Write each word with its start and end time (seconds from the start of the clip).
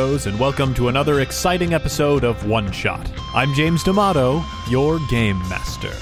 heroes, 0.00 0.26
and 0.26 0.40
welcome 0.40 0.72
to 0.72 0.88
another 0.88 1.20
exciting 1.20 1.74
episode 1.74 2.24
of 2.24 2.48
One 2.48 2.72
Shot. 2.72 3.06
I'm 3.34 3.52
James 3.52 3.82
D'Amato, 3.82 4.42
your 4.70 4.98
game 5.10 5.38
master. 5.40 5.92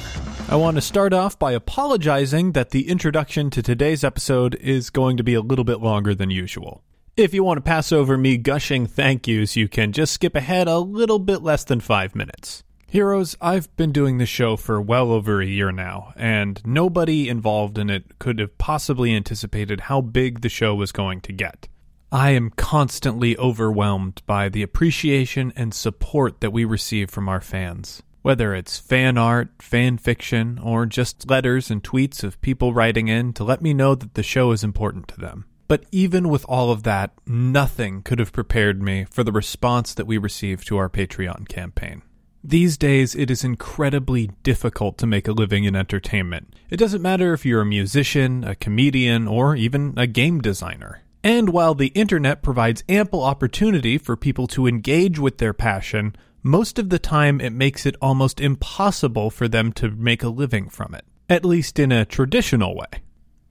I 0.48 0.54
want 0.54 0.76
to 0.76 0.80
start 0.80 1.12
off 1.12 1.36
by 1.36 1.50
apologizing 1.50 2.52
that 2.52 2.70
the 2.70 2.88
introduction 2.88 3.50
to 3.50 3.60
today's 3.60 4.04
episode 4.04 4.54
is 4.54 4.90
going 4.90 5.16
to 5.16 5.24
be 5.24 5.34
a 5.34 5.40
little 5.40 5.64
bit 5.64 5.80
longer 5.80 6.14
than 6.14 6.30
usual. 6.30 6.84
If 7.16 7.34
you 7.34 7.42
want 7.42 7.56
to 7.56 7.62
pass 7.62 7.90
over 7.90 8.16
me 8.16 8.36
gushing 8.36 8.86
thank 8.86 9.26
yous, 9.26 9.56
you 9.56 9.66
can 9.66 9.90
just 9.90 10.12
skip 10.12 10.36
ahead 10.36 10.68
a 10.68 10.78
little 10.78 11.18
bit 11.18 11.42
less 11.42 11.64
than 11.64 11.80
five 11.80 12.14
minutes. 12.14 12.62
Heroes, 12.86 13.36
I've 13.40 13.74
been 13.76 13.90
doing 13.90 14.18
this 14.18 14.28
show 14.28 14.54
for 14.54 14.80
well 14.80 15.10
over 15.10 15.40
a 15.40 15.46
year 15.46 15.72
now, 15.72 16.12
and 16.14 16.62
nobody 16.64 17.28
involved 17.28 17.76
in 17.78 17.90
it 17.90 18.20
could 18.20 18.38
have 18.38 18.58
possibly 18.58 19.12
anticipated 19.12 19.80
how 19.80 20.00
big 20.02 20.42
the 20.42 20.48
show 20.48 20.76
was 20.76 20.92
going 20.92 21.20
to 21.22 21.32
get. 21.32 21.66
I 22.10 22.30
am 22.30 22.48
constantly 22.50 23.36
overwhelmed 23.36 24.22
by 24.24 24.48
the 24.48 24.62
appreciation 24.62 25.52
and 25.54 25.74
support 25.74 26.40
that 26.40 26.54
we 26.54 26.64
receive 26.64 27.10
from 27.10 27.28
our 27.28 27.42
fans. 27.42 28.02
Whether 28.22 28.54
it's 28.54 28.78
fan 28.78 29.18
art, 29.18 29.50
fan 29.60 29.98
fiction, 29.98 30.58
or 30.58 30.86
just 30.86 31.28
letters 31.28 31.70
and 31.70 31.82
tweets 31.82 32.24
of 32.24 32.40
people 32.40 32.72
writing 32.72 33.08
in 33.08 33.34
to 33.34 33.44
let 33.44 33.60
me 33.60 33.74
know 33.74 33.94
that 33.94 34.14
the 34.14 34.22
show 34.22 34.52
is 34.52 34.64
important 34.64 35.06
to 35.08 35.20
them. 35.20 35.44
But 35.68 35.84
even 35.92 36.30
with 36.30 36.46
all 36.46 36.70
of 36.70 36.82
that, 36.84 37.12
nothing 37.26 38.00
could 38.00 38.18
have 38.20 38.32
prepared 38.32 38.82
me 38.82 39.04
for 39.10 39.22
the 39.22 39.32
response 39.32 39.92
that 39.92 40.06
we 40.06 40.16
received 40.16 40.66
to 40.68 40.78
our 40.78 40.88
Patreon 40.88 41.46
campaign. 41.46 42.00
These 42.42 42.78
days, 42.78 43.14
it 43.14 43.30
is 43.30 43.44
incredibly 43.44 44.30
difficult 44.42 44.96
to 44.98 45.06
make 45.06 45.28
a 45.28 45.32
living 45.32 45.64
in 45.64 45.76
entertainment. 45.76 46.54
It 46.70 46.78
doesn't 46.78 47.02
matter 47.02 47.34
if 47.34 47.44
you're 47.44 47.60
a 47.60 47.66
musician, 47.66 48.44
a 48.44 48.54
comedian, 48.54 49.28
or 49.28 49.56
even 49.56 49.92
a 49.98 50.06
game 50.06 50.40
designer. 50.40 51.02
And 51.22 51.50
while 51.50 51.74
the 51.74 51.88
internet 51.88 52.42
provides 52.42 52.84
ample 52.88 53.22
opportunity 53.22 53.98
for 53.98 54.16
people 54.16 54.46
to 54.48 54.66
engage 54.66 55.18
with 55.18 55.38
their 55.38 55.52
passion, 55.52 56.14
most 56.42 56.78
of 56.78 56.90
the 56.90 56.98
time 56.98 57.40
it 57.40 57.52
makes 57.52 57.84
it 57.84 57.96
almost 58.00 58.40
impossible 58.40 59.30
for 59.30 59.48
them 59.48 59.72
to 59.72 59.90
make 59.90 60.22
a 60.22 60.28
living 60.28 60.68
from 60.68 60.94
it, 60.94 61.04
at 61.28 61.44
least 61.44 61.78
in 61.78 61.90
a 61.90 62.04
traditional 62.04 62.76
way. 62.76 63.02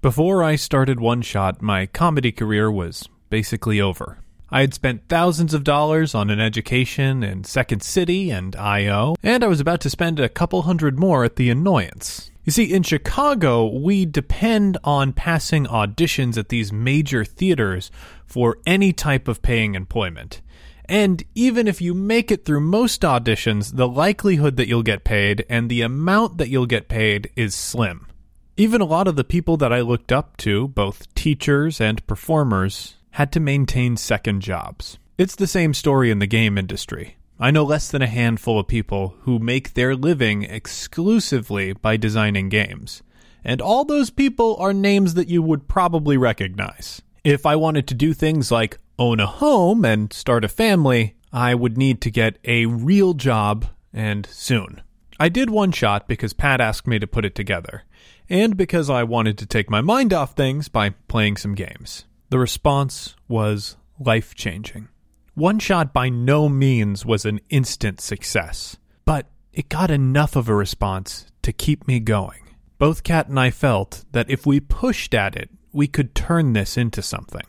Before 0.01 0.43
I 0.43 0.55
started 0.55 0.99
One 0.99 1.21
Shot, 1.21 1.61
my 1.61 1.85
comedy 1.85 2.31
career 2.31 2.71
was 2.71 3.09
basically 3.29 3.81
over. 3.81 4.19
I 4.49 4.61
had 4.61 4.73
spent 4.73 5.09
thousands 5.09 5.53
of 5.53 5.65
dollars 5.65 6.15
on 6.15 6.29
an 6.29 6.39
education 6.39 7.21
in 7.21 7.43
Second 7.43 7.83
City 7.83 8.29
and 8.29 8.55
IO, 8.55 9.15
and 9.21 9.43
I 9.43 9.47
was 9.47 9.59
about 9.59 9.81
to 9.81 9.89
spend 9.89 10.19
a 10.19 10.29
couple 10.29 10.61
hundred 10.61 10.97
more 10.97 11.25
at 11.25 11.35
The 11.35 11.49
Annoyance. 11.49 12.31
You 12.47 12.51
see, 12.51 12.73
in 12.73 12.83
Chicago, 12.83 13.65
we 13.65 14.05
depend 14.05 14.77
on 14.85 15.11
passing 15.11 15.65
auditions 15.65 16.37
at 16.37 16.47
these 16.47 16.71
major 16.71 17.25
theaters 17.25 17.91
for 18.25 18.59
any 18.65 18.93
type 18.93 19.27
of 19.27 19.41
paying 19.41 19.75
employment. 19.75 20.39
And 20.85 21.25
even 21.35 21.67
if 21.67 21.81
you 21.81 21.93
make 21.93 22.31
it 22.31 22.45
through 22.45 22.61
most 22.61 23.01
auditions, 23.01 23.75
the 23.75 23.85
likelihood 23.85 24.55
that 24.55 24.69
you'll 24.69 24.81
get 24.81 25.03
paid 25.03 25.45
and 25.49 25.69
the 25.69 25.81
amount 25.81 26.37
that 26.37 26.47
you'll 26.47 26.67
get 26.67 26.87
paid 26.87 27.29
is 27.35 27.53
slim. 27.53 28.07
Even 28.55 28.79
a 28.79 28.85
lot 28.85 29.09
of 29.09 29.17
the 29.17 29.25
people 29.25 29.57
that 29.57 29.73
I 29.73 29.81
looked 29.81 30.13
up 30.13 30.37
to, 30.37 30.69
both 30.69 31.13
teachers 31.15 31.81
and 31.81 32.07
performers, 32.07 32.95
had 33.11 33.29
to 33.33 33.41
maintain 33.41 33.97
second 33.97 34.39
jobs. 34.39 34.97
It's 35.17 35.35
the 35.35 35.47
same 35.47 35.73
story 35.73 36.11
in 36.11 36.19
the 36.19 36.27
game 36.27 36.57
industry. 36.57 37.16
I 37.39 37.51
know 37.51 37.63
less 37.63 37.89
than 37.89 38.01
a 38.01 38.07
handful 38.07 38.59
of 38.59 38.67
people 38.67 39.15
who 39.21 39.37
make 39.37 39.73
their 39.73 39.95
living 39.95 40.41
exclusively 40.43 41.73
by 41.73 41.95
designing 41.95 42.49
games. 42.49 43.03
And 43.43 43.61
all 43.61 43.85
those 43.85 44.09
people 44.09 44.55
are 44.57 44.73
names 44.73 45.13
that 45.13 45.29
you 45.29 45.43
would 45.43 45.67
probably 45.67 46.17
recognize. 46.17 47.01
If 47.23 47.45
I 47.45 47.55
wanted 47.55 47.87
to 47.87 47.93
do 47.93 48.13
things 48.13 48.51
like 48.51 48.79
own 48.97 49.19
a 49.19 49.27
home 49.27 49.85
and 49.85 50.11
start 50.11 50.43
a 50.43 50.49
family, 50.49 51.15
I 51.31 51.53
would 51.53 51.77
need 51.77 52.01
to 52.01 52.11
get 52.11 52.39
a 52.43 52.65
real 52.65 53.13
job 53.13 53.67
and 53.93 54.25
soon. 54.25 54.81
I 55.19 55.29
did 55.29 55.49
one 55.49 55.71
shot 55.71 56.07
because 56.07 56.33
Pat 56.33 56.59
asked 56.59 56.87
me 56.87 56.97
to 56.99 57.07
put 57.07 57.25
it 57.25 57.35
together, 57.35 57.83
and 58.29 58.57
because 58.57 58.89
I 58.89 59.03
wanted 59.03 59.37
to 59.39 59.45
take 59.45 59.69
my 59.69 59.81
mind 59.81 60.13
off 60.13 60.35
things 60.35 60.69
by 60.69 60.91
playing 61.07 61.37
some 61.37 61.53
games. 61.55 62.05
The 62.29 62.39
response 62.39 63.15
was 63.27 63.77
life 63.99 64.35
changing. 64.35 64.89
One 65.37 65.59
Shot 65.59 65.93
by 65.93 66.09
no 66.09 66.49
means 66.49 67.05
was 67.05 67.23
an 67.23 67.39
instant 67.51 68.01
success, 68.01 68.77
but 69.05 69.27
it 69.53 69.69
got 69.69 69.91
enough 69.91 70.35
of 70.35 70.49
a 70.49 70.55
response 70.55 71.27
to 71.43 71.53
keep 71.53 71.87
me 71.87 71.99
going. 71.99 72.39
Both 72.79 73.03
Kat 73.03 73.27
and 73.27 73.39
I 73.39 73.51
felt 73.51 74.03
that 74.13 74.31
if 74.31 74.47
we 74.47 74.59
pushed 74.59 75.13
at 75.13 75.35
it, 75.35 75.51
we 75.71 75.85
could 75.85 76.15
turn 76.15 76.53
this 76.53 76.75
into 76.75 77.03
something. 77.03 77.45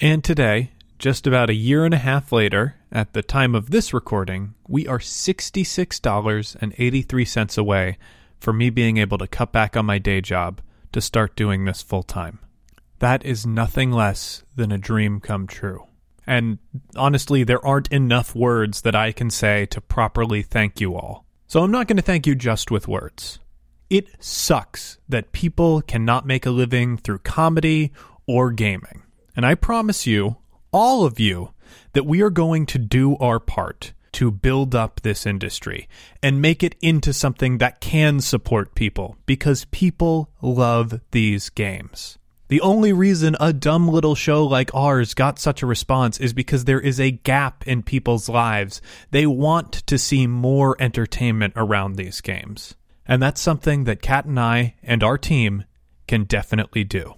And 0.00 0.24
today, 0.24 0.72
just 0.98 1.26
about 1.26 1.50
a 1.50 1.54
year 1.54 1.84
and 1.84 1.92
a 1.92 1.98
half 1.98 2.32
later, 2.32 2.76
at 2.90 3.12
the 3.12 3.20
time 3.20 3.54
of 3.54 3.72
this 3.72 3.92
recording, 3.92 4.54
we 4.66 4.86
are 4.86 4.98
$66.83 4.98 7.58
away 7.58 7.98
from 8.40 8.56
me 8.56 8.70
being 8.70 8.96
able 8.96 9.18
to 9.18 9.26
cut 9.26 9.52
back 9.52 9.76
on 9.76 9.84
my 9.84 9.98
day 9.98 10.22
job 10.22 10.62
to 10.92 11.02
start 11.02 11.36
doing 11.36 11.66
this 11.66 11.82
full 11.82 12.04
time. 12.04 12.38
That 13.00 13.22
is 13.22 13.44
nothing 13.44 13.92
less 13.92 14.44
than 14.56 14.72
a 14.72 14.78
dream 14.78 15.20
come 15.20 15.46
true. 15.46 15.87
And 16.28 16.58
honestly, 16.94 17.42
there 17.42 17.64
aren't 17.64 17.88
enough 17.90 18.34
words 18.34 18.82
that 18.82 18.94
I 18.94 19.12
can 19.12 19.30
say 19.30 19.64
to 19.66 19.80
properly 19.80 20.42
thank 20.42 20.78
you 20.78 20.94
all. 20.94 21.24
So 21.46 21.62
I'm 21.64 21.70
not 21.70 21.88
going 21.88 21.96
to 21.96 22.02
thank 22.02 22.26
you 22.26 22.34
just 22.34 22.70
with 22.70 22.86
words. 22.86 23.38
It 23.88 24.22
sucks 24.22 24.98
that 25.08 25.32
people 25.32 25.80
cannot 25.80 26.26
make 26.26 26.44
a 26.44 26.50
living 26.50 26.98
through 26.98 27.20
comedy 27.20 27.92
or 28.26 28.50
gaming. 28.50 29.04
And 29.34 29.46
I 29.46 29.54
promise 29.54 30.06
you, 30.06 30.36
all 30.70 31.06
of 31.06 31.18
you, 31.18 31.54
that 31.94 32.04
we 32.04 32.20
are 32.20 32.28
going 32.28 32.66
to 32.66 32.78
do 32.78 33.16
our 33.16 33.40
part 33.40 33.94
to 34.12 34.30
build 34.30 34.74
up 34.74 35.00
this 35.00 35.24
industry 35.24 35.88
and 36.22 36.42
make 36.42 36.62
it 36.62 36.74
into 36.82 37.14
something 37.14 37.56
that 37.56 37.80
can 37.80 38.20
support 38.20 38.74
people 38.74 39.16
because 39.24 39.64
people 39.66 40.28
love 40.42 41.00
these 41.12 41.48
games. 41.48 42.17
The 42.48 42.62
only 42.62 42.94
reason 42.94 43.36
a 43.38 43.52
dumb 43.52 43.88
little 43.88 44.14
show 44.14 44.44
like 44.44 44.74
ours 44.74 45.12
got 45.12 45.38
such 45.38 45.62
a 45.62 45.66
response 45.66 46.18
is 46.18 46.32
because 46.32 46.64
there 46.64 46.80
is 46.80 46.98
a 46.98 47.10
gap 47.10 47.66
in 47.68 47.82
people's 47.82 48.28
lives. 48.28 48.80
They 49.10 49.26
want 49.26 49.72
to 49.86 49.98
see 49.98 50.26
more 50.26 50.74
entertainment 50.80 51.52
around 51.56 51.96
these 51.96 52.22
games. 52.22 52.74
And 53.06 53.22
that's 53.22 53.40
something 53.40 53.84
that 53.84 54.00
Kat 54.00 54.24
and 54.24 54.40
I 54.40 54.76
and 54.82 55.02
our 55.02 55.18
team 55.18 55.64
can 56.06 56.24
definitely 56.24 56.84
do. 56.84 57.14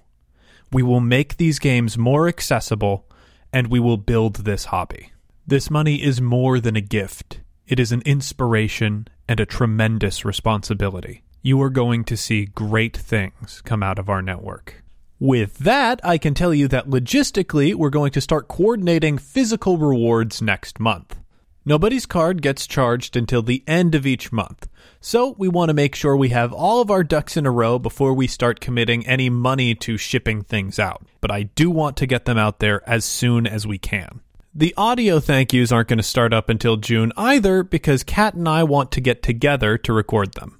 We 0.72 0.82
will 0.82 1.00
make 1.00 1.36
these 1.36 1.60
games 1.60 1.96
more 1.96 2.26
accessible 2.26 3.08
and 3.52 3.68
we 3.68 3.78
will 3.78 3.96
build 3.96 4.36
this 4.36 4.66
hobby. 4.66 5.12
This 5.46 5.70
money 5.70 6.02
is 6.02 6.20
more 6.20 6.58
than 6.58 6.74
a 6.74 6.80
gift. 6.80 7.40
It 7.68 7.78
is 7.78 7.92
an 7.92 8.02
inspiration 8.04 9.06
and 9.28 9.38
a 9.38 9.46
tremendous 9.46 10.24
responsibility. 10.24 11.22
You 11.40 11.62
are 11.62 11.70
going 11.70 12.04
to 12.04 12.16
see 12.16 12.46
great 12.46 12.96
things 12.96 13.62
come 13.64 13.82
out 13.82 13.98
of 13.98 14.08
our 14.08 14.22
network. 14.22 14.82
With 15.20 15.58
that, 15.58 16.00
I 16.02 16.16
can 16.16 16.32
tell 16.32 16.54
you 16.54 16.66
that 16.68 16.88
logistically, 16.88 17.74
we're 17.74 17.90
going 17.90 18.10
to 18.12 18.22
start 18.22 18.48
coordinating 18.48 19.18
physical 19.18 19.76
rewards 19.76 20.40
next 20.40 20.80
month. 20.80 21.18
Nobody's 21.62 22.06
card 22.06 22.40
gets 22.40 22.66
charged 22.66 23.18
until 23.18 23.42
the 23.42 23.62
end 23.66 23.94
of 23.94 24.06
each 24.06 24.32
month, 24.32 24.66
so 24.98 25.34
we 25.36 25.46
want 25.46 25.68
to 25.68 25.74
make 25.74 25.94
sure 25.94 26.16
we 26.16 26.30
have 26.30 26.54
all 26.54 26.80
of 26.80 26.90
our 26.90 27.04
ducks 27.04 27.36
in 27.36 27.44
a 27.44 27.50
row 27.50 27.78
before 27.78 28.14
we 28.14 28.26
start 28.26 28.60
committing 28.60 29.06
any 29.06 29.28
money 29.28 29.74
to 29.74 29.98
shipping 29.98 30.42
things 30.42 30.78
out. 30.78 31.04
But 31.20 31.30
I 31.30 31.42
do 31.42 31.70
want 31.70 31.98
to 31.98 32.06
get 32.06 32.24
them 32.24 32.38
out 32.38 32.60
there 32.60 32.82
as 32.88 33.04
soon 33.04 33.46
as 33.46 33.66
we 33.66 33.76
can. 33.76 34.22
The 34.54 34.72
audio 34.78 35.20
thank 35.20 35.52
yous 35.52 35.70
aren't 35.70 35.88
going 35.88 35.98
to 35.98 36.02
start 36.02 36.32
up 36.32 36.48
until 36.48 36.78
June 36.78 37.12
either 37.18 37.62
because 37.62 38.04
Kat 38.04 38.32
and 38.32 38.48
I 38.48 38.62
want 38.64 38.90
to 38.92 39.02
get 39.02 39.22
together 39.22 39.76
to 39.76 39.92
record 39.92 40.32
them. 40.32 40.59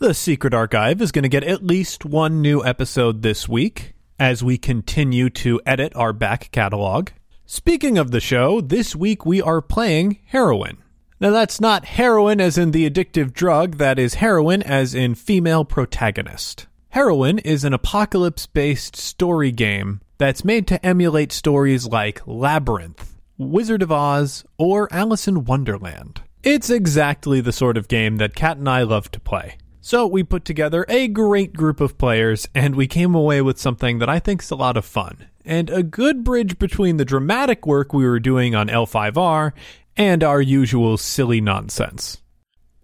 The 0.00 0.14
Secret 0.14 0.54
Archive 0.54 1.02
is 1.02 1.12
going 1.12 1.24
to 1.24 1.28
get 1.28 1.44
at 1.44 1.62
least 1.62 2.06
one 2.06 2.40
new 2.40 2.64
episode 2.64 3.20
this 3.20 3.46
week 3.46 3.92
as 4.18 4.42
we 4.42 4.56
continue 4.56 5.28
to 5.28 5.60
edit 5.66 5.94
our 5.94 6.14
back 6.14 6.50
catalog. 6.52 7.10
Speaking 7.44 7.98
of 7.98 8.10
the 8.10 8.18
show, 8.18 8.62
this 8.62 8.96
week 8.96 9.26
we 9.26 9.42
are 9.42 9.60
playing 9.60 10.18
heroine. 10.24 10.78
Now, 11.20 11.28
that's 11.32 11.60
not 11.60 11.84
heroin 11.84 12.40
as 12.40 12.56
in 12.56 12.70
the 12.70 12.88
addictive 12.88 13.34
drug, 13.34 13.76
that 13.76 13.98
is 13.98 14.14
heroine 14.14 14.62
as 14.62 14.94
in 14.94 15.16
female 15.16 15.66
protagonist. 15.66 16.66
Heroine 16.88 17.38
is 17.38 17.62
an 17.64 17.74
apocalypse 17.74 18.46
based 18.46 18.96
story 18.96 19.52
game 19.52 20.00
that's 20.16 20.46
made 20.46 20.66
to 20.68 20.84
emulate 20.84 21.30
stories 21.30 21.86
like 21.86 22.26
Labyrinth, 22.26 23.18
Wizard 23.36 23.82
of 23.82 23.92
Oz, 23.92 24.46
or 24.56 24.90
Alice 24.90 25.28
in 25.28 25.44
Wonderland. 25.44 26.22
It's 26.42 26.70
exactly 26.70 27.42
the 27.42 27.52
sort 27.52 27.76
of 27.76 27.86
game 27.86 28.16
that 28.16 28.34
Kat 28.34 28.56
and 28.56 28.66
I 28.66 28.84
love 28.84 29.10
to 29.10 29.20
play. 29.20 29.58
So 29.82 30.06
we 30.06 30.22
put 30.22 30.44
together 30.44 30.84
a 30.88 31.08
great 31.08 31.54
group 31.54 31.80
of 31.80 31.96
players 31.96 32.46
and 32.54 32.76
we 32.76 32.86
came 32.86 33.14
away 33.14 33.40
with 33.40 33.58
something 33.58 33.98
that 33.98 34.10
I 34.10 34.18
think 34.18 34.42
is 34.42 34.50
a 34.50 34.56
lot 34.56 34.76
of 34.76 34.84
fun 34.84 35.28
and 35.44 35.70
a 35.70 35.82
good 35.82 36.22
bridge 36.22 36.58
between 36.58 36.98
the 36.98 37.04
dramatic 37.04 37.66
work 37.66 37.92
we 37.92 38.06
were 38.06 38.20
doing 38.20 38.54
on 38.54 38.68
L5R 38.68 39.52
and 39.96 40.22
our 40.22 40.40
usual 40.40 40.98
silly 40.98 41.40
nonsense. 41.40 42.18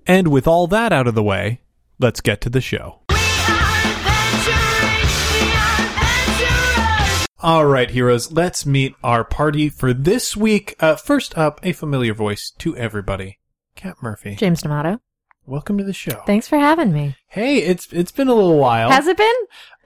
And 0.07 0.29
with 0.29 0.47
all 0.47 0.67
that 0.69 0.91
out 0.91 1.07
of 1.07 1.15
the 1.15 1.23
way, 1.23 1.61
let's 1.99 2.23
get 2.23 2.41
to 2.43 2.51
the 2.51 2.63
show. 2.63 3.01
All 7.41 7.67
right, 7.67 7.91
heroes, 7.91 8.33
let's 8.33 8.65
meet 8.65 8.95
our 9.05 9.23
party 9.23 9.69
for 9.69 9.93
this 9.93 10.35
week. 10.35 10.75
Uh, 10.81 10.97
first 10.97 11.37
up, 11.37 11.61
a 11.63 11.73
familiar 11.73 12.15
voice 12.15 12.51
to 12.59 12.75
everybody. 12.77 13.39
Kat 13.75 13.97
Murphy. 14.01 14.35
James 14.35 14.63
D'Amato. 14.63 15.01
Welcome 15.49 15.79
to 15.79 15.85
the 15.85 15.93
show. 15.93 16.23
Thanks 16.27 16.49
for 16.49 16.59
having 16.59 16.93
me. 16.93 17.15
Hey, 17.29 17.59
it's 17.59 17.87
it's 17.93 18.11
been 18.11 18.27
a 18.27 18.35
little 18.35 18.59
while. 18.59 18.91
Has 18.91 19.07
it 19.07 19.17
been? 19.17 19.35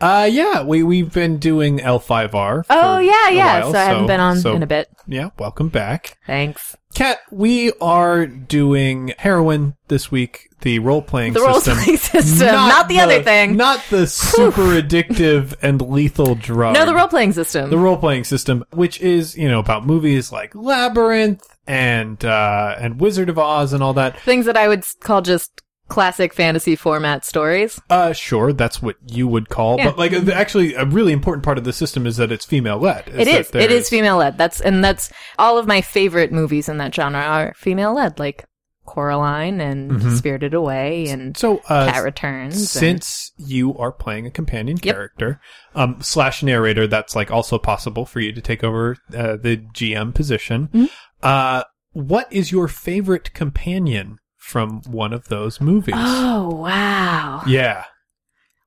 Uh, 0.01 0.27
yeah, 0.31 0.63
we 0.63 0.83
we've 0.83 1.13
been 1.13 1.37
doing 1.37 1.79
L5R. 1.81 2.65
for 2.65 2.67
Oh 2.71 2.99
yeah, 2.99 3.29
yeah. 3.29 3.61
while, 3.61 3.73
so 3.73 3.79
I 3.79 3.83
haven't 3.85 4.07
been 4.07 4.21
on 4.21 4.39
so- 4.39 4.55
in 4.55 4.63
a 4.63 4.67
bit. 4.67 4.89
Yeah, 5.07 5.31
welcome 5.39 5.69
back, 5.69 6.17
Thanks. 6.27 6.77
Kat. 6.95 7.19
We 7.31 7.73
are 7.81 8.27
doing 8.27 9.13
heroine 9.19 9.75
this 9.89 10.11
week. 10.11 10.47
The 10.63 10.79
role 10.79 11.03
playing 11.03 11.33
the 11.35 11.41
role 11.41 11.61
playing 11.61 11.97
system, 11.99 12.47
not, 12.49 12.89
the, 12.89 13.01
other 13.01 13.23
thing. 13.23 13.57
not 13.57 13.83
the 13.89 14.07
super 14.07 14.63
addictive 14.81 15.55
and 15.63 15.81
lethal 15.81 16.35
drug. 16.35 16.75
no, 16.75 16.85
the 16.85 16.95
role 16.95 17.09
playing 17.09 17.33
system. 17.33 17.71
the 17.71 17.79
role 17.79 17.97
playing 17.97 18.25
system, 18.25 18.65
which 18.73 19.01
is 19.01 19.37
you 19.37 19.49
know 19.49 19.59
about 19.59 19.87
movies 19.87 20.31
like 20.33 20.55
Labyrinth 20.55 21.43
and 21.71 22.25
uh, 22.25 22.75
and 22.81 23.01
Wizard 23.01 23.29
of 23.29 23.39
Oz 23.39 23.73
and 23.73 23.81
all 23.81 23.95
that. 23.95 24.19
Things 24.21 24.45
that 24.47 24.57
I 24.57 24.67
would 24.67 24.85
call 25.01 25.23
just 25.23 25.63
classic 25.87 26.35
fantasy 26.35 26.75
format 26.75 27.25
stories. 27.25 27.81
Uh, 27.89 28.13
sure, 28.13 28.53
that's 28.53 28.83
what 28.83 28.97
you 29.07 29.29
would 29.29 29.49
call, 29.49 29.77
Yeah. 29.77 29.87
but 29.91 29.99
like 29.99 30.13
actually, 30.13 30.75
a 30.75 30.85
really 30.85 31.13
important 31.13 31.45
part 31.45 31.59
of 31.59 31.65
the 31.65 31.73
system 31.73 32.07
is 32.07 32.17
that 32.17 32.33
it's 32.33 32.45
female 32.45 32.79
led. 32.79 33.07
It 33.09 33.29
is. 33.29 33.51
It 33.55 33.71
is 33.71 33.89
female 33.89 34.17
led. 34.17 34.37
That's 34.37 34.61
and 34.61 34.83
that's 34.83 35.13
all 35.39 35.59
of 35.59 35.69
my 35.69 35.81
favorite 35.81 36.33
movies 36.33 36.69
in 36.69 36.79
that 36.79 36.93
genre 36.93 37.21
are 37.21 37.55
female 37.57 37.95
led, 37.95 38.19
like 38.19 38.45
Coraline 38.91 39.61
and 39.61 39.91
Mhm. 39.93 40.17
Spirited 40.17 40.53
Away 40.53 41.07
and 41.09 41.37
So, 41.37 41.59
uh, 41.69 41.91
Cat 41.93 42.03
Returns. 42.03 42.57
and- 42.57 42.67
since 42.67 43.33
you 43.39 43.77
are 43.79 43.93
playing 43.93 44.27
a 44.27 44.31
companion 44.31 44.79
Yep. 44.83 44.95
character, 44.95 45.41
um, 45.77 45.97
slash 46.01 46.43
narrator, 46.43 46.87
that's 46.89 47.15
like 47.15 47.31
also 47.31 47.57
possible 47.57 48.05
for 48.05 48.19
you 48.21 48.33
to 48.33 48.41
take 48.41 48.65
over 48.65 48.97
uh, 49.17 49.37
the 49.37 49.57
GM 49.73 50.13
position. 50.13 50.69
Mhm. 50.75 50.91
Uh, 51.23 51.63
what 51.93 52.27
is 52.33 52.51
your 52.51 52.67
favorite 52.67 53.33
companion 53.33 54.19
from 54.37 54.83
one 54.87 55.13
of 55.13 55.29
those 55.29 55.61
movies? 55.61 55.95
oh 55.97 56.49
wow! 56.51 57.43
Yeah. 57.47 57.85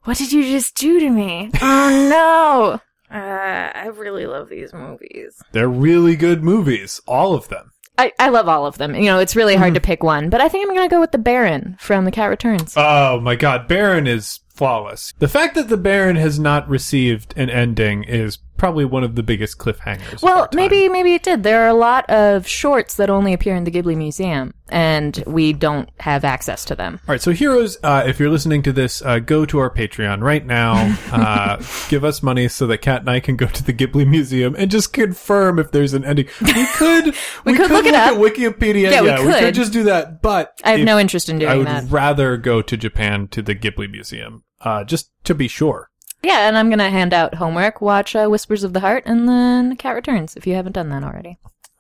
What 0.06 0.18
did 0.18 0.32
you 0.32 0.44
just 0.44 0.76
do 0.76 1.00
to 1.02 1.10
me? 1.10 1.50
Oh 1.62 1.90
no! 2.10 2.80
Uh, 3.14 3.72
I 3.76 3.88
really 3.94 4.26
love 4.26 4.48
these 4.50 4.74
movies. 4.74 5.36
They're 5.52 5.68
really 5.68 6.16
good 6.16 6.44
movies, 6.44 7.00
all 7.06 7.36
of 7.36 7.50
them. 7.50 7.72
I, 7.98 8.12
I 8.18 8.30
love 8.30 8.48
all 8.48 8.66
of 8.66 8.78
them. 8.78 8.96
You 8.96 9.06
know, 9.06 9.20
it's 9.20 9.36
really 9.36 9.56
hard 9.56 9.76
to 9.76 9.80
mm-hmm. 9.80 9.86
pick 9.86 10.04
one, 10.04 10.30
but 10.30 10.42
I 10.42 10.50
think 10.50 10.68
I'm 10.68 10.76
gonna 10.76 10.90
go 10.90 11.00
with 11.00 11.12
the 11.12 11.18
Baron 11.18 11.78
from 11.80 12.06
The 12.06 12.12
Cat 12.12 12.30
Returns. 12.30 12.74
Oh 12.76 13.20
my 13.20 13.36
god, 13.36 13.68
Baron 13.68 14.08
is 14.08 14.40
flawless. 14.50 15.14
The 15.20 15.28
fact 15.28 15.56
that 15.56 15.70
the 15.70 15.78
Baron 15.78 16.16
has 16.16 16.40
not 16.40 16.68
received 16.68 17.34
an 17.38 17.50
ending 17.50 18.04
is 18.04 18.38
probably 18.64 18.86
one 18.86 19.04
of 19.04 19.16
the 19.16 19.24
biggest 19.24 19.58
cliffhangers. 19.58 20.22
well, 20.22 20.48
maybe 20.54 20.88
maybe 20.88 21.14
it 21.16 21.22
did. 21.22 21.44
There 21.44 21.64
are 21.64 21.68
a 21.68 21.74
lot 21.74 22.10
of 22.10 22.48
shorts 22.48 22.96
that 22.96 23.10
only 23.10 23.34
appear 23.34 23.58
in 23.58 23.66
the 23.66 23.72
Ghibli 23.72 23.98
Museum, 23.98 24.54
and 24.70 25.22
we 25.28 25.52
don't 25.52 25.90
have 26.00 26.24
access 26.24 26.64
to 26.66 26.74
them. 26.74 27.02
All 27.06 27.12
right, 27.12 27.22
so 27.22 27.32
heroes, 27.32 27.78
uh, 27.84 28.06
if 28.08 28.22
you're 28.22 28.30
listening 28.30 28.64
to 28.64 28.72
this, 28.72 29.02
uh, 29.02 29.20
go 29.20 29.46
to 29.46 29.60
our 29.60 29.70
Patreon 29.70 30.22
right 30.22 30.46
now. 30.46 30.98
Uh, 31.14 31.62
give 31.90 32.04
us 32.04 32.24
money 32.24 32.48
so 32.48 32.66
that 32.66 32.80
Kat 32.80 33.02
and 33.02 33.10
I 33.10 33.20
can 33.20 33.36
go 33.36 33.46
to 33.46 33.64
the 33.64 33.72
Ghibli 33.72 34.08
Museum 34.08 34.56
and 34.58 34.72
just 34.72 34.94
confirm 34.94 35.60
if 35.60 35.72
there's 35.72 35.94
an 35.94 36.04
ending. 36.04 36.28
We 36.42 36.66
could, 36.74 37.14
we, 37.46 37.54
could 37.54 37.70
look 37.70 37.86
it 37.86 37.94
at. 37.94 38.14
Wikipedia. 38.14 38.92
Yeah, 38.92 39.02
we 39.02 39.28
we 39.28 39.34
could 39.34 39.40
could. 39.40 39.54
just 39.54 39.72
do 39.72 39.84
that. 39.84 40.22
But 40.22 40.60
I 40.64 40.72
have 40.72 40.86
no 40.86 40.98
interest 40.98 41.30
in 41.30 41.38
doing 41.38 41.50
that. 41.50 41.56
I 41.56 41.58
would 41.58 41.68
that. 41.68 41.92
rather 41.94 42.38
go 42.38 42.62
to 42.64 42.76
Japan 42.76 43.28
to 43.30 43.42
the 43.42 43.54
Ghibli 43.54 43.92
Museum, 43.92 44.44
uh, 44.62 44.84
just 44.84 45.12
to 45.26 45.36
be 45.36 45.48
sure. 45.48 45.92
Yeah, 46.24 46.48
and 46.48 46.58
I'm 46.58 46.70
gonna 46.70 46.90
hand 46.90 47.14
out 47.14 47.36
homework. 47.36 47.82
Watch 47.82 48.16
uh, 48.16 48.28
Whispers 48.28 48.64
of 48.64 48.72
the 48.74 48.80
Heart, 48.80 49.04
and 49.06 49.28
then 49.28 49.70
The 49.70 49.76
Cat 49.76 49.96
Returns 49.96 50.36
if 50.38 50.48
you 50.48 50.56
haven't 50.56 50.72
done 50.72 50.90
that 50.90 51.04
already. 51.04 51.38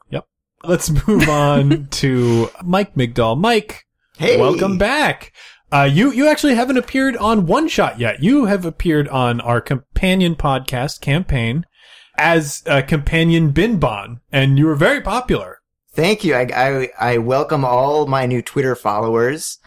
Yep. 0.09 0.25
Let's 0.65 0.89
move 1.07 1.29
on 1.29 1.87
to 1.91 2.49
Mike 2.61 2.93
Migdal. 2.95 3.39
Mike, 3.39 3.85
Hey, 4.17 4.39
welcome 4.39 4.77
back. 4.77 5.31
Uh, 5.71 5.89
you 5.91 6.11
you 6.11 6.27
actually 6.27 6.55
haven't 6.55 6.77
appeared 6.77 7.15
on 7.17 7.47
One 7.47 7.67
Shot 7.67 7.99
yet. 7.99 8.21
You 8.21 8.45
have 8.45 8.65
appeared 8.65 9.07
on 9.07 9.39
our 9.41 9.61
companion 9.61 10.35
podcast 10.35 11.01
campaign 11.01 11.65
as 12.17 12.61
a 12.67 12.83
companion 12.83 13.53
Binbon, 13.53 14.19
and 14.31 14.59
you 14.59 14.65
were 14.65 14.75
very 14.75 15.01
popular. 15.01 15.59
Thank 15.93 16.23
you. 16.23 16.35
I, 16.35 16.47
I 16.53 16.89
I 16.99 17.17
welcome 17.17 17.63
all 17.63 18.07
my 18.07 18.25
new 18.25 18.41
Twitter 18.41 18.75
followers 18.75 19.57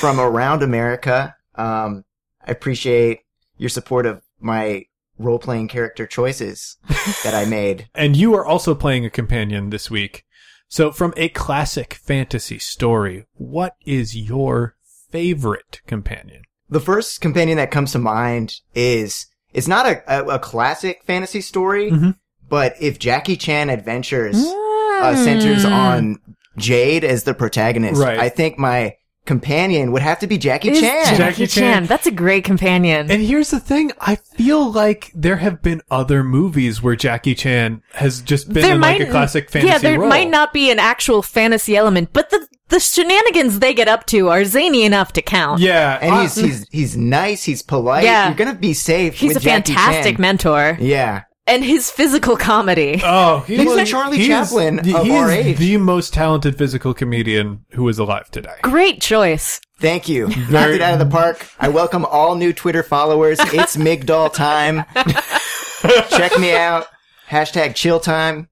from 0.00 0.18
around 0.20 0.62
America. 0.62 1.34
Um, 1.54 2.04
I 2.46 2.50
appreciate 2.50 3.20
your 3.56 3.70
support 3.70 4.04
of 4.04 4.20
my 4.44 4.84
role 5.18 5.38
playing 5.38 5.68
character 5.68 6.06
choices 6.06 6.76
that 7.24 7.34
I 7.34 7.44
made. 7.48 7.88
And 7.94 8.16
you 8.16 8.34
are 8.34 8.44
also 8.44 8.74
playing 8.74 9.04
a 9.04 9.10
companion 9.10 9.70
this 9.70 9.90
week. 9.90 10.24
So, 10.68 10.90
from 10.90 11.12
a 11.16 11.28
classic 11.28 11.94
fantasy 11.94 12.58
story, 12.58 13.26
what 13.34 13.76
is 13.86 14.16
your 14.16 14.76
favorite 15.10 15.80
companion? 15.86 16.42
The 16.68 16.80
first 16.80 17.20
companion 17.20 17.58
that 17.58 17.70
comes 17.70 17.92
to 17.92 17.98
mind 17.98 18.54
is 18.74 19.26
it's 19.52 19.68
not 19.68 19.86
a, 19.86 20.02
a, 20.12 20.24
a 20.34 20.38
classic 20.38 21.02
fantasy 21.04 21.40
story, 21.40 21.90
Mhm. 21.92 22.16
but 22.48 22.74
if 22.80 22.98
Jackie 22.98 23.36
Chan 23.36 23.70
Adventures 23.70 24.36
uh, 24.36 25.14
centers 25.14 25.64
on 25.64 26.18
Jade 26.56 27.04
as 27.04 27.22
the 27.24 27.34
protagonist, 27.34 28.00
Right. 28.00 28.18
I 28.18 28.28
think 28.28 28.58
my 28.58 28.96
companion 29.26 29.92
would 29.92 30.02
have 30.02 30.18
to 30.20 30.26
be 30.26 30.38
Jackie 30.38 30.68
It 30.68 30.74
is 30.74 30.80
Chan. 30.80 31.04
Jackie, 31.04 31.16
Jackie 31.18 31.46
Chan. 31.46 31.62
Chan. 31.62 31.86
That's 31.86 32.06
a 32.06 32.10
great 32.10 32.44
companion. 32.44 33.10
And 33.10 33.22
here's 33.22 33.50
the 33.50 33.60
thing, 33.60 33.92
I 34.00 34.16
feel 34.16 34.70
like 34.70 35.10
there 35.14 35.36
have 35.36 35.62
been 35.62 35.80
other 35.90 36.22
movies 36.22 36.82
where 36.82 36.96
Jackie 36.96 37.34
Chan 37.34 37.82
has 37.94 38.20
just 38.22 38.52
been 38.52 38.64
in 38.70 38.80
like 38.80 39.00
a 39.00 39.10
classic 39.10 39.50
fantasy 39.50 39.72
yeah, 39.72 39.78
there 39.78 39.98
role. 39.98 40.08
might 40.08 40.28
not 40.30 40.52
be 40.52 40.70
an 40.70 40.78
actual 40.78 41.22
fantasy 41.22 41.76
element, 41.76 42.10
but 42.12 42.30
the 42.30 42.46
the 42.68 42.80
shenanigans 42.80 43.58
they 43.58 43.74
get 43.74 43.88
up 43.88 44.06
to 44.06 44.28
are 44.30 44.44
zany 44.44 44.84
enough 44.84 45.12
to 45.12 45.22
count. 45.22 45.60
Yeah, 45.60 45.98
and 46.00 46.14
uh, 46.14 46.20
he's 46.22 46.34
he's 46.34 46.68
he's 46.70 46.96
nice. 46.96 47.44
He's 47.44 47.62
polite. 47.62 48.04
Yeah. 48.04 48.28
You're 48.28 48.36
gonna 48.36 48.54
be 48.54 48.72
safe. 48.72 49.14
He's 49.14 49.34
with 49.34 49.36
a 49.38 49.40
Jackie 49.40 49.74
fantastic 49.74 50.14
Chan. 50.16 50.20
mentor, 50.22 50.78
Yeah, 50.80 51.22
and 51.46 51.64
his 51.64 51.90
physical 51.90 52.36
comedy. 52.36 53.00
Oh, 53.04 53.40
he 53.46 53.56
He's 53.56 53.66
was- 53.66 53.76
the 53.76 53.84
Charlie 53.84 54.18
he 54.18 54.26
Chaplin 54.28 54.76
the- 54.76 54.96
of 54.96 55.04
he 55.04 55.10
our 55.16 55.30
is 55.30 55.46
age. 55.46 55.58
the 55.58 55.76
most 55.76 56.14
talented 56.14 56.56
physical 56.56 56.94
comedian 56.94 57.64
who 57.72 57.88
is 57.88 57.98
alive 57.98 58.30
today. 58.30 58.54
Great 58.62 59.00
choice. 59.00 59.60
thank 59.80 60.08
you. 60.08 60.28
Knocked 60.28 60.38
Very- 60.50 60.74
it 60.76 60.80
out 60.80 60.94
of 60.94 60.98
the 61.00 61.06
park. 61.14 61.46
I 61.60 61.68
welcome 61.68 62.04
all 62.06 62.36
new 62.36 62.52
Twitter 62.52 62.82
followers. 62.82 63.38
It's 63.40 63.76
Migdal 63.76 64.32
time. 64.32 64.84
Check 66.10 66.38
me 66.38 66.54
out. 66.54 66.86
Hashtag 67.28 67.74
chill 67.74 68.00
time. 68.00 68.48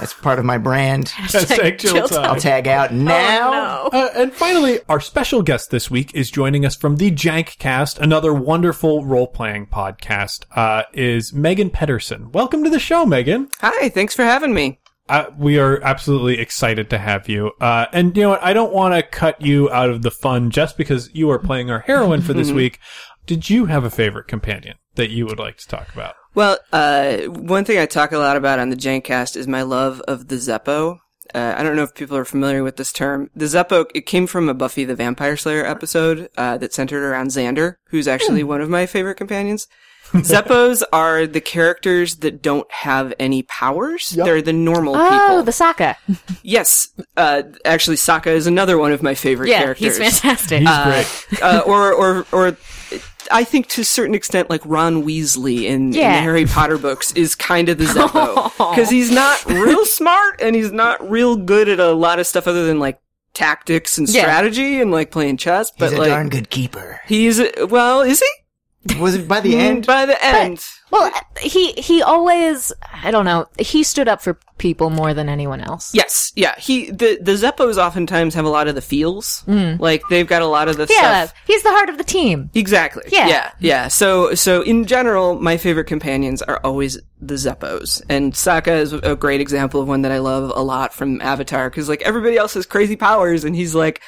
That's 0.00 0.14
part 0.14 0.38
of 0.38 0.46
my 0.46 0.56
brand. 0.56 1.08
Hashtag 1.08 1.78
chill 1.78 2.08
time. 2.08 2.24
I'll 2.24 2.40
tag 2.40 2.66
out 2.66 2.90
now. 2.90 3.82
Oh, 3.82 3.90
no. 3.92 3.98
Uh, 3.98 4.08
and 4.16 4.32
finally, 4.32 4.80
our 4.88 4.98
special 4.98 5.42
guest 5.42 5.70
this 5.70 5.90
week 5.90 6.14
is 6.14 6.30
joining 6.30 6.64
us 6.64 6.74
from 6.74 6.96
the 6.96 7.10
Jank 7.10 7.58
Cast, 7.58 7.98
another 7.98 8.32
wonderful 8.32 9.04
role 9.04 9.26
playing 9.26 9.66
podcast. 9.66 10.46
Uh, 10.56 10.84
is 10.94 11.34
Megan 11.34 11.68
Pedersen. 11.68 12.32
Welcome 12.32 12.64
to 12.64 12.70
the 12.70 12.78
show, 12.78 13.04
Megan. 13.04 13.50
Hi, 13.60 13.90
thanks 13.90 14.14
for 14.14 14.22
having 14.22 14.54
me. 14.54 14.80
Uh, 15.10 15.26
we 15.36 15.58
are 15.58 15.82
absolutely 15.82 16.38
excited 16.38 16.88
to 16.88 16.96
have 16.96 17.28
you. 17.28 17.52
Uh, 17.60 17.84
and 17.92 18.16
you 18.16 18.22
know 18.22 18.30
what? 18.30 18.42
I 18.42 18.54
don't 18.54 18.72
want 18.72 18.94
to 18.94 19.02
cut 19.02 19.42
you 19.42 19.70
out 19.70 19.90
of 19.90 20.00
the 20.00 20.10
fun 20.10 20.50
just 20.50 20.78
because 20.78 21.10
you 21.12 21.30
are 21.30 21.38
playing 21.38 21.70
our 21.70 21.80
heroine 21.80 22.22
for 22.22 22.32
this 22.32 22.50
week. 22.50 22.78
Did 23.26 23.50
you 23.50 23.66
have 23.66 23.84
a 23.84 23.90
favorite 23.90 24.28
companion 24.28 24.76
that 24.94 25.10
you 25.10 25.26
would 25.26 25.38
like 25.38 25.58
to 25.58 25.68
talk 25.68 25.92
about? 25.92 26.14
Well, 26.34 26.58
uh, 26.72 27.16
one 27.26 27.64
thing 27.64 27.78
I 27.78 27.86
talk 27.86 28.12
a 28.12 28.18
lot 28.18 28.36
about 28.36 28.58
on 28.58 28.70
the 28.70 28.76
Jankcast 28.76 29.36
is 29.36 29.48
my 29.48 29.62
love 29.62 30.00
of 30.02 30.28
the 30.28 30.36
Zeppo. 30.36 30.98
Uh, 31.34 31.54
I 31.56 31.62
don't 31.62 31.76
know 31.76 31.82
if 31.84 31.94
people 31.94 32.16
are 32.16 32.24
familiar 32.24 32.62
with 32.64 32.76
this 32.76 32.92
term. 32.92 33.30
The 33.36 33.44
Zeppo, 33.46 33.86
it 33.94 34.06
came 34.06 34.26
from 34.26 34.48
a 34.48 34.54
Buffy 34.54 34.84
the 34.84 34.96
Vampire 34.96 35.36
Slayer 35.36 35.64
episode, 35.64 36.28
uh, 36.36 36.56
that 36.58 36.72
centered 36.72 37.02
around 37.04 37.28
Xander, 37.28 37.76
who's 37.88 38.08
actually 38.08 38.42
one 38.42 38.60
of 38.60 38.68
my 38.68 38.86
favorite 38.86 39.14
companions. 39.16 39.68
Zeppos 40.12 40.82
are 40.92 41.28
the 41.28 41.40
characters 41.40 42.16
that 42.16 42.42
don't 42.42 42.68
have 42.72 43.14
any 43.20 43.44
powers. 43.44 44.08
They're 44.10 44.42
the 44.42 44.52
normal 44.52 44.96
Oh, 44.96 45.04
people. 45.08 45.18
Oh, 45.38 45.42
the 45.42 45.52
Sokka. 45.52 45.94
yes, 46.42 46.88
uh, 47.16 47.42
actually, 47.64 47.94
Sokka 47.94 48.26
is 48.28 48.48
another 48.48 48.76
one 48.76 48.90
of 48.90 49.04
my 49.04 49.14
favorite 49.14 49.50
Yeah, 49.50 49.62
characters. 49.62 49.98
he's 49.98 50.18
fantastic. 50.20 50.60
He's 50.60 50.68
uh, 50.68 51.04
great. 51.30 51.42
uh, 51.42 51.62
or 51.64 51.92
or 51.92 52.26
or 52.32 52.56
I 53.30 53.44
think 53.44 53.68
to 53.68 53.80
a 53.82 53.84
certain 53.84 54.14
extent, 54.14 54.50
like 54.50 54.62
Ron 54.64 55.02
Weasley 55.04 55.64
in, 55.64 55.86
in 55.86 55.90
the 55.92 56.00
Harry 56.04 56.46
Potter 56.46 56.78
books 56.78 57.12
is 57.12 57.34
kind 57.34 57.68
of 57.68 57.78
the 57.78 57.84
Zeppo 57.84 58.44
because 58.74 58.90
he's 58.96 59.10
not 59.10 59.44
real 59.46 59.84
smart 59.86 60.40
and 60.40 60.54
he's 60.56 60.72
not 60.72 61.08
real 61.10 61.36
good 61.36 61.68
at 61.68 61.80
a 61.80 61.92
lot 61.92 62.18
of 62.18 62.26
stuff 62.26 62.46
other 62.46 62.66
than 62.66 62.78
like 62.78 63.00
tactics 63.34 63.96
and 63.98 64.08
Yeah. 64.08 64.22
strategy 64.22 64.80
and 64.80 64.90
like 64.90 65.10
playing 65.10 65.36
chess. 65.36 65.70
But 65.78 65.90
He's 65.90 65.98
a 65.98 66.00
like 66.00 66.08
darn 66.10 66.28
good 66.28 66.50
keeper. 66.50 67.00
he's 67.06 67.40
well, 67.68 68.00
is 68.02 68.20
he? 68.20 68.26
Was 68.98 69.14
it 69.14 69.28
by 69.28 69.40
the 69.40 69.56
end? 69.56 69.86
By 69.86 70.06
the 70.06 70.24
end. 70.24 70.64
Well, 70.90 71.12
he 71.40 71.72
he 71.72 72.02
always 72.02 72.72
I 72.94 73.10
don't 73.10 73.26
know. 73.26 73.46
He 73.58 73.82
stood 73.82 74.08
up 74.08 74.22
for 74.22 74.38
people 74.56 74.88
more 74.88 75.12
than 75.12 75.28
anyone 75.28 75.60
else. 75.60 75.94
Yes, 75.94 76.32
yeah. 76.34 76.58
He 76.58 76.90
the 76.90 77.18
the 77.20 77.32
Zeppos 77.32 77.76
oftentimes 77.76 78.34
have 78.34 78.46
a 78.46 78.48
lot 78.48 78.68
of 78.68 78.74
the 78.74 78.80
feels. 78.80 79.44
Like 79.46 80.02
they've 80.08 80.26
got 80.26 80.40
a 80.40 80.46
lot 80.46 80.68
of 80.68 80.78
the 80.78 80.86
Mm. 80.86 80.90
Yeah, 80.92 81.26
stuff. 81.26 81.38
he's 81.46 81.62
the 81.62 81.68
heart 81.70 81.90
of 81.90 81.98
the 81.98 82.04
team. 82.04 82.48
Exactly. 82.54 83.02
Yeah. 83.08 83.28
Yeah. 83.28 83.52
Yeah. 83.60 83.88
So 83.88 84.34
so 84.34 84.62
in 84.62 84.86
general, 84.86 85.38
my 85.38 85.58
favorite 85.58 85.84
companions 85.84 86.40
are 86.40 86.58
always 86.64 86.98
the 87.20 87.34
Zeppos, 87.34 88.02
and 88.08 88.32
Sokka 88.32 88.78
is 88.80 88.94
a 88.94 89.14
great 89.14 89.42
example 89.42 89.82
of 89.82 89.88
one 89.88 90.02
that 90.02 90.12
I 90.12 90.18
love 90.20 90.50
a 90.56 90.62
lot 90.62 90.94
from 90.94 91.20
Avatar 91.20 91.68
because 91.68 91.86
like 91.86 92.00
everybody 92.00 92.38
else 92.38 92.54
has 92.54 92.64
crazy 92.64 92.96
powers, 92.96 93.44
and 93.44 93.54
he's 93.54 93.74
like, 93.74 94.00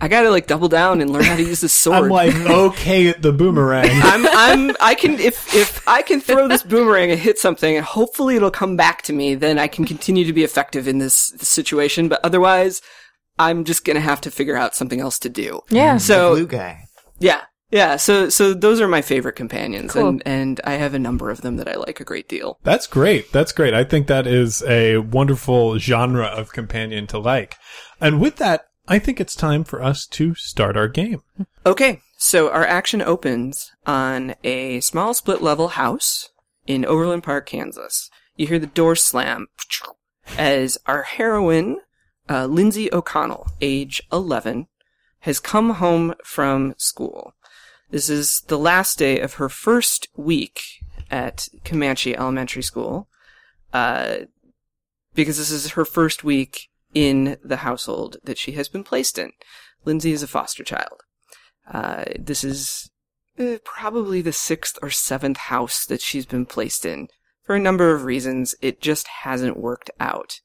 I 0.00 0.08
gotta 0.08 0.30
like 0.30 0.46
double 0.46 0.68
down 0.68 1.00
and 1.00 1.10
learn 1.12 1.24
how 1.24 1.36
to 1.36 1.42
use 1.42 1.60
this 1.60 1.72
sword. 1.84 2.04
I'm 2.04 2.08
like 2.08 2.34
okay 2.34 3.08
at 3.08 3.22
the 3.22 3.32
boomerang. 3.32 3.88
I'm, 3.90 4.26
I'm, 4.26 4.76
I 4.80 4.94
can, 4.94 5.18
if, 5.20 5.54
if 5.54 5.86
I 5.86 6.02
can 6.02 6.20
throw 6.20 6.48
this 6.48 6.62
boomerang 6.62 7.10
and 7.10 7.20
hit 7.20 7.38
something 7.38 7.76
and 7.76 7.84
hopefully 7.84 8.36
it'll 8.36 8.50
come 8.50 8.76
back 8.76 9.02
to 9.02 9.12
me, 9.12 9.34
then 9.34 9.58
I 9.58 9.68
can 9.68 9.84
continue 9.84 10.24
to 10.24 10.32
be 10.32 10.44
effective 10.44 10.88
in 10.88 10.98
this, 10.98 11.30
this 11.30 11.48
situation. 11.48 12.08
But 12.08 12.20
otherwise, 12.24 12.80
I'm 13.38 13.64
just 13.64 13.84
gonna 13.84 14.00
have 14.00 14.20
to 14.22 14.30
figure 14.30 14.56
out 14.56 14.74
something 14.74 15.00
else 15.00 15.18
to 15.20 15.28
do. 15.28 15.60
Yeah. 15.70 15.96
Mm, 15.96 16.00
so, 16.00 16.34
Blue 16.34 16.46
guy. 16.46 16.84
yeah. 17.18 17.42
Yeah, 17.72 17.98
so 17.98 18.28
so 18.30 18.52
those 18.52 18.80
are 18.80 18.88
my 18.88 19.00
favorite 19.00 19.36
companions, 19.36 19.92
Cool. 19.92 20.08
and 20.08 20.22
and 20.26 20.60
I 20.64 20.72
have 20.72 20.92
a 20.92 20.98
number 20.98 21.30
of 21.30 21.42
them 21.42 21.56
that 21.58 21.68
I 21.68 21.76
like 21.76 22.00
a 22.00 22.04
great 22.04 22.28
deal. 22.28 22.58
That's 22.64 22.88
great. 22.88 23.30
That's 23.30 23.52
great. 23.52 23.74
I 23.74 23.84
think 23.84 24.08
that 24.08 24.26
is 24.26 24.60
a 24.64 24.96
wonderful 24.98 25.78
genre 25.78 26.26
of 26.26 26.52
companion 26.52 27.06
to 27.06 27.18
like. 27.20 27.54
And 28.00 28.20
with 28.20 28.36
that, 28.38 28.62
I 28.90 28.98
think 28.98 29.20
it's 29.20 29.36
time 29.36 29.62
for 29.62 29.80
us 29.80 30.04
to 30.08 30.34
start 30.34 30.76
our 30.76 30.88
game. 30.88 31.22
Okay, 31.64 32.00
so 32.16 32.50
our 32.50 32.66
action 32.66 33.00
opens 33.00 33.70
on 33.86 34.34
a 34.42 34.80
small 34.80 35.14
split 35.14 35.40
level 35.40 35.68
house 35.68 36.30
in 36.66 36.84
Overland 36.84 37.22
Park, 37.22 37.46
Kansas. 37.46 38.10
You 38.34 38.48
hear 38.48 38.58
the 38.58 38.66
door 38.66 38.96
slam 38.96 39.46
as 40.36 40.76
our 40.86 41.04
heroine, 41.04 41.78
uh, 42.28 42.46
Lindsay 42.46 42.92
O'Connell, 42.92 43.46
age 43.60 44.02
11, 44.10 44.66
has 45.20 45.38
come 45.38 45.70
home 45.74 46.14
from 46.24 46.74
school. 46.76 47.34
This 47.90 48.10
is 48.10 48.42
the 48.48 48.58
last 48.58 48.98
day 48.98 49.20
of 49.20 49.34
her 49.34 49.48
first 49.48 50.08
week 50.16 50.62
at 51.12 51.48
Comanche 51.64 52.16
Elementary 52.16 52.64
School, 52.64 53.06
uh, 53.72 54.16
because 55.14 55.38
this 55.38 55.52
is 55.52 55.70
her 55.72 55.84
first 55.84 56.24
week 56.24 56.69
in 56.94 57.36
the 57.44 57.58
household 57.58 58.16
that 58.24 58.38
she 58.38 58.52
has 58.52 58.68
been 58.68 58.84
placed 58.84 59.18
in. 59.18 59.32
Lindsay 59.84 60.12
is 60.12 60.22
a 60.22 60.28
foster 60.28 60.64
child. 60.64 61.02
Uh, 61.70 62.04
this 62.18 62.44
is 62.44 62.90
uh, 63.38 63.58
probably 63.64 64.20
the 64.20 64.32
sixth 64.32 64.78
or 64.82 64.90
seventh 64.90 65.36
house 65.36 65.86
that 65.86 66.00
she's 66.00 66.26
been 66.26 66.46
placed 66.46 66.84
in. 66.84 67.08
For 67.44 67.54
a 67.54 67.60
number 67.60 67.94
of 67.94 68.04
reasons, 68.04 68.54
it 68.60 68.80
just 68.80 69.06
hasn't 69.22 69.56
worked 69.56 69.90
out. 69.98 70.40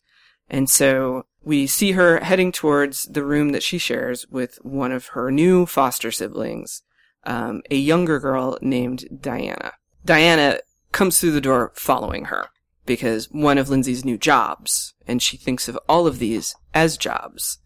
And 0.50 0.70
so 0.70 1.26
we 1.44 1.68
see 1.68 1.94
her 1.94 2.20
heading 2.20 2.52
towards 2.52 3.04
the 3.06 3.24
room 3.24 3.50
that 3.50 3.64
she 3.64 3.78
shares 3.78 4.28
with 4.30 4.58
one 4.64 4.92
of 4.92 5.08
her 5.08 5.32
new 5.32 5.66
foster 5.66 6.12
siblings, 6.12 6.84
um, 7.24 7.62
a 7.72 7.76
younger 7.76 8.20
girl 8.20 8.58
named 8.62 9.06
Diana. 9.22 9.74
Diana 10.04 10.60
comes 10.92 11.20
through 11.20 11.32
the 11.32 11.42
door 11.42 11.72
following 11.76 12.26
her 12.26 12.50
because 12.86 13.32
one 13.32 13.58
of 13.58 13.70
Lindsay's 13.70 14.06
new 14.06 14.18
jobs, 14.18 14.94
and 15.08 15.22
she 15.22 15.38
thinks 15.38 15.68
of 15.68 15.78
all 15.90 16.08
of 16.08 16.20
these 16.20 16.56
as 16.74 16.98
jobs, 16.98 17.60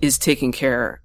is 0.00 0.18
taking 0.18 0.52
care 0.52 1.02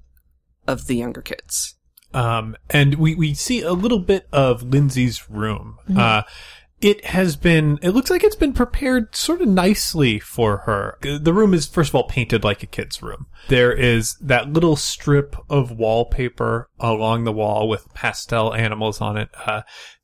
of 0.68 0.88
the 0.88 0.96
younger 0.96 1.22
kids. 1.22 1.76
Um, 2.14 2.56
and 2.70 2.96
we, 2.96 3.16
we 3.16 3.34
see 3.34 3.62
a 3.62 3.74
little 3.74 4.00
bit 4.00 4.28
of 4.32 4.62
Lindsay's 4.64 5.30
room. 5.30 5.78
Uh, 5.96 6.24
it 6.80 7.06
has 7.06 7.36
been, 7.36 7.80
it 7.82 7.92
looks 7.92 8.12
like 8.12 8.24
it's 8.24 8.36
been 8.36 8.54
prepared 8.54 9.16
sort 9.16 9.42
of 9.42 9.48
nicely 9.48 10.20
for 10.20 10.58
her. 10.58 10.98
The 11.02 11.34
room 11.34 11.54
is, 11.54 11.66
first 11.66 11.90
of 11.90 11.96
all, 11.96 12.04
painted 12.04 12.44
like 12.44 12.62
a 12.62 12.68
kid's 12.68 13.02
room. 13.02 13.28
There 13.48 13.72
is 13.72 14.16
that 14.22 14.52
little 14.52 14.76
strip 14.76 15.36
of 15.50 15.72
wallpaper 15.72 16.70
along 16.80 17.24
the 17.24 17.32
wall 17.32 17.68
with 17.68 17.92
pastel 17.94 18.54
animals 18.54 19.02
on 19.02 19.18
it. 19.18 19.30
Uh, 19.46 19.62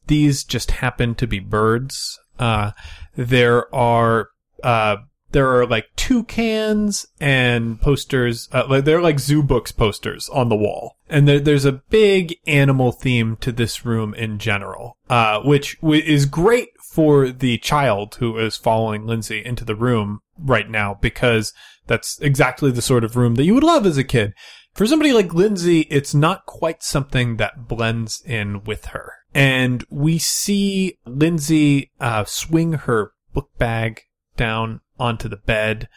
these 0.08 0.44
just 0.44 0.72
happen 0.72 1.16
to 1.16 1.28
be 1.28 1.40
birds. 1.40 2.18
Uh, 2.40 2.72
there 3.16 3.74
are, 3.74 4.30
uh, 4.64 4.98
there 5.32 5.50
are 5.50 5.66
like 5.68 5.86
toucans 5.96 7.06
and 7.20 7.80
posters. 7.82 8.50
Uh, 8.52 8.66
like 8.68 8.86
they're 8.86 9.02
like 9.02 9.20
zoo 9.20 9.44
books 9.44 9.72
posters 9.72 10.30
on 10.30 10.50
the 10.50 10.56
wall, 10.56 10.96
and 11.10 11.28
there, 11.28 11.40
there's 11.40 11.66
a 11.66 11.84
big 11.90 12.36
animal 12.48 12.92
theme 12.92 13.38
to 13.38 13.52
this 13.52 13.86
room 13.86 14.14
in 14.14 14.40
general, 14.40 14.98
uh, 15.10 15.42
which 15.42 15.80
w- 15.82 16.04
is 16.04 16.26
great 16.26 16.70
for 16.92 17.30
the 17.30 17.58
child 17.60 18.16
who 18.16 18.38
is 18.38 18.58
following 18.58 19.06
Lindsay 19.06 19.44
into 19.46 19.64
the 19.64 19.76
room 19.76 20.22
right 20.38 20.70
now 20.70 20.98
because 21.00 21.54
that's 21.86 22.20
exactly 22.20 22.72
the 22.72 22.82
sort 22.82 23.04
of 23.04 23.16
room 23.16 23.36
that 23.36 23.44
you 23.44 23.54
would 23.54 23.64
love 23.64 23.86
as 23.86 23.98
a 23.98 24.04
kid. 24.04 24.34
For 24.74 24.88
somebody 24.88 25.12
like 25.12 25.34
Lindsay, 25.34 25.82
it's 25.90 26.14
not 26.14 26.46
quite 26.46 26.82
something 26.84 27.38
that 27.38 27.68
blends 27.68 28.22
in 28.26 28.64
with 28.64 28.86
her. 28.86 29.14
And 29.34 29.84
we 29.90 30.18
see 30.18 30.98
Lindsay 31.06 31.92
uh, 32.00 32.26
swing 32.26 32.74
her 32.74 33.14
book 33.34 33.50
bag 33.58 34.02
down 34.36 34.82
onto 35.00 35.30
the 35.30 35.38
bed 35.38 35.88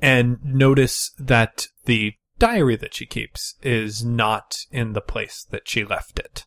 and 0.00 0.38
notice 0.44 1.12
that 1.18 1.68
the 1.84 2.14
diary 2.38 2.76
that 2.76 2.94
she 2.94 3.06
keeps 3.06 3.54
is 3.62 4.04
not 4.04 4.58
in 4.70 4.92
the 4.92 5.00
place 5.00 5.46
that 5.50 5.68
she 5.68 5.84
left 5.84 6.18
it. 6.18 6.46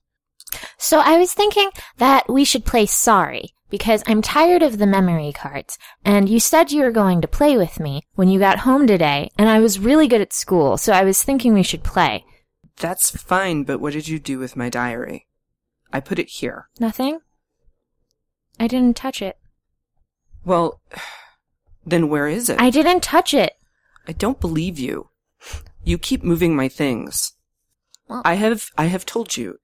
So 0.78 1.00
I 1.00 1.18
was 1.18 1.34
thinking 1.34 1.70
that 1.98 2.30
we 2.30 2.44
should 2.44 2.66
play 2.66 2.86
Sorry, 2.86 3.54
because 3.70 4.04
I'm 4.08 4.22
tired 4.22 4.64
of 4.64 4.78
the 4.78 4.88
memory 4.88 5.32
cards, 5.32 5.78
and 6.04 6.28
you 6.28 6.40
said 6.40 6.72
you 6.72 6.84
were 6.84 6.92
going 6.92 7.22
to 7.22 7.28
play 7.28 7.58
with 7.58 7.80
me 7.80 8.02
when 8.16 8.30
you 8.30 8.40
got 8.40 8.60
home 8.60 8.88
today, 8.88 9.30
and 9.38 9.48
I 9.48 9.60
was 9.60 9.80
really 9.80 10.08
good 10.08 10.22
at 10.22 10.34
school, 10.34 10.78
so 10.78 10.94
I 10.94 11.04
was 11.04 11.22
thinking 11.22 11.54
we 11.54 11.64
should 11.64 11.84
play. 11.84 12.26
That's 12.78 13.12
fine, 13.12 13.64
but 13.64 13.80
what 13.80 13.94
did 13.94 14.08
you 14.08 14.20
do 14.20 14.40
with 14.40 14.56
my 14.56 14.70
diary? 14.70 15.28
I 15.92 16.00
put 16.00 16.20
it 16.20 16.30
here. 16.30 16.70
Nothing? 16.80 17.20
I 18.60 18.68
didn't 18.68 18.96
touch 18.96 19.22
it. 19.22 19.38
Well, 20.46 20.82
then 21.86 22.10
where 22.10 22.28
is 22.28 22.50
it? 22.50 22.60
I 22.60 22.70
didn't 22.70 23.02
touch 23.04 23.34
it. 23.34 23.54
I 24.08 24.12
don't 24.12 24.40
believe 24.40 24.80
you. 24.80 25.10
You 25.84 25.98
keep 25.98 26.24
moving 26.24 26.56
my 26.56 26.68
things. 26.68 27.34
Well- 28.08 28.22
I 28.26 28.36
have 28.36 28.66
I 28.78 28.86
have 28.86 29.06
told 29.06 29.38
you. 29.38 29.60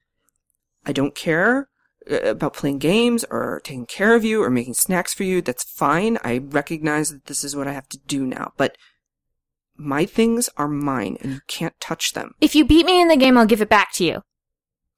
I 0.86 0.92
don't 0.92 1.16
care 1.16 1.70
uh, 2.10 2.18
about 2.22 2.54
playing 2.54 2.80
games 2.80 3.26
or 3.32 3.62
taking 3.64 3.86
care 3.86 4.16
of 4.16 4.24
you 4.24 4.44
or 4.44 4.50
making 4.50 4.76
snacks 4.76 5.14
for 5.14 5.24
you. 5.24 5.42
That's 5.42 5.64
fine. 5.64 6.18
I 6.24 6.38
recognize 6.38 7.10
that 7.10 7.26
this 7.26 7.44
is 7.44 7.56
what 7.56 7.68
I 7.68 7.74
have 7.74 7.90
to 7.90 7.98
do 8.08 8.26
now, 8.26 8.54
but 8.58 8.78
my 9.78 10.06
things 10.06 10.50
are 10.58 10.68
mine 10.68 11.18
and 11.22 11.34
you 11.34 11.40
can't 11.48 11.78
touch 11.80 12.14
them. 12.14 12.34
If 12.40 12.56
you 12.56 12.64
beat 12.66 12.86
me 12.86 13.02
in 13.02 13.08
the 13.08 13.18
game, 13.18 13.38
I'll 13.38 13.46
give 13.46 13.62
it 13.62 13.70
back 13.70 13.92
to 13.94 14.06
you. 14.06 14.22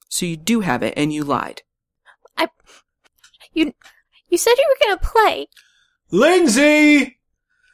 So 0.09 0.25
you 0.25 0.37
do 0.37 0.61
have 0.61 0.83
it 0.83 0.93
and 0.97 1.13
you 1.13 1.23
lied. 1.23 1.61
I. 2.37 2.49
You, 3.53 3.73
you 4.29 4.37
said 4.37 4.53
you 4.57 4.65
were 4.69 4.87
gonna 4.87 5.01
play. 5.01 5.47
Lindsay! 6.11 7.19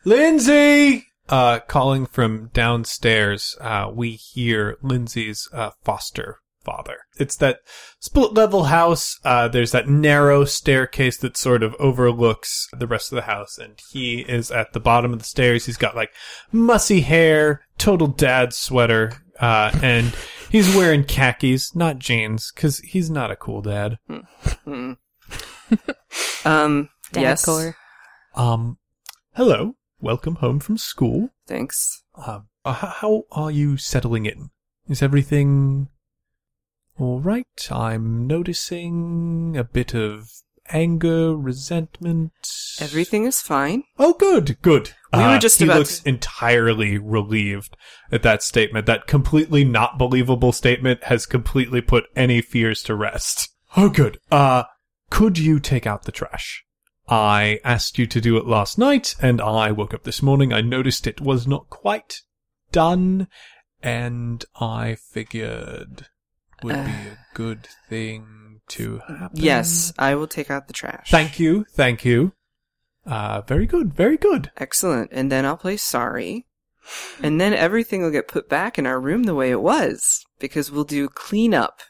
Lindsay! 0.05 1.07
Uh, 1.29 1.59
calling 1.59 2.05
from 2.05 2.49
downstairs, 2.53 3.57
uh, 3.61 3.89
we 3.93 4.11
hear 4.11 4.77
Lindsay's, 4.81 5.47
uh, 5.53 5.71
foster 5.83 6.39
father. 6.63 6.97
It's 7.17 7.35
that 7.37 7.59
split 7.99 8.33
level 8.33 8.65
house. 8.65 9.19
Uh, 9.23 9.47
there's 9.47 9.71
that 9.71 9.87
narrow 9.87 10.45
staircase 10.45 11.17
that 11.17 11.37
sort 11.37 11.63
of 11.63 11.75
overlooks 11.79 12.67
the 12.77 12.87
rest 12.87 13.11
of 13.11 13.17
the 13.17 13.23
house, 13.23 13.57
and 13.57 13.81
he 13.91 14.21
is 14.21 14.49
at 14.51 14.73
the 14.73 14.79
bottom 14.79 15.13
of 15.13 15.19
the 15.19 15.25
stairs. 15.25 15.65
He's 15.65 15.77
got 15.77 15.95
like 15.95 16.11
mussy 16.51 17.01
hair, 17.01 17.61
total 17.77 18.07
dad 18.07 18.53
sweater, 18.53 19.22
uh, 19.39 19.71
and 19.81 20.15
he's 20.49 20.75
wearing 20.75 21.03
khakis, 21.03 21.75
not 21.75 21.99
jeans, 21.99 22.51
cause 22.51 22.79
he's 22.79 23.09
not 23.09 23.31
a 23.31 23.35
cool 23.35 23.61
dad. 23.61 23.97
Um, 26.45 26.89
Dad 27.13 27.21
yes. 27.21 27.45
core. 27.45 27.75
Um, 28.35 28.77
hello. 29.35 29.75
Welcome 30.01 30.35
home 30.35 30.59
from 30.59 30.77
school. 30.77 31.29
Thanks. 31.47 32.03
Um, 32.15 32.47
uh, 32.65 32.71
h- 32.71 32.93
how 32.99 33.23
are 33.31 33.49
you 33.49 33.77
settling 33.77 34.25
in? 34.25 34.49
Is 34.89 35.01
everything 35.01 35.87
all 36.99 37.21
right? 37.21 37.47
I'm 37.71 38.27
noticing 38.27 39.55
a 39.57 39.63
bit 39.63 39.95
of 39.95 40.29
anger, 40.69 41.35
resentment. 41.35 42.31
Everything 42.79 43.25
is 43.25 43.39
fine. 43.41 43.83
Oh, 43.99 44.13
good, 44.13 44.57
good. 44.61 44.91
We 45.11 45.19
were 45.19 45.25
Uh, 45.25 45.39
just 45.39 45.59
he 45.59 45.65
about 45.65 45.77
looks 45.79 45.99
to- 45.99 46.09
entirely 46.09 46.97
relieved 46.97 47.75
at 48.11 48.23
that 48.23 48.41
statement. 48.43 48.85
That 48.85 49.05
completely 49.07 49.63
not 49.63 49.97
believable 49.97 50.51
statement 50.51 51.03
has 51.05 51.25
completely 51.25 51.81
put 51.81 52.05
any 52.15 52.41
fears 52.41 52.81
to 52.83 52.95
rest. 52.95 53.49
Oh, 53.77 53.89
good. 53.89 54.19
Uh, 54.31 54.63
could 55.09 55.37
you 55.37 55.59
take 55.59 55.85
out 55.85 56.03
the 56.03 56.11
trash? 56.11 56.63
I 57.07 57.59
asked 57.63 57.99
you 57.99 58.07
to 58.07 58.21
do 58.21 58.37
it 58.37 58.47
last 58.47 58.77
night, 58.77 59.15
and 59.21 59.41
I 59.41 59.71
woke 59.71 59.93
up 59.93 60.03
this 60.03 60.21
morning. 60.23 60.53
I 60.53 60.61
noticed 60.61 61.05
it 61.05 61.19
was 61.21 61.45
not 61.45 61.69
quite 61.69 62.21
done, 62.71 63.27
and 63.81 64.43
I 64.59 64.95
figured 64.95 66.07
would 66.63 66.85
be 66.85 66.91
a 66.91 67.17
good 67.33 67.67
thing 67.89 68.25
to 68.69 68.99
happen. 69.07 69.29
Yes, 69.33 69.93
I 69.97 70.15
will 70.15 70.27
take 70.27 70.49
out 70.49 70.67
the 70.67 70.73
trash. 70.73 71.09
Thank 71.09 71.39
you. 71.39 71.65
Thank 71.71 72.05
you. 72.05 72.33
Uh, 73.05 73.41
very 73.41 73.65
good. 73.65 73.93
Very 73.93 74.17
good. 74.17 74.51
Excellent. 74.57 75.09
And 75.11 75.31
then 75.31 75.45
I'll 75.45 75.57
play 75.57 75.77
sorry. 75.77 76.45
And 77.21 77.39
then 77.39 77.53
everything 77.53 78.01
will 78.01 78.11
get 78.11 78.27
put 78.27 78.49
back 78.49 78.77
in 78.77 78.85
our 78.85 78.99
room 78.99 79.23
the 79.23 79.35
way 79.35 79.51
it 79.51 79.61
was 79.61 80.25
because 80.39 80.71
we'll 80.71 80.83
do 80.83 81.07
clean 81.09 81.53
up. 81.53 81.81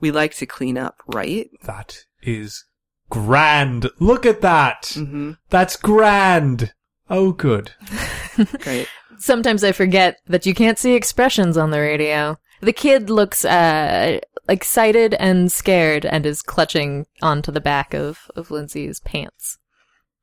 We 0.00 0.10
like 0.10 0.34
to 0.36 0.46
clean 0.46 0.76
up, 0.76 0.96
right? 1.06 1.48
That 1.62 2.04
is 2.22 2.64
grand. 3.08 3.88
Look 3.98 4.26
at 4.26 4.42
that. 4.42 4.82
Mm-hmm. 4.94 5.32
That's 5.48 5.76
grand. 5.76 6.74
Oh, 7.08 7.32
good. 7.32 7.72
Great. 8.60 8.88
Sometimes 9.18 9.64
I 9.64 9.72
forget 9.72 10.18
that 10.26 10.44
you 10.44 10.54
can't 10.54 10.78
see 10.78 10.94
expressions 10.94 11.56
on 11.56 11.70
the 11.70 11.80
radio. 11.80 12.38
The 12.60 12.72
kid 12.72 13.10
looks 13.10 13.44
uh, 13.44 14.20
excited 14.48 15.14
and 15.14 15.50
scared 15.50 16.06
and 16.06 16.24
is 16.24 16.42
clutching 16.42 17.06
onto 17.22 17.52
the 17.52 17.60
back 17.60 17.94
of, 17.94 18.30
of 18.34 18.50
Lindsay's 18.50 19.00
pants. 19.00 19.58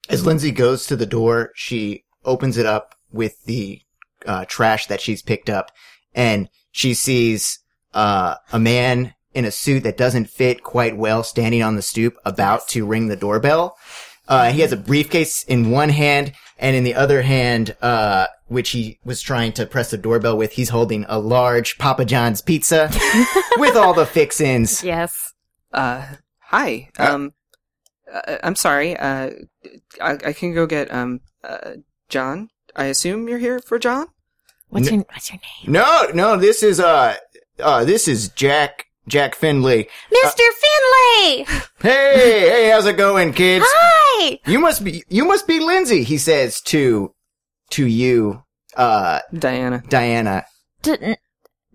As 0.10 0.25
Lindsay 0.25 0.52
goes 0.52 0.86
to 0.88 0.96
the 0.96 1.06
door, 1.06 1.52
she 1.56 2.04
opens 2.25 2.58
it 2.58 2.66
up 2.66 2.96
with 3.12 3.44
the 3.46 3.82
uh, 4.25 4.46
trash 4.46 4.88
that 4.88 5.02
she's 5.02 5.22
picked 5.22 5.50
up, 5.50 5.72
and 6.13 6.50
she 6.72 6.94
sees 6.94 7.60
uh, 7.94 8.36
a 8.52 8.60
man 8.60 9.13
in 9.34 9.46
a 9.46 9.52
suit 9.52 9.84
that 9.84 9.98
doesn't 9.98 10.30
fit 10.30 10.63
quite 10.63 10.98
well 10.98 11.24
standing 11.24 11.63
on 11.63 11.75
the 11.75 11.82
stoop, 11.82 12.18
about 12.25 12.68
to 12.70 12.86
ring 12.86 13.08
the 13.08 13.16
doorbell. 13.16 13.78
Uh, 14.28 14.52
he 14.52 14.62
has 14.62 14.72
a 14.72 14.78
briefcase 14.78 15.44
in 15.44 15.72
one 15.72 15.90
hand, 15.90 16.34
and 16.58 16.75
in 16.75 16.84
the 16.84 16.96
other 16.96 17.22
hand, 17.22 17.75
uh, 17.82 18.28
which 18.53 18.69
he 18.69 19.00
was 19.03 19.22
trying 19.22 19.51
to 19.53 19.65
press 19.65 19.91
the 19.91 19.98
doorbell 19.98 20.38
with, 20.38 20.53
he's 20.53 20.69
holding 20.69 21.05
a 21.10 21.19
large 21.19 21.77
Papa 21.77 22.05
John's 22.05 22.41
pizza 22.41 22.89
with 23.57 23.75
all 23.75 23.93
the 23.93 24.05
fixins. 24.05 24.83
Yes. 24.83 25.33
Uh, 25.74 26.05
hi. 26.39 26.89
Uh, 26.98 27.12
Um, 27.13 27.33
uh, 28.13 28.38
I'm 28.43 28.55
sorry. 28.55 28.95
Uh, 28.95 29.31
I, 30.00 30.12
I 30.25 30.33
can 30.33 30.53
go 30.53 30.65
get, 30.65 30.93
um, 30.93 31.22
uh, 31.43 31.72
John. 32.10 32.50
I 32.75 32.86
assume 32.86 33.27
you're 33.27 33.39
here 33.39 33.60
for 33.60 33.77
John? 33.79 34.07
What's 34.69 34.88
N- 34.88 34.93
your 34.95 35.05
What's 35.10 35.29
your 35.29 35.39
name, 35.65 35.74
No, 35.74 36.07
no, 36.13 36.38
this 36.38 36.63
is 36.63 36.79
uh, 36.79 37.15
uh, 37.60 37.83
this 37.86 38.07
is 38.07 38.29
Jack 38.29 38.86
Jack 39.07 39.36
Finley. 39.36 39.88
Mister 40.12 40.43
Finley? 40.62 41.45
Hey, 41.81 42.50
hey, 42.50 42.69
how's 42.72 42.88
it 42.88 42.98
going, 42.98 43.33
kids? 43.33 43.65
Hi. 43.67 44.39
You 44.48 44.60
must 44.60 44.83
be 44.83 45.03
you 45.10 45.25
must 45.25 45.45
be 45.48 45.60
Lindsay. 45.60 46.03
He 46.03 46.17
says 46.17 46.60
to 46.62 47.13
to 47.72 47.86
you, 47.86 48.43
uh, 48.75 49.20
Diana. 49.38 49.84
Diana. 49.89 50.46
D- 50.82 50.98
n- 51.01 51.18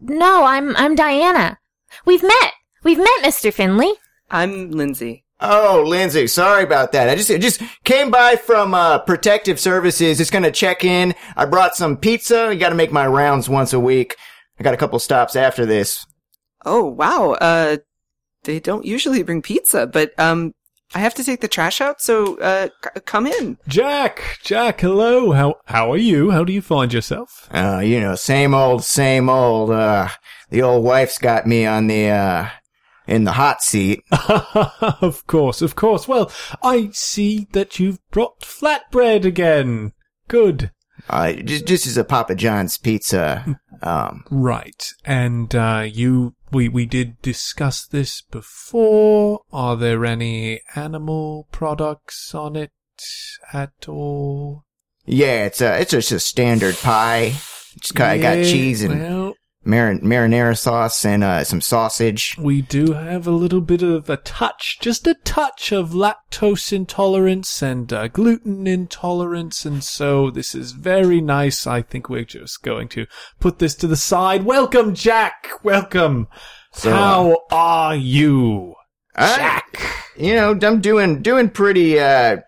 no, 0.00 0.44
I'm 0.44 0.76
I'm 0.76 0.94
Diana. 0.94 1.58
We've 2.04 2.22
met. 2.22 2.52
We've 2.84 2.98
met, 2.98 3.22
Mister 3.22 3.50
Finley. 3.50 3.92
I'm 4.30 4.70
Lindsay. 4.70 5.24
Oh, 5.40 5.84
Lindsay, 5.86 6.26
sorry 6.26 6.64
about 6.64 6.92
that. 6.92 7.08
I 7.08 7.14
just 7.14 7.30
I 7.30 7.38
just 7.38 7.62
came 7.84 8.10
by 8.10 8.36
from 8.36 8.74
uh 8.74 8.98
Protective 8.98 9.60
Services. 9.60 10.18
Just 10.18 10.32
gonna 10.32 10.50
check 10.50 10.84
in. 10.84 11.14
I 11.36 11.44
brought 11.44 11.76
some 11.76 11.96
pizza. 11.96 12.52
You 12.52 12.58
got 12.58 12.70
to 12.70 12.74
make 12.74 12.92
my 12.92 13.06
rounds 13.06 13.48
once 13.48 13.72
a 13.72 13.80
week. 13.80 14.16
I 14.58 14.64
got 14.64 14.74
a 14.74 14.78
couple 14.78 14.98
stops 14.98 15.36
after 15.36 15.64
this. 15.64 16.04
Oh, 16.66 16.84
wow. 16.84 17.36
Uh, 17.40 17.76
they 18.42 18.58
don't 18.58 18.84
usually 18.84 19.22
bring 19.22 19.40
pizza, 19.40 19.86
but, 19.86 20.10
um, 20.18 20.52
I 20.94 21.00
have 21.00 21.14
to 21.14 21.24
take 21.24 21.40
the 21.42 21.48
trash 21.48 21.80
out, 21.80 22.00
so, 22.00 22.36
uh, 22.38 22.68
c- 22.82 23.00
come 23.04 23.26
in. 23.26 23.58
Jack, 23.68 24.38
Jack, 24.42 24.80
hello. 24.80 25.32
How 25.32 25.56
how 25.66 25.92
are 25.92 25.98
you? 25.98 26.30
How 26.30 26.44
do 26.44 26.52
you 26.52 26.62
find 26.62 26.92
yourself? 26.92 27.48
Uh, 27.52 27.80
you 27.84 28.00
know, 28.00 28.14
same 28.14 28.54
old, 28.54 28.84
same 28.84 29.28
old. 29.28 29.70
Uh, 29.70 30.08
the 30.50 30.62
old 30.62 30.84
wife's 30.84 31.18
got 31.18 31.46
me 31.46 31.66
on 31.66 31.88
the 31.88 32.08
uh 32.08 32.48
in 33.06 33.24
the 33.24 33.32
hot 33.32 33.62
seat. 33.62 34.02
of 34.10 35.26
course, 35.26 35.60
of 35.62 35.76
course. 35.76 36.08
Well, 36.08 36.30
I 36.62 36.88
see 36.92 37.48
that 37.52 37.78
you've 37.78 37.98
brought 38.10 38.40
flatbread 38.40 39.24
again. 39.24 39.92
Good. 40.28 40.70
Uh, 41.08 41.32
just, 41.32 41.66
just 41.66 41.86
as 41.86 41.96
a 41.96 42.04
Papa 42.04 42.34
John's 42.34 42.76
pizza. 42.76 43.58
Um, 43.82 44.24
Right. 44.30 44.92
And 45.04 45.54
uh 45.54 45.84
you 45.86 46.34
we 46.50 46.68
we 46.68 46.86
did 46.86 47.20
discuss 47.22 47.86
this 47.86 48.22
before. 48.22 49.40
Are 49.52 49.76
there 49.76 50.04
any 50.04 50.60
animal 50.74 51.48
products 51.52 52.34
on 52.34 52.56
it 52.56 52.72
at 53.52 53.88
all? 53.88 54.64
yeah, 55.08 55.46
it's 55.46 55.60
a, 55.62 55.80
it's 55.80 55.92
just 55.92 56.12
a 56.12 56.20
standard 56.20 56.76
pie. 56.76 57.32
It's 57.76 57.92
got, 57.92 58.10
I 58.10 58.18
got 58.18 58.34
cheese 58.34 58.82
and 58.82 59.00
well, 59.00 59.34
marin- 59.68 60.00
marinara 60.00 60.56
sauce 60.58 61.04
and 61.04 61.22
uh, 61.22 61.44
some 61.44 61.60
sausage. 61.60 62.34
we 62.38 62.62
do 62.62 62.92
have 62.94 63.26
a 63.26 63.30
little 63.30 63.60
bit 63.60 63.82
of 63.82 64.08
a 64.10 64.16
touch, 64.16 64.78
just 64.80 65.06
a 65.06 65.14
touch 65.24 65.70
of 65.70 65.90
lactose 65.90 66.72
intolerance 66.72 67.62
and 67.62 67.92
uh, 67.92 68.08
gluten 68.08 68.66
intolerance, 68.66 69.64
and 69.64 69.84
so 69.84 70.30
this 70.30 70.54
is 70.54 70.72
very 70.72 71.20
nice. 71.20 71.66
I 71.66 71.82
think 71.82 72.08
we're 72.08 72.24
just 72.24 72.62
going 72.62 72.88
to 72.88 73.06
put 73.38 73.58
this 73.58 73.74
to 73.76 73.86
the 73.86 73.96
side. 73.96 74.44
Welcome, 74.44 74.94
Jack. 74.94 75.48
Welcome. 75.62 76.28
So, 76.72 76.90
uh, 76.90 76.94
How 76.96 77.36
are 77.50 77.96
you, 77.96 78.74
I- 79.14 79.36
Jack? 79.36 79.80
you 80.16 80.34
know, 80.34 80.58
I'm 80.62 80.80
doing 80.80 81.22
doing 81.22 81.50
pretty 81.50 82.00
uh 82.00 82.38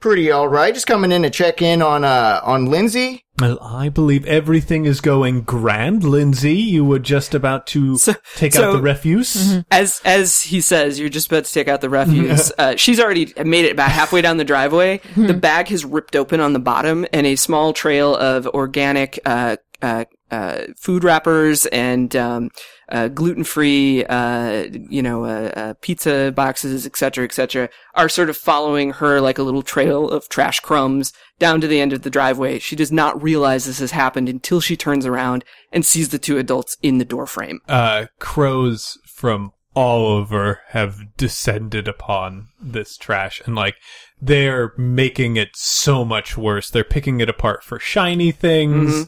pretty 0.00 0.30
all 0.30 0.48
right. 0.48 0.72
Just 0.74 0.86
coming 0.86 1.12
in 1.12 1.22
to 1.22 1.30
check 1.30 1.60
in 1.62 1.82
on 1.82 2.04
uh 2.04 2.40
on 2.42 2.66
Lindsay. 2.66 3.24
Well, 3.40 3.58
I 3.62 3.88
believe 3.88 4.26
everything 4.26 4.84
is 4.84 5.00
going 5.00 5.42
grand. 5.42 6.04
Lindsay, 6.04 6.54
you 6.56 6.84
were 6.84 6.98
just 6.98 7.34
about 7.34 7.66
to 7.68 7.96
So- 7.96 8.14
take 8.36 8.52
so- 8.52 8.70
out 8.70 8.72
the 8.72 8.82
refuse. 8.82 9.58
As, 9.70 10.00
as 10.04 10.42
he 10.42 10.60
says, 10.60 11.00
you're 11.00 11.08
just 11.08 11.28
about 11.28 11.44
to 11.46 11.52
take 11.52 11.68
out 11.68 11.80
the 11.80 11.88
refuse. 11.90 12.52
uh, 12.58 12.76
she's 12.76 13.00
already 13.00 13.32
made 13.44 13.64
it 13.64 13.72
about 13.72 13.90
halfway 13.90 14.20
down 14.22 14.36
the 14.36 14.44
driveway. 14.44 15.00
the 15.16 15.34
bag 15.34 15.68
has 15.68 15.84
ripped 15.84 16.16
open 16.16 16.40
on 16.40 16.52
the 16.52 16.58
bottom 16.58 17.06
and 17.12 17.26
a 17.26 17.36
small 17.36 17.72
trail 17.72 18.14
of 18.16 18.46
organic, 18.48 19.18
uh, 19.24 19.56
uh, 19.82 20.04
uh, 20.30 20.62
food 20.78 21.02
wrappers 21.02 21.66
and, 21.66 22.14
um, 22.14 22.50
uh, 22.90 23.08
gluten-free, 23.08 24.04
uh, 24.06 24.66
you 24.88 25.02
know, 25.02 25.24
uh, 25.24 25.52
uh, 25.56 25.74
pizza 25.80 26.32
boxes, 26.34 26.86
et 26.86 26.96
cetera, 26.96 27.24
et 27.24 27.32
cetera, 27.32 27.68
are 27.94 28.08
sort 28.08 28.30
of 28.30 28.36
following 28.36 28.92
her 28.92 29.20
like 29.20 29.38
a 29.38 29.42
little 29.42 29.62
trail 29.62 30.08
of 30.08 30.28
trash 30.28 30.60
crumbs 30.60 31.12
down 31.38 31.60
to 31.60 31.66
the 31.66 31.80
end 31.80 31.92
of 31.92 32.02
the 32.02 32.10
driveway. 32.10 32.58
She 32.58 32.76
does 32.76 32.92
not 32.92 33.22
realize 33.22 33.64
this 33.64 33.78
has 33.78 33.92
happened 33.92 34.28
until 34.28 34.60
she 34.60 34.76
turns 34.76 35.06
around 35.06 35.44
and 35.72 35.86
sees 35.86 36.08
the 36.10 36.18
two 36.18 36.38
adults 36.38 36.76
in 36.82 36.98
the 36.98 37.04
doorframe. 37.04 37.60
uh, 37.68 38.06
crows 38.18 38.98
from 39.06 39.52
all 39.72 40.06
over 40.06 40.60
have 40.70 41.16
descended 41.16 41.86
upon 41.86 42.48
this 42.60 42.96
trash 42.96 43.40
and 43.46 43.54
like 43.54 43.76
they're 44.20 44.72
making 44.76 45.36
it 45.36 45.50
so 45.54 46.04
much 46.04 46.36
worse. 46.36 46.70
They're 46.70 46.82
picking 46.82 47.20
it 47.20 47.28
apart 47.28 47.62
for 47.62 47.78
shiny 47.78 48.32
things. 48.32 49.06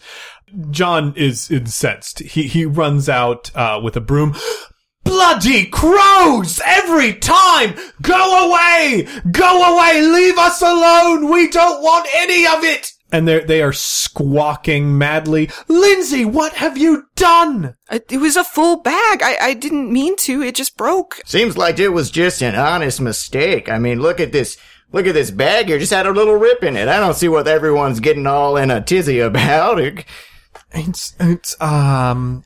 John 0.71 1.15
is 1.17 1.51
incensed. 1.51 2.21
He 2.21 2.45
he 2.45 2.65
runs 2.67 3.09
out 3.09 3.51
uh, 3.55 3.81
with 3.83 3.97
a 3.97 4.01
broom. 4.01 4.35
Bloody 5.05 5.67
crows! 5.67 6.61
Every 6.65 7.15
time! 7.15 7.75
Go 8.01 8.49
away! 8.51 9.07
Go 9.33 9.75
away! 9.75 10.01
Leave 10.01 10.38
us 10.38 10.62
alone! 10.62 11.29
We 11.29 11.51
don't 11.51 11.83
want 11.83 12.09
any 12.15 12.47
of 12.47 12.62
it! 12.62 12.93
And 13.11 13.27
they 13.27 13.41
they 13.41 13.62
are 13.62 13.73
squawking 13.73 14.97
madly. 14.97 15.51
Lindsay, 15.69 16.25
what 16.25 16.55
have 16.55 16.79
you 16.79 17.05
done? 17.17 17.75
Uh, 17.91 17.99
It 18.11 18.19
was 18.19 18.37
a 18.37 18.45
full 18.45 18.77
bag. 18.77 19.23
I, 19.23 19.37
I 19.41 19.55
didn't 19.55 19.93
mean 19.93 20.17
to. 20.19 20.41
It 20.41 20.55
just 20.55 20.77
broke. 20.77 21.21
Seems 21.27 21.59
like 21.59 21.79
it 21.79 21.88
was 21.91 22.11
just 22.11 22.41
an 22.43 22.55
honest 22.55 23.01
mistake. 23.01 23.69
I 23.69 23.79
mean, 23.79 24.01
look 24.01 24.21
at 24.21 24.33
this. 24.33 24.57
Look 24.93 25.07
at 25.07 25.15
this 25.15 25.31
bag 25.31 25.67
here. 25.67 25.79
Just 25.79 25.93
had 25.93 26.07
a 26.07 26.11
little 26.12 26.35
rip 26.37 26.62
in 26.62 26.77
it. 26.77 26.87
I 26.88 27.01
don't 27.01 27.15
see 27.17 27.29
what 27.29 27.49
everyone's 27.49 28.01
getting 28.01 28.27
all 28.27 28.57
in 28.57 28.71
a 28.71 28.81
tizzy 28.81 29.19
about. 29.21 29.79
It- 30.73 30.88
It's, 30.88 31.15
it's, 31.21 31.61
um, 31.61 32.45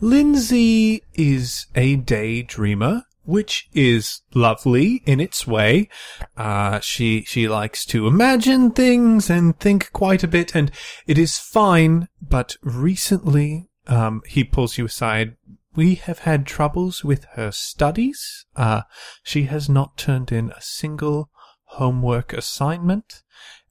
Lindsay 0.00 1.02
is 1.14 1.66
a 1.74 1.96
daydreamer, 1.96 3.02
which 3.24 3.68
is 3.74 4.22
lovely 4.34 5.02
in 5.04 5.20
its 5.20 5.46
way. 5.46 5.88
Uh, 6.36 6.80
she, 6.80 7.22
she 7.22 7.48
likes 7.48 7.84
to 7.86 8.06
imagine 8.06 8.70
things 8.70 9.28
and 9.28 9.58
think 9.58 9.92
quite 9.92 10.22
a 10.22 10.28
bit, 10.28 10.54
and 10.54 10.70
it 11.06 11.18
is 11.18 11.38
fine, 11.38 12.08
but 12.22 12.56
recently, 12.62 13.68
um, 13.88 14.22
he 14.26 14.44
pulls 14.44 14.78
you 14.78 14.86
aside. 14.86 15.36
We 15.74 15.96
have 15.96 16.20
had 16.20 16.46
troubles 16.46 17.04
with 17.04 17.24
her 17.34 17.52
studies. 17.52 18.46
Uh, 18.56 18.82
she 19.22 19.44
has 19.44 19.68
not 19.68 19.96
turned 19.98 20.32
in 20.32 20.50
a 20.52 20.62
single 20.62 21.28
homework 21.70 22.32
assignment 22.32 23.22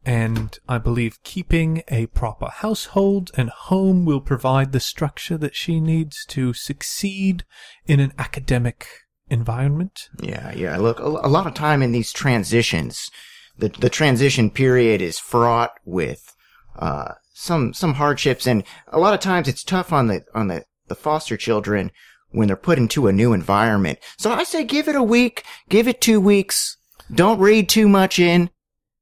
and 0.06 0.58
I 0.70 0.78
believe 0.78 1.24
keeping 1.24 1.82
a 1.88 2.06
proper 2.08 2.48
household 2.48 3.32
and 3.36 3.50
home 3.50 4.06
will 4.06 4.22
provide 4.22 4.72
the 4.72 4.80
structure 4.80 5.38
that 5.40 5.56
she 5.56 5.80
needs 5.80 6.26
to 6.28 6.54
succeed 6.54 7.44
in 7.88 8.00
an 8.00 8.14
academic 8.20 8.88
environment. 9.30 10.10
Yeah, 10.22 10.54
yeah. 10.54 10.78
Look, 10.78 11.00
a, 11.00 11.08
lot 11.08 11.48
of 11.48 11.56
time 11.56 11.82
in 11.82 11.92
these 11.92 12.14
transitions, 12.14 13.10
the 13.58 13.70
the 13.70 13.90
transition 13.90 14.52
period 14.52 15.02
is 15.02 15.18
fraught 15.18 15.72
with 15.86 16.36
uh, 16.78 17.14
some 17.34 17.74
some 17.74 17.96
hardships, 17.96 18.46
and 18.46 18.64
a 18.90 19.00
lot 19.00 19.16
of 19.16 19.20
times 19.20 19.48
it's 19.48 19.64
tough 19.64 19.92
on 19.92 20.08
the 20.08 20.22
on 20.36 20.48
the 20.48 20.66
the 20.88 20.96
foster 20.96 21.36
children 21.36 21.92
when 22.30 22.48
they're 22.48 22.58
put 22.58 22.78
into 22.78 23.08
a 23.08 23.14
new 23.14 23.34
environment. 23.34 23.98
So 24.18 24.32
I 24.32 24.44
say 24.44 24.64
give 24.64 24.88
it 24.88 24.96
a 24.96 25.02
week, 25.04 25.44
give 25.70 25.88
it 25.88 26.02
two 26.02 26.20
weeks. 26.20 26.78
Don't 27.14 27.40
read 27.40 27.70
too 27.70 27.88
much 27.88 28.20
in 28.20 28.50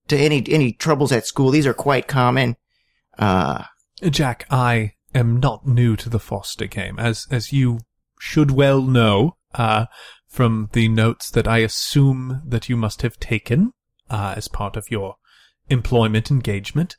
to 0.08 0.18
any, 0.18 0.44
any 0.50 0.74
troubles 0.74 1.12
at 1.12 1.26
school. 1.26 1.52
These 1.52 1.68
are 1.68 1.74
quite 1.74 2.08
common. 2.08 2.56
Uh, 3.18 3.64
Jack, 4.02 4.46
I 4.50 4.94
am 5.14 5.40
not 5.40 5.68
new 5.68 5.96
to 5.98 6.10
the 6.10 6.20
foster 6.20 6.66
game, 6.66 7.00
as 7.00 7.28
as 7.30 7.54
you 7.54 7.80
should 8.20 8.52
well 8.52 8.82
know 8.82 9.38
uh, 9.54 9.86
from 10.28 10.70
the 10.74 10.88
notes 10.88 11.30
that 11.30 11.48
I 11.48 11.60
assume 11.60 12.42
that 12.46 12.70
you 12.70 12.76
must 12.76 13.02
have 13.02 13.20
taken 13.20 13.72
uh, 14.10 14.34
as 14.36 14.48
part 14.48 14.76
of 14.76 14.90
your 14.90 15.16
employment 15.70 16.32
engagement. 16.32 16.96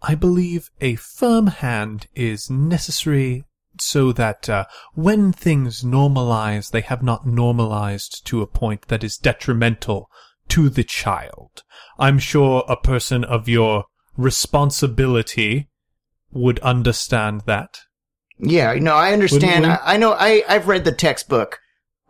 I 0.00 0.14
believe 0.14 0.70
a 0.80 0.94
firm 0.94 1.48
hand 1.48 2.06
is 2.14 2.48
necessary 2.48 3.44
so 3.80 4.12
that 4.12 4.48
uh, 4.48 4.64
when 4.94 5.32
things 5.32 5.82
normalize, 5.82 6.70
they 6.70 6.80
have 6.80 7.02
not 7.02 7.26
normalized 7.26 8.24
to 8.26 8.42
a 8.42 8.46
point 8.46 8.88
that 8.88 9.04
is 9.04 9.16
detrimental 9.16 10.08
to 10.48 10.68
the 10.68 10.84
child. 10.84 11.62
I'm 11.98 12.18
sure 12.18 12.64
a 12.68 12.76
person 12.76 13.24
of 13.24 13.48
your 13.48 13.84
responsibility 14.16 15.68
would 16.30 16.58
understand 16.60 17.42
that. 17.46 17.80
yeah, 18.38 18.74
no, 18.74 18.94
I 18.94 19.12
understand. 19.12 19.66
I, 19.66 19.78
I 19.82 19.96
know, 19.96 20.12
I, 20.12 20.42
I've 20.48 20.68
read 20.68 20.84
the 20.84 20.92
textbook 20.92 21.58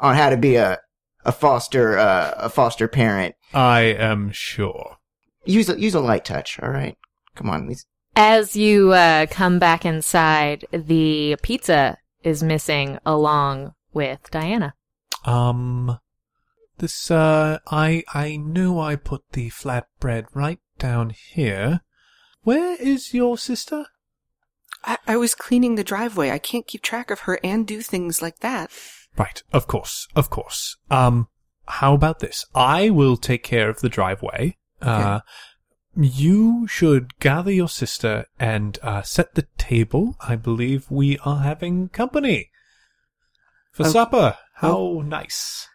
on 0.01 0.15
how 0.15 0.31
to 0.31 0.37
be 0.37 0.57
a, 0.57 0.79
a 1.25 1.33
foster, 1.33 1.99
uh, 1.99 2.35
a 2.37 2.49
foster 2.49 2.89
parent. 2.89 3.35
I 3.55 3.81
am 3.81 4.31
sure. 4.33 4.97
Use 5.45 5.69
a, 5.69 5.81
use 5.81 5.95
a 5.95 6.01
light 6.01 6.25
touch. 6.25 6.61
All 6.61 6.71
right. 6.71 6.97
Come 7.35 7.49
on. 7.49 7.69
These, 7.69 7.87
As 8.17 8.55
you 8.57 8.93
uh, 8.93 9.27
come 9.31 9.59
back 9.59 9.85
inside, 9.87 10.67
the 10.73 11.37
pizza 11.43 11.97
is 12.23 12.43
missing 12.43 12.99
along 13.07 13.73
with 13.93 14.21
Diana. 14.31 14.75
Um, 15.25 15.99
this, 16.79 17.11
uh, 17.11 17.59
I, 17.71 18.05
I 18.15 18.37
know 18.37 18.81
I 18.81 18.97
put 18.97 19.23
the 19.33 19.51
flatbread 19.51 20.27
right 20.35 20.61
down 20.79 21.11
here. 21.11 21.81
Where 22.43 22.77
is 22.81 23.13
your 23.15 23.37
sister? 23.39 23.87
I, 24.85 24.99
I 25.07 25.17
was 25.17 25.35
cleaning 25.35 25.75
the 25.75 25.85
driveway. 25.85 26.31
I 26.31 26.39
can't 26.39 26.67
keep 26.67 26.83
track 26.83 27.11
of 27.11 27.21
her 27.21 27.39
and 27.43 27.67
do 27.67 27.81
things 27.83 28.23
like 28.23 28.41
that. 28.41 28.71
Right, 29.17 29.43
of 29.53 29.67
course, 29.67 30.07
of 30.15 30.31
course. 30.31 30.77
Um, 30.91 31.29
how 31.67 31.95
about 31.95 32.21
this? 32.21 32.47
I 32.55 32.91
will 32.91 33.17
take 33.17 33.43
care 33.43 33.69
of 33.69 33.81
the 33.81 33.89
driveway. 33.89 34.57
Uh, 34.81 35.21
you 35.97 36.67
should 36.69 37.19
gather 37.19 37.51
your 37.51 37.69
sister 37.69 38.27
and, 38.39 38.79
uh, 38.83 39.03
set 39.03 39.35
the 39.35 39.47
table. 39.59 40.17
I 40.21 40.37
believe 40.37 40.91
we 40.91 41.19
are 41.25 41.41
having 41.43 41.89
company. 41.89 42.51
For 43.73 43.87
Oh. 43.87 43.91
supper. 43.91 44.39
How 44.55 45.03
nice. 45.05 45.69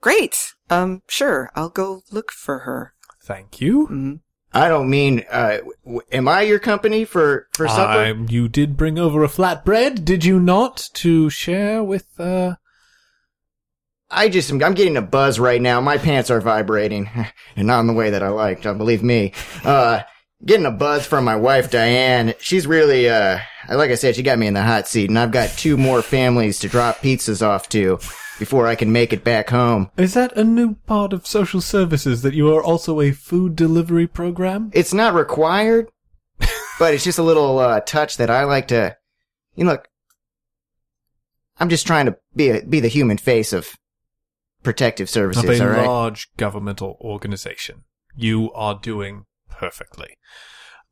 Great. 0.00 0.36
Um, 0.70 1.02
sure. 1.08 1.50
I'll 1.54 1.68
go 1.70 2.02
look 2.10 2.30
for 2.32 2.60
her. 2.60 2.92
Thank 3.24 3.60
you. 3.60 3.88
Mhm. 3.90 4.20
I 4.52 4.68
don't 4.68 4.88
mean, 4.88 5.24
uh, 5.30 5.58
w- 5.84 6.00
am 6.12 6.28
I 6.28 6.42
your 6.42 6.58
company 6.58 7.04
for, 7.04 7.46
for 7.52 7.68
supper? 7.68 7.98
I- 7.98 8.26
you 8.28 8.48
did 8.48 8.76
bring 8.76 8.98
over 8.98 9.22
a 9.24 9.28
flatbread, 9.28 10.04
did 10.04 10.24
you 10.24 10.40
not, 10.40 10.88
to 10.94 11.28
share 11.28 11.82
with, 11.84 12.06
uh, 12.18 12.54
I 14.08 14.28
just, 14.28 14.50
I'm 14.50 14.58
getting 14.74 14.96
a 14.96 15.02
buzz 15.02 15.38
right 15.40 15.60
now. 15.60 15.80
My 15.80 15.98
pants 15.98 16.30
are 16.30 16.40
vibrating 16.40 17.10
and 17.56 17.66
not 17.66 17.80
in 17.80 17.86
the 17.88 17.92
way 17.92 18.10
that 18.10 18.22
I 18.22 18.28
like, 18.28 18.62
don't 18.62 18.78
believe 18.78 19.02
me. 19.02 19.32
Uh, 19.64 20.02
getting 20.44 20.64
a 20.66 20.70
buzz 20.70 21.04
from 21.04 21.24
my 21.24 21.36
wife, 21.36 21.70
Diane. 21.70 22.32
She's 22.38 22.66
really, 22.66 23.10
uh, 23.10 23.38
like 23.68 23.90
I 23.90 23.96
said, 23.96 24.14
she 24.14 24.22
got 24.22 24.38
me 24.38 24.46
in 24.46 24.54
the 24.54 24.62
hot 24.62 24.86
seat 24.86 25.10
and 25.10 25.18
I've 25.18 25.32
got 25.32 25.50
two 25.50 25.76
more 25.76 26.02
families 26.02 26.60
to 26.60 26.68
drop 26.68 26.98
pizzas 27.00 27.44
off 27.44 27.68
to 27.70 27.98
before 28.38 28.66
I 28.66 28.74
can 28.74 28.92
make 28.92 29.12
it 29.12 29.24
back 29.24 29.50
home. 29.50 29.90
is 29.96 30.14
that 30.14 30.36
a 30.36 30.44
new 30.44 30.74
part 30.86 31.12
of 31.12 31.26
social 31.26 31.60
services 31.60 32.22
that 32.22 32.34
you 32.34 32.54
are 32.54 32.62
also 32.62 33.00
a 33.00 33.12
food 33.12 33.56
delivery 33.56 34.06
program? 34.06 34.70
It's 34.74 34.94
not 34.94 35.14
required, 35.14 35.90
but 36.78 36.94
it's 36.94 37.04
just 37.04 37.18
a 37.18 37.22
little, 37.22 37.58
uh, 37.58 37.80
touch 37.80 38.16
that 38.18 38.30
I 38.30 38.44
like 38.44 38.68
to, 38.68 38.96
you 39.54 39.64
know, 39.64 39.72
look, 39.72 39.88
I'm 41.58 41.68
just 41.68 41.86
trying 41.86 42.06
to 42.06 42.16
be 42.34 42.50
a, 42.50 42.62
be 42.64 42.80
the 42.80 42.88
human 42.88 43.16
face 43.18 43.52
of 43.52 43.74
protective 44.62 45.08
services, 45.08 45.44
of 45.44 45.50
a 45.50 45.62
all 45.62 45.68
right? 45.68 45.86
large 45.86 46.28
governmental 46.36 46.98
organization. 47.00 47.84
You 48.14 48.52
are 48.52 48.78
doing 48.80 49.24
perfectly. 49.48 50.18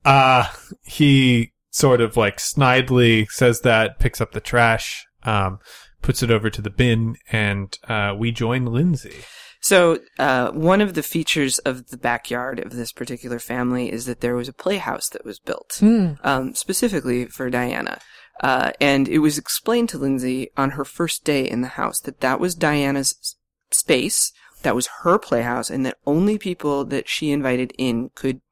Uh, 0.04 0.48
he 0.84 1.52
sort 1.70 2.00
of 2.00 2.16
like 2.16 2.38
snidely 2.38 3.26
says 3.30 3.60
that, 3.62 3.98
picks 3.98 4.20
up 4.20 4.32
the 4.32 4.40
trash, 4.40 5.06
um, 5.24 5.58
puts 6.04 6.22
it 6.22 6.30
over 6.30 6.50
to 6.50 6.60
the 6.60 6.70
bin, 6.70 7.16
and, 7.32 7.78
uh, 7.88 8.14
we 8.16 8.30
join 8.30 8.66
Lindsay. 8.66 9.24
So, 9.60 9.98
uh, 10.18 10.50
one 10.50 10.82
of 10.82 10.92
the 10.92 11.02
features 11.02 11.58
of 11.60 11.86
the 11.86 11.96
backyard 11.96 12.60
of 12.60 12.76
this 12.76 12.92
particular 12.92 13.38
family 13.38 13.90
is 13.90 14.04
that 14.04 14.20
there 14.20 14.34
was 14.34 14.46
a 14.46 14.52
playhouse 14.52 15.08
that 15.08 15.24
was 15.24 15.38
built, 15.38 15.78
um, 15.82 16.54
specifically 16.54 17.24
for 17.24 17.48
Diana. 17.48 17.98
Uh, 18.42 18.72
and 18.80 19.08
it 19.08 19.20
was 19.20 19.38
explained 19.38 19.88
to 19.88 19.98
Lindsay 19.98 20.50
on 20.56 20.72
her 20.72 20.84
first 20.84 21.24
day 21.24 21.48
in 21.48 21.62
the 21.62 21.68
house 21.68 22.00
that 22.00 22.20
that 22.20 22.38
was 22.38 22.54
Diana's 22.54 23.36
space, 23.70 24.32
that 24.62 24.74
was 24.74 24.88
her 25.02 25.18
playhouse, 25.18 25.70
and 25.70 25.86
that 25.86 25.96
only 26.04 26.36
people 26.36 26.84
that 26.84 27.08
she 27.08 27.30
invited 27.30 27.72
in 27.78 28.10
could 28.14 28.42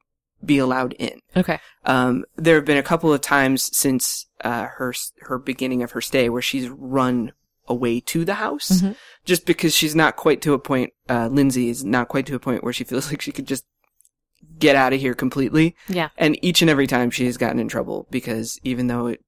be 0.43 0.57
allowed 0.57 0.93
in. 0.93 1.19
Okay. 1.35 1.59
Um, 1.85 2.25
there 2.35 2.55
have 2.55 2.65
been 2.65 2.77
a 2.77 2.83
couple 2.83 3.13
of 3.13 3.21
times 3.21 3.69
since 3.77 4.25
uh, 4.41 4.65
her 4.77 4.93
her 5.21 5.37
beginning 5.37 5.83
of 5.83 5.91
her 5.91 6.01
stay 6.01 6.27
where 6.27 6.41
she's 6.41 6.69
run 6.69 7.33
away 7.73 7.99
to 7.99 8.23
the 8.25 8.35
house, 8.35 8.81
Mhm. 8.81 8.95
just 9.25 9.45
because 9.45 9.73
she's 9.75 9.95
not 9.95 10.15
quite 10.15 10.41
to 10.43 10.53
a 10.53 10.59
point. 10.59 10.91
Uh, 11.09 11.27
Lindsay 11.27 11.69
is 11.69 11.83
not 11.83 12.07
quite 12.07 12.25
to 12.27 12.35
a 12.35 12.39
point 12.39 12.63
where 12.63 12.73
she 12.73 12.83
feels 12.83 13.07
like 13.11 13.21
she 13.21 13.31
could 13.31 13.47
just 13.47 13.65
get 14.59 14.75
out 14.75 14.93
of 14.93 14.99
here 14.99 15.13
completely. 15.13 15.75
Yeah. 15.87 16.09
And 16.17 16.37
each 16.43 16.61
and 16.61 16.69
every 16.69 16.87
time 16.87 17.09
she 17.11 17.25
has 17.25 17.37
gotten 17.37 17.59
in 17.59 17.67
trouble 17.67 18.07
because 18.11 18.59
even 18.63 18.87
though 18.87 19.07
it 19.07 19.21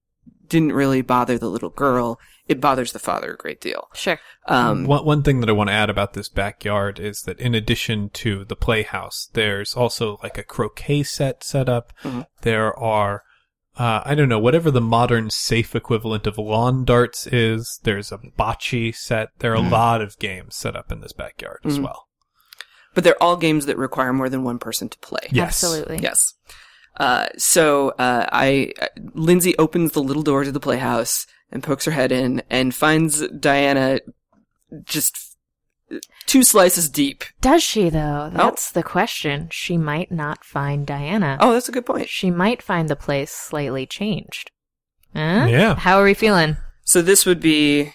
didn't 0.48 0.74
really 0.74 1.02
bother 1.02 1.38
the 1.38 1.50
little 1.50 1.70
girl, 1.72 2.20
it 2.48 2.62
bothers 2.62 2.92
the 2.92 3.00
father 3.00 3.34
a 3.34 3.38
great 3.38 3.60
deal. 3.60 3.88
Sure. 3.96 4.20
Um, 4.48 4.86
One, 4.86 5.04
one 5.06 5.24
thing 5.24 5.40
that 5.40 5.50
I 5.50 5.54
want 5.54 5.70
to 5.70 5.74
add 5.74 5.90
about 5.90 6.14
this 6.14 6.30
backyard 6.30 7.00
is 7.00 7.22
that 7.26 7.40
in 7.40 7.56
addition 7.56 8.10
to 8.12 8.46
the 8.46 8.56
playhouse, 8.56 9.30
there's 9.34 9.74
also 9.74 10.20
like 10.22 10.38
a 10.38 10.44
croquet 10.44 11.02
set 11.04 11.44
set 11.44 11.68
up. 11.68 11.92
Mhm. 12.04 12.26
There 12.42 12.78
are, 12.78 13.24
uh, 13.78 14.02
I 14.06 14.16
don't 14.16 14.30
know, 14.30 14.40
whatever 14.40 14.72
the 14.72 14.82
modern 14.82 15.30
safe 15.30 15.76
equivalent 15.76 16.28
of 16.28 16.38
lawn 16.38 16.86
darts 16.86 17.28
is. 17.28 17.80
There's 17.84 18.12
a 18.12 18.18
bocce 18.18 18.96
set. 18.96 19.30
There 19.40 19.52
are 19.52 19.56
a 19.56 19.60
lot 19.70 20.02
of 20.02 20.18
games 20.20 20.56
set 20.56 20.76
up 20.76 20.92
in 20.92 21.02
this 21.02 21.14
backyard 21.14 21.60
as 21.66 21.78
Mhm. 21.80 21.84
well. 21.84 22.08
but 22.94 23.04
they're 23.04 23.22
all 23.22 23.36
games 23.36 23.66
that 23.66 23.78
require 23.78 24.14
more 24.14 24.30
than 24.30 24.46
one 24.46 24.58
person 24.58 24.88
to 24.88 24.98
play. 25.00 25.20
Yes. 25.30 25.62
Absolutely. 25.62 26.00
Yes. 26.02 26.34
Uh, 26.98 27.28
so 27.38 27.90
uh, 28.00 28.26
I 28.32 28.72
uh, 28.82 28.88
Lindsay 29.14 29.54
opens 29.58 29.92
the 29.92 30.02
little 30.02 30.24
door 30.24 30.46
to 30.46 30.52
the 30.54 30.62
playhouse 30.62 31.28
and 31.52 31.62
pokes 31.62 31.84
her 31.84 31.92
head 31.92 32.14
in 32.14 32.42
and 32.50 32.74
finds 32.74 33.28
Diana 33.28 34.00
just 34.86 35.35
two 36.26 36.44
slices 36.44 36.90
deep. 36.90 37.24
Does 37.42 37.64
she 37.64 37.90
though? 37.90 38.30
That's 38.34 38.72
the 38.72 38.84
question. 38.84 39.50
She 39.52 39.78
might 39.78 40.12
not 40.12 40.44
find 40.44 40.86
Diana. 40.86 41.38
Oh, 41.40 41.54
that's 41.54 41.70
a 41.70 41.72
good 41.72 41.86
point. 41.86 42.10
She 42.10 42.32
might 42.32 42.62
find 42.62 42.90
the 42.90 42.96
place 42.96 43.32
slightly 43.32 43.86
changed. 43.86 44.52
Huh? 45.14 45.48
Yeah. 45.50 45.76
How 45.76 46.00
are 46.00 46.04
we 46.04 46.14
feeling? 46.14 46.58
So 46.84 47.02
this 47.02 47.26
would 47.26 47.40
be 47.40 47.94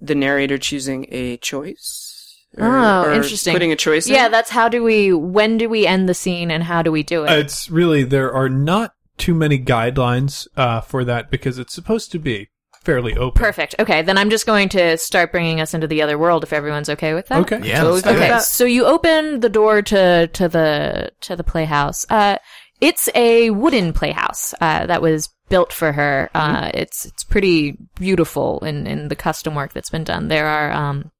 the 0.00 0.14
narrator 0.14 0.58
choosing 0.58 1.06
a 1.10 1.36
choice. 1.38 2.10
Oh, 2.58 3.12
interesting. 3.12 3.52
Putting 3.52 3.72
a 3.72 3.76
choice. 3.76 4.08
Yeah, 4.08 4.26
in? 4.26 4.32
that's 4.32 4.50
how 4.50 4.68
do 4.68 4.82
we, 4.82 5.12
when 5.12 5.58
do 5.58 5.68
we 5.68 5.86
end 5.86 6.08
the 6.08 6.14
scene 6.14 6.50
and 6.50 6.62
how 6.62 6.82
do 6.82 6.92
we 6.92 7.02
do 7.02 7.24
it? 7.24 7.32
It's 7.32 7.70
really, 7.70 8.04
there 8.04 8.32
are 8.32 8.48
not 8.48 8.94
too 9.16 9.34
many 9.34 9.58
guidelines, 9.58 10.46
uh, 10.56 10.80
for 10.80 11.04
that 11.04 11.30
because 11.30 11.58
it's 11.58 11.74
supposed 11.74 12.12
to 12.12 12.18
be 12.18 12.48
fairly 12.84 13.16
open. 13.16 13.40
Perfect. 13.40 13.74
Okay, 13.78 14.02
then 14.02 14.18
I'm 14.18 14.30
just 14.30 14.46
going 14.46 14.68
to 14.70 14.96
start 14.98 15.32
bringing 15.32 15.60
us 15.60 15.74
into 15.74 15.86
the 15.86 16.02
other 16.02 16.18
world 16.18 16.44
if 16.44 16.52
everyone's 16.52 16.88
okay 16.90 17.14
with 17.14 17.26
that. 17.28 17.40
Okay. 17.40 17.66
Yeah, 17.66 17.80
Totally 17.80 17.92
let's 17.92 18.02
do 18.02 18.08
fine 18.08 18.14
with 18.14 18.22
it. 18.22 18.26
Okay, 18.26 18.34
that. 18.34 18.42
so 18.42 18.64
you 18.64 18.84
open 18.84 19.40
the 19.40 19.48
door 19.48 19.82
to 19.82 20.26
to 20.28 20.48
the 20.48 21.10
to 21.22 21.36
the 21.36 21.44
playhouse. 21.44 22.06
Uh, 22.08 22.36
it's 22.80 23.08
a 23.14 23.50
wooden 23.50 23.92
playhouse 23.92 24.54
uh, 24.60 24.86
that 24.86 25.02
was 25.02 25.30
built 25.48 25.72
for 25.72 25.92
her. 25.92 26.30
Uh, 26.34 26.70
it's 26.74 27.06
it's 27.06 27.24
pretty 27.24 27.76
beautiful 27.96 28.60
in 28.60 28.86
in 28.86 29.08
the 29.08 29.16
custom 29.16 29.54
work 29.54 29.72
that's 29.72 29.90
been 29.90 30.04
done. 30.04 30.28
There 30.28 30.46
are 30.46 30.72
um 30.72 31.10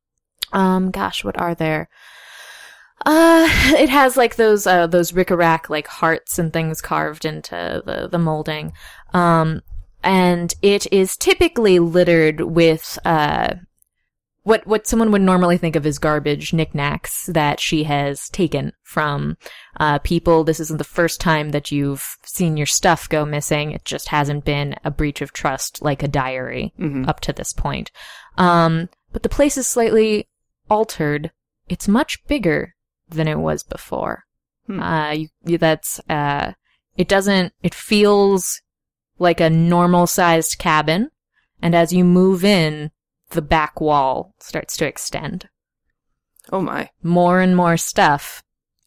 um 0.53 0.91
gosh, 0.91 1.25
what 1.25 1.41
are 1.41 1.55
there? 1.55 1.89
Uh, 3.07 3.49
it 3.77 3.89
has 3.89 4.17
like 4.17 4.37
those 4.37 4.67
uh 4.67 4.87
those 4.87 5.13
rickrack 5.13 5.69
like 5.69 5.87
hearts 5.87 6.39
and 6.39 6.53
things 6.53 6.81
carved 6.81 7.25
into 7.25 7.83
the 7.85 8.09
the 8.09 8.19
molding. 8.19 8.73
Um, 9.13 9.63
and 10.05 10.55
it 10.63 10.87
is 10.93 11.17
typically 11.17 11.79
littered 11.79 12.41
with 12.41 12.99
uh 13.05 13.55
what 14.43 14.67
what 14.67 14.87
someone 14.87 15.11
would 15.11 15.23
normally 15.23 15.57
think 15.57 15.75
of 15.75 15.87
as 15.87 15.99
garbage 15.99 16.53
knickknacks 16.53 17.25
that 17.27 17.61
she 17.61 17.85
has 17.85 18.29
taken 18.29 18.73
from 18.83 19.39
uh, 19.81 19.99
people. 20.01 20.45
This 20.45 20.61
isn't 20.61 20.77
the 20.77 20.85
first 20.85 21.19
time 21.19 21.51
that 21.53 21.73
you've 21.73 22.19
seen 22.25 22.59
your 22.59 22.67
stuff 22.67 23.09
go 23.09 23.25
missing. 23.25 23.73
It 23.73 23.87
just 23.87 24.09
hasn't 24.09 24.45
been 24.45 24.75
a 24.85 24.91
breach 24.91 25.23
of 25.23 25.33
trust 25.33 25.81
like 25.81 26.03
a 26.03 26.09
diary 26.09 26.75
Mhm. 26.79 27.09
up 27.09 27.21
to 27.21 27.33
this 27.33 27.55
point. 27.55 27.91
Um, 28.37 28.91
but 29.13 29.23
the 29.23 29.31
place 29.31 29.57
is 29.57 29.67
slightly 29.67 30.29
altered. 30.69 31.31
It's 31.71 31.89
much 31.89 32.23
bigger 32.27 32.75
than 33.09 33.27
it 33.29 33.39
was 33.39 33.63
before. 33.63 34.25
Hmm. 34.67 34.81
Uh, 34.81 35.11
you, 35.13 35.29
you- 35.47 35.59
that's 35.59 36.01
uh, 36.11 36.53
it 36.99 37.09
doesn't. 37.09 37.55
It 37.63 37.75
feels 37.75 38.61
like 39.19 39.41
a 39.41 39.51
normal 39.51 40.07
sized 40.07 40.59
cabin, 40.59 41.11
and 41.63 41.75
as 41.75 41.93
you 41.93 42.05
move 42.05 42.45
in, 42.45 42.91
the 43.31 43.43
back 43.43 43.81
wall 43.81 44.35
starts 44.41 44.77
to 44.79 44.87
extend. 44.87 45.49
Oh 46.53 46.61
my. 46.61 46.91
More 47.03 47.41
and 47.41 47.57
more 47.57 47.77
stuff 47.77 48.43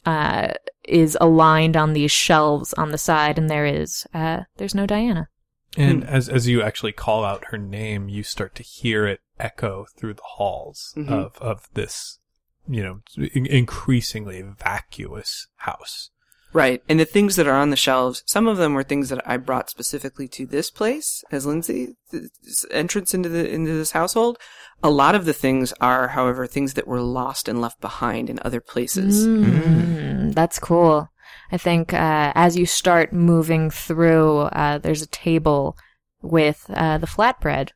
uh, 0.06 0.50
is 0.86 1.18
aligned 1.20 1.76
on 1.76 1.94
these 1.94 2.12
shelves 2.12 2.74
on 2.74 2.92
the 2.92 2.98
side, 2.98 3.38
and 3.38 3.50
there 3.50 3.66
is 3.66 4.06
uh, 4.13 4.42
there's 4.58 4.76
no 4.76 4.86
Diana. 4.86 5.30
And 5.78 6.04
Hmm. 6.04 6.10
as 6.10 6.30
as 6.30 6.48
you 6.48 6.62
actually 6.62 6.94
call 6.94 7.26
out 7.26 7.46
her 7.46 7.58
name, 7.58 8.10
you 8.10 8.24
start 8.24 8.56
to 8.56 8.63
hear 8.63 9.06
it 9.06 9.20
echo 9.40 9.86
through 9.98 10.13
the 10.16 10.24
halls 10.24 10.94
Mhm. 10.96 11.10
of 11.12 11.38
of 11.40 11.68
this, 11.74 12.20
you 12.68 12.82
know, 12.84 13.02
in- 13.34 13.46
increasingly 13.46 14.42
vacuous 14.42 15.48
house. 15.58 16.12
Right. 16.54 16.82
And 16.88 17.00
the 17.00 17.06
things 17.06 17.36
that 17.36 17.48
are 17.48 17.56
on 17.56 17.70
the 17.70 17.76
shelves, 17.76 18.24
some 18.26 18.48
of 18.48 18.58
them 18.58 18.74
were 18.74 18.84
things 18.84 19.10
that 19.10 19.28
I 19.28 19.38
brought 19.38 19.70
specifically 19.70 20.28
to 20.30 20.46
this 20.46 20.72
place 20.72 21.24
as 21.32 21.46
Lindsay, 21.46 21.96
this 22.12 22.66
entrance 22.72 23.14
into 23.14 23.30
the, 23.30 23.50
into 23.50 23.74
this 23.74 23.92
household. 23.92 24.38
A 24.82 24.90
lot 24.90 25.14
of 25.14 25.26
the 25.26 25.34
things 25.34 25.74
are, 25.82 26.10
however, 26.10 26.48
things 26.48 26.74
that 26.76 26.88
were 26.88 27.02
lost 27.02 27.48
and 27.48 27.60
left 27.62 27.82
behind 27.82 28.30
in 28.30 28.40
other 28.44 28.62
places. 28.62 29.28
Mm, 29.28 30.34
That's 30.34 30.60
cool. 30.60 31.10
I 31.52 31.58
think 31.58 31.94
uh, 31.94 32.32
as 32.36 32.58
you 32.58 32.66
start 32.66 33.14
moving 33.14 33.70
through, 33.70 34.40
uh, 34.40 34.78
there's 34.78 35.02
a 35.02 35.08
table 35.08 35.78
with 36.22 36.66
uh, 36.70 36.98
the 36.98 37.08
flatbread 37.08 37.70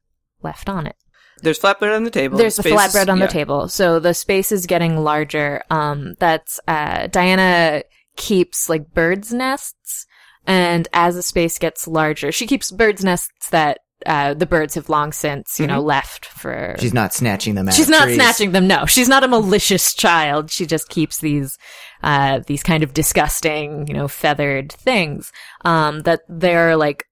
left 0.43 0.69
on 0.69 0.87
it. 0.87 0.95
There's 1.41 1.59
flatbread 1.59 1.95
on 1.95 2.03
the 2.03 2.11
table. 2.11 2.37
There's 2.37 2.55
the 2.55 2.63
Space- 2.63 2.73
flatbread 2.73 3.09
on 3.09 3.17
yeah. 3.17 3.25
the 3.25 3.31
table, 3.31 3.67
so 3.67 3.99
the 3.99 4.13
space 4.13 4.51
is 4.51 4.65
getting 4.65 4.97
larger. 4.97 5.63
Um, 5.71 6.15
that's 6.19 6.59
uh, 6.67 7.07
Diana 7.07 7.83
keeps 8.15 8.69
like 8.69 8.93
birds' 8.93 9.33
nests, 9.33 10.05
and 10.45 10.87
as 10.93 11.15
the 11.15 11.23
space 11.23 11.59
gets 11.59 11.87
larger, 11.87 12.31
she 12.31 12.47
keeps 12.47 12.71
birds' 12.71 13.03
nests 13.03 13.49
that 13.49 13.79
uh, 14.05 14.33
the 14.33 14.45
birds 14.45 14.75
have 14.75 14.89
long 14.89 15.11
since, 15.11 15.59
you 15.59 15.67
know, 15.67 15.79
left 15.79 16.25
for. 16.25 16.75
She's 16.79 16.93
not 16.93 17.13
snatching 17.13 17.55
them 17.55 17.67
out. 17.67 17.73
She's 17.73 17.89
not 17.89 18.03
trees. 18.03 18.15
snatching 18.15 18.51
them. 18.51 18.67
No, 18.67 18.85
she's 18.85 19.07
not 19.07 19.23
a 19.23 19.27
malicious 19.27 19.93
child. 19.93 20.49
She 20.49 20.65
just 20.65 20.89
keeps 20.89 21.19
these, 21.19 21.57
uh, 22.01 22.39
these 22.47 22.63
kind 22.63 22.83
of 22.83 22.93
disgusting, 22.93 23.87
you 23.87 23.93
know, 23.93 24.07
feathered 24.07 24.71
things, 24.71 25.31
um, 25.65 25.99
that 26.01 26.21
they're 26.27 26.75
like 26.75 27.05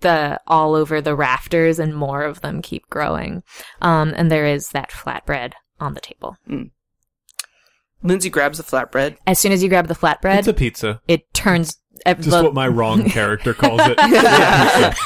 the 0.00 0.40
all 0.46 0.74
over 0.74 1.00
the 1.00 1.14
rafters 1.14 1.78
and 1.78 1.96
more 1.96 2.22
of 2.22 2.40
them 2.40 2.62
keep 2.62 2.88
growing. 2.88 3.42
Um, 3.80 4.12
and 4.16 4.30
there 4.30 4.46
is 4.46 4.68
that 4.70 4.90
flatbread 4.90 5.52
on 5.80 5.94
the 5.94 6.00
table. 6.00 6.36
Lindsay 8.02 8.30
grabs 8.30 8.58
the 8.58 8.64
flatbread. 8.64 9.16
As 9.26 9.38
soon 9.38 9.52
as 9.52 9.62
you 9.62 9.68
grab 9.68 9.88
the 9.88 9.94
flatbread, 9.94 10.38
It's 10.40 10.48
a 10.48 10.54
pizza. 10.54 11.00
it 11.08 11.32
turns, 11.34 11.76
uh, 12.06 12.14
Just 12.14 12.30
the- 12.30 12.42
what 12.42 12.54
my 12.54 12.68
wrong 12.68 13.04
character 13.10 13.54
calls 13.54 13.80
it. 13.84 13.96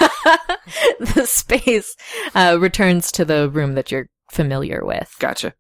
the 1.01 1.27
space, 1.27 1.95
uh, 2.35 2.57
returns 2.61 3.13
to 3.13 3.25
the 3.25 3.49
room 3.51 3.75
that 3.75 3.91
you're 3.93 4.09
familiar 4.31 4.85
with. 4.85 5.15
Gotcha. 5.19 5.55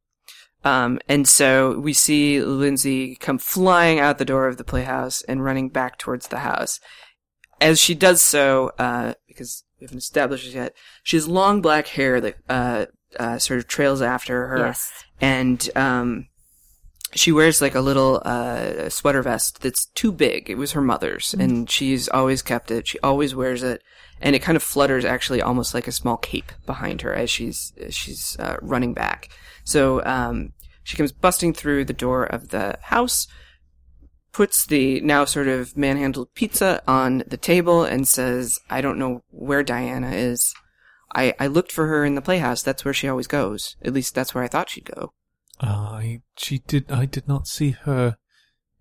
Um, 0.64 0.98
and 1.08 1.28
so 1.28 1.78
we 1.78 1.92
see 1.92 2.42
Lindsay 2.42 3.14
come 3.16 3.38
flying 3.38 4.00
out 4.00 4.18
the 4.18 4.24
door 4.24 4.48
of 4.48 4.56
the 4.56 4.64
playhouse 4.64 5.22
and 5.22 5.44
running 5.44 5.68
back 5.68 5.96
towards 5.98 6.28
the 6.28 6.38
house. 6.38 6.80
As 7.60 7.78
she 7.78 7.94
does 7.94 8.20
so, 8.20 8.72
uh, 8.78 9.14
because 9.28 9.62
we 9.80 9.84
haven't 9.84 9.98
established 9.98 10.46
it 10.48 10.54
yet, 10.54 10.74
she 11.04 11.16
has 11.16 11.28
long 11.28 11.62
black 11.62 11.86
hair 11.86 12.20
that, 12.20 12.36
uh, 12.48 12.86
uh, 13.18 13.38
sort 13.38 13.58
of 13.60 13.68
trails 13.68 14.02
after 14.02 14.48
her. 14.48 14.58
Yes. 14.58 14.90
And, 15.20 15.70
um, 15.76 16.26
she 17.18 17.32
wears 17.32 17.60
like 17.60 17.74
a 17.74 17.80
little, 17.80 18.22
uh, 18.24 18.88
sweater 18.88 19.22
vest 19.22 19.60
that's 19.62 19.86
too 19.86 20.12
big. 20.12 20.48
It 20.50 20.58
was 20.58 20.72
her 20.72 20.80
mother's 20.80 21.34
and 21.34 21.70
she's 21.70 22.08
always 22.08 22.42
kept 22.42 22.70
it. 22.70 22.86
She 22.88 22.98
always 23.00 23.34
wears 23.34 23.62
it. 23.62 23.82
And 24.20 24.34
it 24.34 24.42
kind 24.42 24.56
of 24.56 24.62
flutters 24.62 25.04
actually 25.04 25.42
almost 25.42 25.74
like 25.74 25.86
a 25.86 25.92
small 25.92 26.16
cape 26.16 26.52
behind 26.64 27.02
her 27.02 27.14
as 27.14 27.30
she's, 27.30 27.72
as 27.80 27.94
she's, 27.94 28.36
uh, 28.38 28.56
running 28.62 28.94
back. 28.94 29.28
So, 29.64 30.04
um, 30.04 30.52
she 30.84 30.96
comes 30.96 31.10
busting 31.10 31.52
through 31.52 31.84
the 31.84 31.92
door 31.92 32.24
of 32.24 32.50
the 32.50 32.78
house, 32.80 33.26
puts 34.32 34.64
the 34.66 35.00
now 35.00 35.24
sort 35.24 35.48
of 35.48 35.76
manhandled 35.76 36.32
pizza 36.34 36.80
on 36.86 37.24
the 37.26 37.36
table 37.36 37.82
and 37.82 38.06
says, 38.06 38.60
I 38.70 38.80
don't 38.82 38.98
know 38.98 39.24
where 39.30 39.64
Diana 39.64 40.12
is. 40.12 40.54
I, 41.14 41.34
I 41.40 41.46
looked 41.48 41.72
for 41.72 41.86
her 41.86 42.04
in 42.04 42.14
the 42.14 42.22
playhouse. 42.22 42.62
That's 42.62 42.84
where 42.84 42.94
she 42.94 43.08
always 43.08 43.26
goes. 43.26 43.74
At 43.82 43.94
least 43.94 44.14
that's 44.14 44.34
where 44.34 44.44
I 44.44 44.48
thought 44.48 44.70
she'd 44.70 44.84
go. 44.94 45.12
I 45.60 46.22
she 46.36 46.58
did 46.58 46.90
I 46.90 47.06
did 47.06 47.26
not 47.28 47.48
see 47.48 47.70
her 47.70 48.16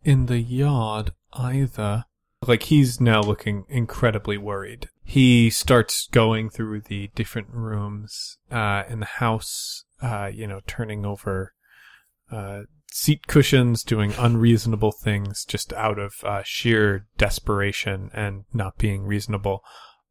in 0.03 0.25
the 0.25 0.39
yard 0.39 1.13
either. 1.33 2.05
Like 2.45 2.63
he's 2.63 3.01
now 3.01 3.21
looking 3.21 3.65
incredibly 3.69 4.37
worried. 4.37 4.89
He 5.03 5.49
starts 5.49 6.07
going 6.07 6.49
through 6.49 6.81
the 6.81 7.09
different 7.15 7.49
rooms 7.51 8.37
uh 8.51 8.83
in 8.89 8.99
the 8.99 9.05
house, 9.05 9.85
uh, 10.01 10.29
you 10.33 10.47
know, 10.47 10.61
turning 10.67 11.05
over 11.05 11.53
uh 12.31 12.63
seat 12.91 13.27
cushions, 13.27 13.83
doing 13.83 14.13
unreasonable 14.17 14.91
things 14.91 15.45
just 15.45 15.73
out 15.73 15.97
of 15.97 16.23
uh 16.23 16.43
sheer 16.43 17.07
desperation 17.17 18.11
and 18.13 18.43
not 18.53 18.77
being 18.77 19.05
reasonable. 19.05 19.63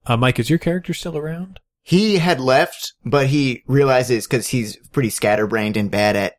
Uh 0.07 0.17
Mike, 0.17 0.39
is 0.39 0.51
your 0.51 0.59
character 0.59 0.95
still 0.95 1.17
around? 1.17 1.61
He 1.83 2.17
had 2.17 2.41
left, 2.41 2.95
but 3.05 3.27
he 3.27 3.63
realizes 3.67 4.27
because 4.27 4.49
he's 4.49 4.77
pretty 4.89 5.11
scatterbrained 5.11 5.77
and 5.77 5.91
bad 5.91 6.17
at 6.17 6.37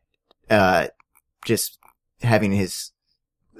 uh, 0.50 0.88
just 1.44 1.78
having 2.22 2.52
his 2.52 2.92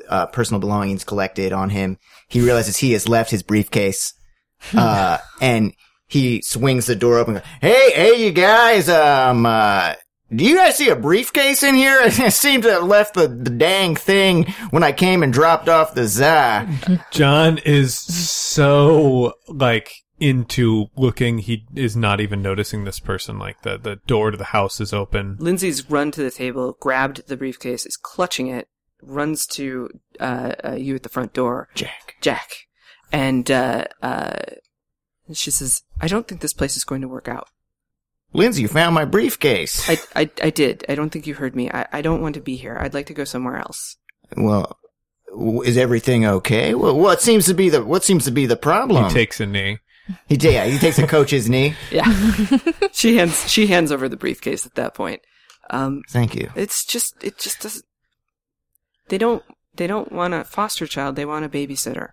uh, 0.08 0.26
personal 0.26 0.60
belongings 0.60 1.04
collected 1.04 1.52
on 1.52 1.70
him. 1.70 1.98
He 2.28 2.40
realizes 2.40 2.76
he 2.76 2.92
has 2.92 3.08
left 3.08 3.30
his 3.30 3.42
briefcase, 3.42 4.12
uh, 4.74 5.18
and 5.40 5.72
he 6.06 6.42
swings 6.42 6.86
the 6.86 6.96
door 6.96 7.18
open. 7.18 7.42
Hey, 7.60 7.90
hey, 7.92 8.24
you 8.24 8.32
guys! 8.32 8.88
Um, 8.88 9.46
uh, 9.46 9.94
do 10.34 10.44
you 10.44 10.56
guys 10.56 10.76
see 10.76 10.88
a 10.88 10.96
briefcase 10.96 11.62
in 11.62 11.74
here? 11.74 11.98
I 12.02 12.08
seem 12.08 12.62
to 12.62 12.72
have 12.72 12.84
left 12.84 13.14
the, 13.14 13.28
the 13.28 13.50
dang 13.50 13.94
thing 13.94 14.44
when 14.70 14.82
I 14.82 14.92
came 14.92 15.22
and 15.22 15.32
dropped 15.32 15.68
off 15.68 15.94
the 15.94 16.06
za. 16.06 16.68
John 17.10 17.58
is 17.58 17.96
so 17.96 19.34
like 19.48 19.92
into 20.18 20.86
looking. 20.96 21.38
He 21.38 21.66
is 21.74 21.96
not 21.96 22.20
even 22.20 22.42
noticing 22.42 22.84
this 22.84 23.00
person. 23.00 23.38
Like 23.38 23.62
the 23.62 23.78
the 23.78 23.96
door 24.06 24.30
to 24.30 24.36
the 24.36 24.44
house 24.44 24.80
is 24.80 24.92
open. 24.92 25.36
Lindsay's 25.38 25.88
run 25.90 26.10
to 26.12 26.22
the 26.22 26.30
table, 26.30 26.76
grabbed 26.80 27.26
the 27.28 27.36
briefcase, 27.36 27.86
is 27.86 27.96
clutching 27.96 28.48
it, 28.48 28.68
runs 29.02 29.46
to 29.48 29.90
uh, 30.20 30.52
uh, 30.64 30.72
you 30.72 30.94
at 30.94 31.02
the 31.02 31.08
front 31.08 31.32
door, 31.32 31.68
Jack. 31.74 32.16
Jack, 32.20 32.66
and 33.12 33.50
uh, 33.50 33.84
uh, 34.02 34.36
she 35.32 35.50
says, 35.50 35.82
"I 36.00 36.08
don't 36.08 36.26
think 36.26 36.40
this 36.40 36.54
place 36.54 36.76
is 36.76 36.84
going 36.84 37.02
to 37.02 37.08
work 37.08 37.28
out." 37.28 37.48
Lindsay, 38.32 38.62
you 38.62 38.68
found 38.68 38.94
my 38.94 39.04
briefcase. 39.04 39.88
I, 39.88 39.98
I, 40.14 40.30
I 40.42 40.50
did. 40.50 40.84
I 40.88 40.94
don't 40.94 41.10
think 41.10 41.26
you 41.26 41.34
heard 41.34 41.56
me. 41.56 41.70
I, 41.70 41.86
I 41.92 42.02
don't 42.02 42.20
want 42.20 42.34
to 42.34 42.40
be 42.40 42.56
here. 42.56 42.76
I'd 42.78 42.92
like 42.92 43.06
to 43.06 43.14
go 43.14 43.24
somewhere 43.24 43.56
else. 43.56 43.96
Well, 44.36 44.78
is 45.64 45.78
everything 45.78 46.26
okay? 46.26 46.74
Well, 46.74 46.98
what 46.98 47.22
seems 47.22 47.46
to 47.46 47.54
be 47.54 47.68
the 47.68 47.84
what 47.84 48.04
seems 48.04 48.24
to 48.24 48.30
be 48.30 48.46
the 48.46 48.56
problem? 48.56 49.04
He 49.04 49.10
takes 49.10 49.40
a 49.40 49.46
knee. 49.46 49.78
He, 50.28 50.36
yeah, 50.36 50.64
he 50.66 50.78
takes 50.78 50.98
a 50.98 51.06
coach's 51.06 51.48
knee. 51.48 51.74
Yeah. 51.90 52.04
she 52.92 53.16
hands 53.16 53.48
she 53.50 53.66
hands 53.66 53.90
over 53.90 54.08
the 54.08 54.16
briefcase 54.16 54.66
at 54.66 54.74
that 54.74 54.94
point. 54.94 55.22
Um, 55.70 56.02
Thank 56.10 56.34
you. 56.34 56.50
it's 56.54 56.84
just 56.84 57.14
it 57.22 57.38
just 57.38 57.60
doesn't. 57.60 57.84
They 59.08 59.18
don't 59.18 59.42
they 59.74 59.86
don't 59.86 60.12
want 60.12 60.34
a 60.34 60.44
foster 60.44 60.86
child. 60.86 61.16
They 61.16 61.24
want 61.24 61.44
a 61.44 61.48
babysitter. 61.48 62.10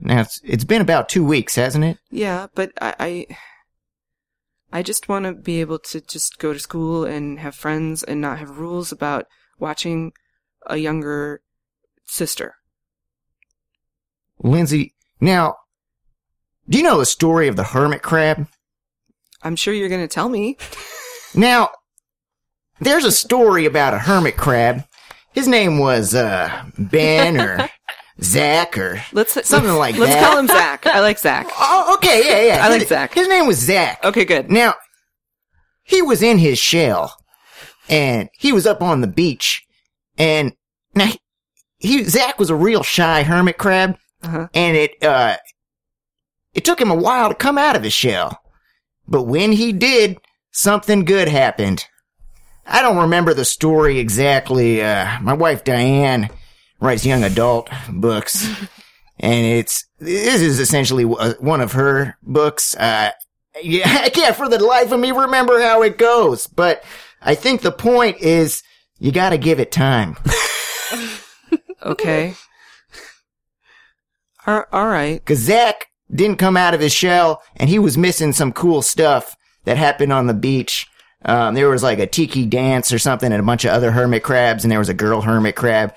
Now 0.00 0.22
it's 0.22 0.40
it's 0.42 0.64
been 0.64 0.82
about 0.82 1.08
two 1.08 1.24
weeks, 1.24 1.54
hasn't 1.54 1.84
it? 1.84 1.98
Yeah, 2.10 2.48
but 2.54 2.72
I 2.80 2.94
I, 2.98 3.26
I 4.72 4.82
just 4.82 5.08
want 5.08 5.24
to 5.24 5.32
be 5.32 5.60
able 5.60 5.78
to 5.78 6.00
just 6.00 6.38
go 6.38 6.52
to 6.52 6.58
school 6.58 7.04
and 7.04 7.38
have 7.38 7.54
friends 7.54 8.02
and 8.02 8.20
not 8.20 8.38
have 8.38 8.58
rules 8.58 8.90
about 8.90 9.26
watching 9.58 10.12
a 10.66 10.76
younger 10.76 11.42
sister. 12.04 12.56
Lindsay, 14.42 14.94
now, 15.20 15.54
do 16.68 16.78
you 16.78 16.84
know 16.84 16.98
the 16.98 17.06
story 17.06 17.48
of 17.48 17.56
the 17.56 17.64
hermit 17.64 18.02
crab? 18.02 18.46
I'm 19.42 19.56
sure 19.56 19.74
you're 19.74 19.88
going 19.88 20.00
to 20.00 20.08
tell 20.08 20.28
me. 20.28 20.56
Now, 21.34 21.70
there's 22.80 23.04
a 23.04 23.12
story 23.12 23.66
about 23.66 23.94
a 23.94 23.98
hermit 23.98 24.36
crab. 24.36 24.84
His 25.32 25.48
name 25.48 25.78
was 25.78 26.14
uh 26.14 26.64
Ben 26.78 27.40
or 27.40 27.68
Zach 28.22 28.78
or 28.78 29.02
Let's 29.12 29.32
Something 29.46 29.70
let's- 29.70 29.78
like 29.78 29.96
let's 29.98 30.12
that. 30.14 30.24
call 30.30 30.38
him 30.38 30.46
Zach. 30.46 30.86
I 30.86 31.00
like 31.00 31.18
Zach. 31.18 31.48
Oh, 31.58 31.94
okay, 31.96 32.22
yeah, 32.24 32.54
yeah. 32.56 32.64
I 32.64 32.68
like 32.68 32.80
His- 32.80 32.88
Zach. 32.88 33.12
His 33.14 33.28
name 33.28 33.46
was 33.46 33.58
Zach. 33.58 34.04
Okay, 34.04 34.24
good. 34.24 34.50
Now, 34.50 34.74
he 35.82 36.00
was 36.02 36.22
in 36.22 36.38
his 36.38 36.58
shell, 36.58 37.14
and 37.88 38.28
he 38.38 38.52
was 38.52 38.66
up 38.66 38.80
on 38.80 39.00
the 39.00 39.06
beach, 39.08 39.62
and 40.16 40.52
now 40.94 41.06
he, 41.06 41.18
he 41.78 42.04
Zach 42.04 42.38
was 42.38 42.48
a 42.50 42.54
real 42.54 42.82
shy 42.84 43.22
hermit 43.24 43.58
crab, 43.58 43.98
Uh-huh. 44.22 44.46
and 44.54 44.76
it 44.76 45.02
uh, 45.02 45.36
it 46.54 46.64
took 46.64 46.80
him 46.80 46.90
a 46.90 46.94
while 46.96 47.28
to 47.28 47.34
come 47.34 47.58
out 47.58 47.76
of 47.76 47.82
his 47.82 47.92
shell, 47.92 48.40
but 49.06 49.22
when 49.24 49.52
he 49.52 49.72
did, 49.72 50.18
something 50.52 51.04
good 51.04 51.28
happened. 51.28 51.86
I 52.66 52.80
don't 52.80 52.96
remember 52.96 53.34
the 53.34 53.44
story 53.44 53.98
exactly. 53.98 54.82
Uh, 54.82 55.20
my 55.20 55.34
wife 55.34 55.64
Diane 55.64 56.30
writes 56.80 57.04
young 57.04 57.24
adult 57.24 57.68
books, 57.90 58.48
and 59.20 59.46
it's 59.46 59.84
this 59.98 60.40
is 60.40 60.60
essentially 60.60 61.04
uh, 61.04 61.34
one 61.40 61.60
of 61.60 61.72
her 61.72 62.16
books. 62.22 62.74
Uh, 62.76 63.10
yeah, 63.62 64.00
I 64.04 64.08
can't 64.08 64.36
for 64.36 64.48
the 64.48 64.62
life 64.62 64.92
of 64.92 65.00
me 65.00 65.10
remember 65.12 65.60
how 65.60 65.82
it 65.82 65.98
goes, 65.98 66.46
but 66.46 66.82
I 67.20 67.34
think 67.34 67.60
the 67.60 67.72
point 67.72 68.18
is 68.20 68.62
you 68.98 69.12
got 69.12 69.30
to 69.30 69.38
give 69.38 69.60
it 69.60 69.70
time. 69.70 70.16
Okay. 71.84 72.34
All, 74.46 74.64
all 74.72 74.86
right. 74.86 75.24
Cause 75.24 75.38
Zach 75.38 75.88
didn't 76.14 76.38
come 76.38 76.56
out 76.56 76.74
of 76.74 76.80
his 76.80 76.92
shell 76.92 77.42
and 77.56 77.68
he 77.68 77.78
was 77.78 77.98
missing 77.98 78.32
some 78.32 78.52
cool 78.52 78.82
stuff 78.82 79.36
that 79.64 79.76
happened 79.76 80.12
on 80.12 80.26
the 80.26 80.34
beach. 80.34 80.86
Um, 81.24 81.54
there 81.54 81.68
was 81.68 81.82
like 81.82 81.98
a 81.98 82.06
tiki 82.06 82.44
dance 82.46 82.92
or 82.92 82.98
something 82.98 83.32
and 83.32 83.40
a 83.40 83.44
bunch 83.44 83.64
of 83.64 83.72
other 83.72 83.90
hermit 83.90 84.22
crabs 84.22 84.64
and 84.64 84.70
there 84.70 84.78
was 84.78 84.88
a 84.88 84.94
girl 84.94 85.22
hermit 85.22 85.56
crab. 85.56 85.94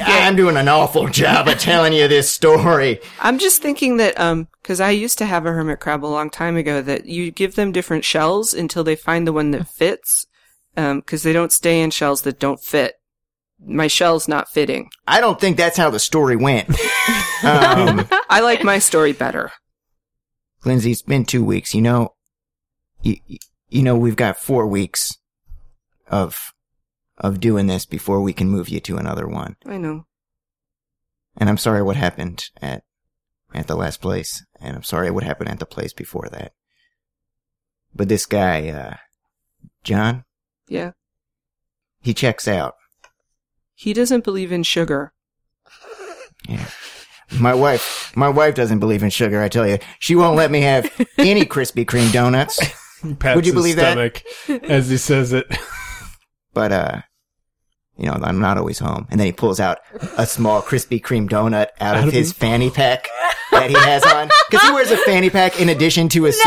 I'm 0.00 0.36
doing 0.36 0.56
an 0.56 0.68
awful 0.68 1.08
job 1.08 1.48
of 1.48 1.58
telling 1.58 1.92
you 1.92 2.08
this 2.08 2.30
story. 2.30 3.00
I'm 3.20 3.38
just 3.38 3.62
thinking 3.62 3.96
that, 3.96 4.18
um, 4.18 4.48
cause 4.62 4.80
I 4.80 4.90
used 4.90 5.18
to 5.18 5.26
have 5.26 5.46
a 5.46 5.52
hermit 5.52 5.80
crab 5.80 6.04
a 6.04 6.06
long 6.06 6.30
time 6.30 6.56
ago 6.56 6.82
that 6.82 7.06
you 7.06 7.30
give 7.30 7.54
them 7.54 7.72
different 7.72 8.04
shells 8.04 8.54
until 8.54 8.84
they 8.84 8.96
find 8.96 9.26
the 9.26 9.32
one 9.32 9.50
that 9.52 9.68
fits. 9.68 10.26
Um, 10.76 11.02
cause 11.02 11.22
they 11.22 11.32
don't 11.32 11.52
stay 11.52 11.80
in 11.80 11.90
shells 11.90 12.22
that 12.22 12.38
don't 12.38 12.62
fit. 12.62 12.97
My 13.64 13.86
shell's 13.88 14.28
not 14.28 14.48
fitting. 14.48 14.90
I 15.06 15.20
don't 15.20 15.40
think 15.40 15.56
that's 15.56 15.76
how 15.76 15.90
the 15.90 15.98
story 15.98 16.36
went. 16.36 16.68
um, 17.42 18.06
I 18.30 18.40
like 18.42 18.62
my 18.62 18.78
story 18.78 19.12
better. 19.12 19.50
Lindsay, 20.64 20.92
it's 20.92 21.02
been 21.02 21.24
two 21.24 21.44
weeks. 21.44 21.74
You 21.74 21.82
know, 21.82 22.14
you, 23.02 23.16
you 23.68 23.82
know, 23.82 23.96
we've 23.96 24.16
got 24.16 24.38
four 24.38 24.66
weeks 24.66 25.12
of, 26.08 26.52
of 27.18 27.40
doing 27.40 27.66
this 27.66 27.84
before 27.84 28.20
we 28.20 28.32
can 28.32 28.48
move 28.48 28.68
you 28.68 28.80
to 28.80 28.96
another 28.96 29.26
one. 29.26 29.56
I 29.66 29.76
know. 29.76 30.04
And 31.36 31.48
I'm 31.48 31.58
sorry 31.58 31.82
what 31.82 31.96
happened 31.96 32.50
at, 32.62 32.82
at 33.54 33.66
the 33.66 33.76
last 33.76 34.00
place. 34.00 34.44
And 34.60 34.76
I'm 34.76 34.82
sorry 34.82 35.10
what 35.10 35.24
happened 35.24 35.50
at 35.50 35.58
the 35.58 35.66
place 35.66 35.92
before 35.92 36.28
that. 36.32 36.52
But 37.94 38.08
this 38.08 38.26
guy, 38.26 38.68
uh, 38.68 38.96
John, 39.84 40.24
Yeah. 40.68 40.92
he 42.00 42.14
checks 42.14 42.46
out. 42.48 42.74
He 43.80 43.92
doesn't 43.92 44.24
believe 44.24 44.50
in 44.50 44.64
sugar. 44.64 45.12
Yeah. 46.48 46.66
My 47.38 47.54
wife, 47.54 48.10
my 48.16 48.28
wife 48.28 48.56
doesn't 48.56 48.80
believe 48.80 49.04
in 49.04 49.10
sugar, 49.10 49.40
I 49.40 49.48
tell 49.48 49.68
you. 49.68 49.78
She 50.00 50.16
won't 50.16 50.34
let 50.36 50.50
me 50.50 50.62
have 50.62 50.90
any 51.16 51.44
Krispy 51.54 51.84
Kreme 51.86 52.12
donuts. 52.12 52.58
Pats 53.20 53.36
Would 53.36 53.46
you 53.46 53.52
his 53.52 53.54
believe 53.54 53.76
that? 53.76 54.24
as 54.64 54.88
he 54.90 54.96
says 54.96 55.32
it. 55.32 55.46
But, 56.52 56.72
uh, 56.72 57.00
you 57.96 58.06
know, 58.06 58.14
I'm 58.20 58.40
not 58.40 58.58
always 58.58 58.80
home. 58.80 59.06
And 59.12 59.20
then 59.20 59.26
he 59.26 59.32
pulls 59.32 59.60
out 59.60 59.78
a 60.16 60.26
small 60.26 60.60
Krispy 60.60 61.00
Kreme 61.00 61.28
donut 61.28 61.68
out, 61.80 61.94
Out 61.94 61.96
of 61.98 62.04
of 62.08 62.12
his 62.12 62.28
his- 62.28 62.32
fanny 62.32 62.70
pack 62.70 63.06
that 63.52 63.70
he 63.70 63.76
has 63.76 64.02
on. 64.04 64.28
Cause 64.50 64.62
he 64.62 64.72
wears 64.72 64.90
a 64.90 64.96
fanny 64.96 65.30
pack 65.30 65.60
in 65.60 65.68
addition 65.68 66.08
to 66.08 66.26
a 66.26 66.32
suit. 66.32 66.42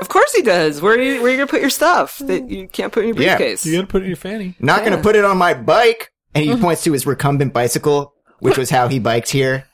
No. 0.00 0.04
Of 0.04 0.08
course 0.08 0.32
he 0.32 0.42
does. 0.42 0.80
Where 0.80 0.94
are 0.94 1.00
you, 1.00 1.20
where 1.22 1.28
are 1.28 1.30
you 1.30 1.36
gonna 1.36 1.46
put 1.46 1.60
your 1.60 1.70
stuff 1.70 2.18
that 2.18 2.48
you 2.48 2.68
can't 2.68 2.92
put 2.92 3.04
in 3.04 3.14
your 3.14 3.22
Yeah. 3.22 3.36
briefcase? 3.36 3.66
You 3.66 3.74
gotta 3.76 3.86
put 3.86 4.02
it 4.02 4.04
in 4.04 4.10
your 4.10 4.16
fanny. 4.16 4.54
Not 4.58 4.84
gonna 4.84 5.02
put 5.02 5.16
it 5.16 5.24
on 5.24 5.36
my 5.38 5.54
bike. 5.54 6.10
And 6.34 6.44
he 6.44 6.50
mm-hmm. 6.52 6.62
points 6.62 6.84
to 6.84 6.92
his 6.92 7.06
recumbent 7.06 7.52
bicycle, 7.52 8.14
which 8.38 8.56
was 8.56 8.70
how 8.70 8.86
he 8.88 8.98
biked 9.00 9.30
here. 9.30 9.64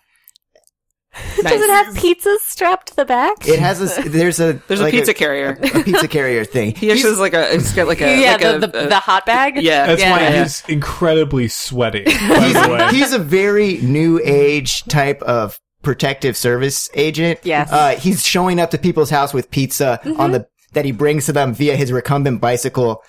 Nice. 1.42 1.52
Does 1.52 1.62
it 1.62 1.70
have 1.70 1.94
pizzas 1.94 2.38
strapped 2.40 2.88
to 2.88 2.96
the 2.96 3.04
back? 3.06 3.48
It 3.48 3.58
has 3.58 3.80
a, 3.80 4.02
there's 4.08 4.38
a, 4.38 4.60
There's 4.68 4.80
like 4.82 4.92
a 4.92 4.96
pizza 4.98 5.14
carrier. 5.14 5.58
a 5.62 5.82
pizza 5.82 6.08
carrier 6.08 6.44
thing. 6.44 6.74
He 6.74 6.90
actually 6.90 7.10
has 7.10 7.18
like 7.18 7.32
a, 7.32 7.54
it's 7.54 7.74
got 7.74 7.86
like 7.86 8.02
a, 8.02 8.20
yeah, 8.20 8.32
like 8.32 8.40
the, 8.40 8.54
a, 8.56 8.58
the, 8.58 8.84
a- 8.84 8.88
the 8.88 8.98
hot 8.98 9.24
bag. 9.24 9.56
yeah. 9.62 9.86
That's 9.86 10.02
Yeah, 10.02 10.10
why 10.10 10.20
yeah. 10.20 10.42
he's 10.42 10.62
incredibly 10.68 11.48
sweaty, 11.48 12.04
by 12.04 12.10
the 12.12 12.68
way. 12.70 12.88
He's 12.96 13.12
a 13.12 13.18
very 13.18 13.78
new 13.78 14.20
age 14.22 14.84
type 14.84 15.22
of 15.22 15.58
protective 15.86 16.36
service 16.36 16.90
agent. 16.94 17.38
Yes. 17.44 17.70
Uh, 17.70 17.90
he's 17.96 18.26
showing 18.26 18.58
up 18.58 18.72
to 18.72 18.78
people's 18.78 19.08
house 19.08 19.32
with 19.32 19.52
pizza 19.52 20.00
on 20.18 20.32
the, 20.32 20.48
that 20.72 20.84
he 20.84 20.90
brings 20.90 21.26
to 21.26 21.32
them 21.32 21.54
via 21.54 21.76
his 21.76 21.92
recumbent 21.92 22.40
bicycle. 22.40 23.02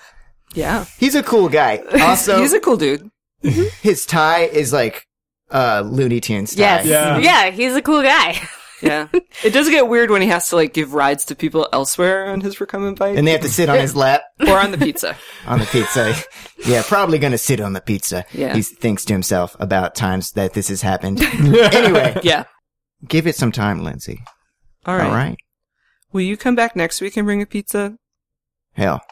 yeah. 0.54 0.84
He's 0.96 1.16
a 1.16 1.22
cool 1.24 1.48
guy. 1.48 1.82
Also, 2.00 2.40
He's 2.40 2.52
a 2.52 2.60
cool 2.60 2.76
dude. 2.76 3.10
his 3.42 4.06
tie 4.06 4.44
is 4.44 4.72
like, 4.72 5.06
uh, 5.50 5.82
Looney 5.84 6.20
Tunes 6.20 6.54
tie. 6.54 6.60
Yes. 6.62 6.86
Yeah. 6.86 7.18
Yeah. 7.18 7.50
he's 7.50 7.74
a 7.74 7.82
cool 7.82 8.02
guy. 8.02 8.40
Yeah. 8.80 9.08
it 9.42 9.52
does 9.52 9.68
get 9.70 9.88
weird 9.88 10.08
when 10.08 10.22
he 10.22 10.28
has 10.28 10.50
to 10.50 10.54
like 10.54 10.72
give 10.72 10.94
rides 10.94 11.24
to 11.24 11.34
people 11.34 11.68
elsewhere 11.72 12.26
on 12.30 12.40
his 12.40 12.60
recumbent 12.60 12.96
bike 12.96 13.16
And 13.18 13.26
they 13.26 13.32
have 13.32 13.40
to 13.40 13.48
sit 13.48 13.68
on 13.68 13.76
his 13.76 13.96
lap 13.96 14.22
or 14.46 14.56
on 14.56 14.70
the 14.70 14.78
pizza. 14.78 15.16
on 15.48 15.58
the 15.58 15.66
pizza. 15.66 16.14
yeah, 16.64 16.82
probably 16.86 17.18
gonna 17.18 17.38
sit 17.38 17.60
on 17.60 17.72
the 17.72 17.80
pizza. 17.80 18.24
Yeah. 18.32 18.54
He 18.54 18.62
thinks 18.62 19.04
to 19.06 19.12
himself 19.14 19.56
about 19.58 19.96
times 19.96 20.30
that 20.38 20.52
this 20.54 20.68
has 20.68 20.80
happened. 20.80 21.20
anyway, 21.20 22.20
Yeah. 22.22 22.44
Give 23.06 23.26
it 23.26 23.36
some 23.36 23.52
time, 23.52 23.82
Lindsay. 23.82 24.22
All 24.86 24.96
right. 24.96 25.06
All 25.06 25.12
right. 25.12 25.36
Will 26.12 26.22
you 26.22 26.36
come 26.36 26.54
back 26.54 26.74
next 26.74 27.00
week 27.00 27.16
and 27.16 27.26
bring 27.26 27.42
a 27.42 27.46
pizza? 27.46 27.98
Hell, 28.72 29.02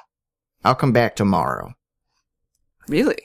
I'll 0.64 0.74
come 0.74 0.92
back 0.92 1.16
tomorrow. 1.16 1.74
Really? 2.88 3.18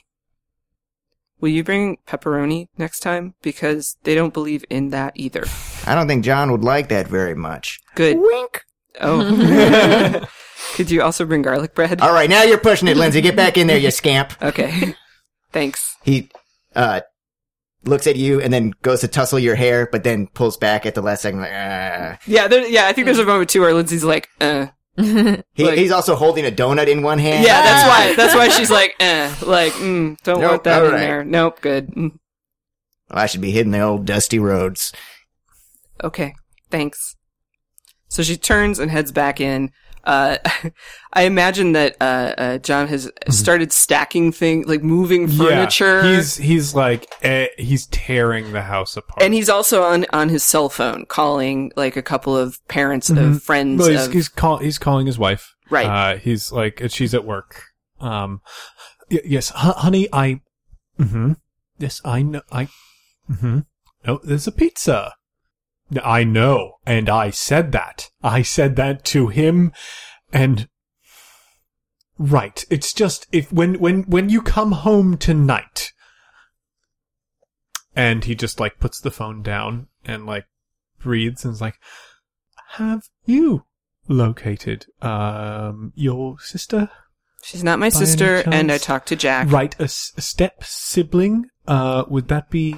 Will 1.39 1.49
you 1.49 1.63
bring 1.63 1.97
pepperoni 2.07 2.67
next 2.77 2.99
time? 2.99 3.33
Because 3.41 3.97
they 4.03 4.13
don't 4.13 4.33
believe 4.33 4.63
in 4.69 4.89
that 4.89 5.13
either. 5.15 5.45
I 5.87 5.95
don't 5.95 6.07
think 6.07 6.23
John 6.23 6.51
would 6.51 6.63
like 6.63 6.89
that 6.89 7.07
very 7.07 7.33
much. 7.35 7.79
Good. 7.95 8.17
Wink. 8.19 8.63
Oh. 8.99 10.27
Could 10.73 10.91
you 10.91 11.01
also 11.01 11.25
bring 11.25 11.41
garlic 11.41 11.73
bread? 11.73 12.01
All 12.01 12.13
right, 12.13 12.29
now 12.29 12.43
you're 12.43 12.57
pushing 12.57 12.87
it, 12.87 12.97
Lindsay. 12.97 13.21
Get 13.21 13.35
back 13.35 13.57
in 13.57 13.67
there, 13.67 13.77
you 13.77 13.91
scamp. 13.91 14.33
Okay. 14.41 14.95
Thanks. 15.51 15.97
He 16.03 16.29
uh 16.75 17.01
looks 17.83 18.05
at 18.07 18.15
you 18.15 18.39
and 18.41 18.53
then 18.53 18.73
goes 18.81 19.01
to 19.01 19.07
tussle 19.07 19.39
your 19.39 19.55
hair, 19.55 19.87
but 19.91 20.03
then 20.03 20.27
pulls 20.27 20.57
back 20.57 20.85
at 20.85 20.95
the 20.95 21.01
last 21.01 21.21
second. 21.23 21.41
Like, 21.41 21.51
ah. 21.53 22.17
Yeah, 22.25 22.47
there, 22.47 22.67
yeah, 22.67 22.85
I 22.87 22.93
think 22.93 23.05
there's 23.05 23.19
a 23.19 23.25
moment 23.25 23.49
too 23.49 23.61
where 23.61 23.73
Lindsay's 23.73 24.03
like, 24.03 24.29
uh. 24.39 24.67
he, 24.97 25.43
Like- 25.57 25.77
he's 25.77 25.91
also 25.91 26.15
holding 26.15 26.45
a 26.45 26.51
donut 26.51 26.87
in 26.87 27.01
one 27.01 27.17
hand. 27.17 27.43
Yeah, 27.45 27.61
that's 27.61 27.87
why, 27.87 28.15
that's 28.15 28.35
why 28.35 28.49
she's 28.49 28.69
like, 28.69 28.93
eh, 28.99 29.33
like, 29.45 29.73
mm, 29.73 30.17
don't 30.23 30.41
Nope, 30.41 30.51
want 30.51 30.63
that 30.65 30.83
in 30.85 30.91
right. 30.91 30.99
there. 30.99 31.23
Nope, 31.23 31.61
good. 31.61 31.87
Mm, 31.91 32.11
Well, 33.09 33.19
I 33.19 33.25
should 33.25 33.41
be 33.41 33.51
hitting 33.51 33.71
the 33.71 33.79
old 33.81 34.05
dusty 34.05 34.37
roads. 34.37 34.91
Okay, 36.03 36.33
thanks. 36.69 37.15
So 38.09 38.21
she 38.23 38.35
turns 38.35 38.79
and 38.79 38.91
heads 38.91 39.11
back 39.11 39.39
in. 39.39 39.71
Uh, 40.03 40.37
I 41.13 41.23
imagine 41.23 41.73
that, 41.73 41.95
uh, 42.01 42.33
uh, 42.37 42.57
John 42.59 42.87
has 42.87 43.11
started 43.29 43.71
stacking 43.73 44.31
things, 44.31 44.67
like 44.67 44.81
moving 44.83 45.27
furniture. 45.27 46.03
Yeah, 46.03 46.15
he's 46.15 46.37
he's 46.37 46.75
like 46.75 47.05
eh, 47.21 47.47
he's 47.57 47.87
tearing 47.87 48.53
the 48.53 48.61
house 48.61 48.95
apart. 48.97 49.21
and 49.21 49.33
he's 49.33 49.49
also 49.49 49.83
on, 49.83 50.05
on 50.13 50.29
his 50.29 50.43
cell 50.43 50.69
phone 50.69 51.05
calling, 51.05 51.71
like, 51.75 51.95
a 51.97 52.01
couple 52.01 52.35
of 52.37 52.65
parents 52.67 53.09
of 53.09 53.43
friends 53.43 53.79
well, 53.79 53.89
he's 53.89 54.07
of, 54.07 54.13
he's, 54.13 54.29
call, 54.29 54.57
he's 54.57 54.77
calling 54.77 55.05
his 55.05 55.19
wife. 55.19 55.53
Right. 55.69 55.85
Uh, 55.85 56.17
he's 56.17 56.51
like 56.51 56.81
she's 56.89 57.13
at 57.13 57.25
work. 57.25 57.63
Um, 57.99 58.41
y- 59.09 59.19
yes, 59.25 59.49
hu- 59.49 59.71
honey, 59.73 60.07
I. 60.11 60.41
Mm-hmm. 60.99 61.33
Yes, 61.77 62.01
I 62.05 62.21
know. 62.21 62.41
I. 62.51 62.67
Mm-hmm. 63.29 63.59
No, 64.05 64.19
there's 64.23 64.47
a 64.47 64.51
pizza. 64.51 65.13
I 66.03 66.23
know, 66.23 66.73
and 66.85 67.09
I 67.09 67.29
said 67.29 67.71
that. 67.73 68.09
I 68.23 68.41
said 68.41 68.75
that 68.77 69.03
to 69.05 69.27
him, 69.27 69.71
and. 70.31 70.67
Right. 72.17 72.63
It's 72.69 72.93
just 72.93 73.25
if 73.31 73.51
when 73.51 73.79
when 73.79 74.03
when 74.03 74.29
you 74.29 74.43
come 74.43 74.73
home 74.73 75.17
tonight. 75.17 75.91
And 77.95 78.23
he 78.23 78.35
just 78.35 78.59
like 78.59 78.79
puts 78.79 79.01
the 79.01 79.09
phone 79.11 79.41
down 79.41 79.87
and 80.05 80.25
like 80.27 80.45
breathes 80.99 81.43
and 81.43 81.53
is 81.53 81.61
like, 81.61 81.79
"Have 82.73 83.09
you 83.25 83.65
located 84.07 84.85
um 85.01 85.93
your 85.95 86.39
sister 86.39 86.89
she's 87.43 87.63
not 87.63 87.79
my 87.79 87.89
sister, 87.89 88.43
and 88.51 88.71
I 88.71 88.77
talked 88.77 89.07
to 89.09 89.15
Jack. 89.15 89.51
right 89.51 89.73
a, 89.79 89.83
s- 89.83 90.11
a 90.17 90.21
step 90.21 90.63
sibling 90.63 91.45
uh 91.67 92.03
would 92.07 92.27
that 92.27 92.49
be 92.49 92.75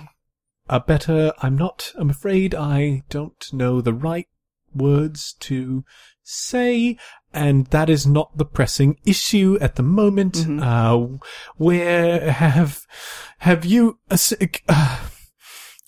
a 0.69 0.79
better 0.79 1.31
i'm 1.41 1.55
not 1.57 1.91
i'm 1.95 2.09
afraid 2.09 2.55
i 2.55 3.03
don't 3.09 3.51
know 3.53 3.81
the 3.81 3.93
right 3.93 4.27
words 4.73 5.33
to 5.39 5.83
say 6.23 6.97
and 7.33 7.67
that 7.67 7.89
is 7.89 8.07
not 8.07 8.37
the 8.37 8.45
pressing 8.45 8.97
issue 9.05 9.57
at 9.59 9.75
the 9.75 9.83
moment 9.83 10.33
Mhm. 10.35 10.61
uh 10.63 11.17
where 11.57 12.31
have 12.31 12.85
have 13.39 13.65
you 13.65 13.99
uh, 14.09 14.17
uh, 14.69 14.99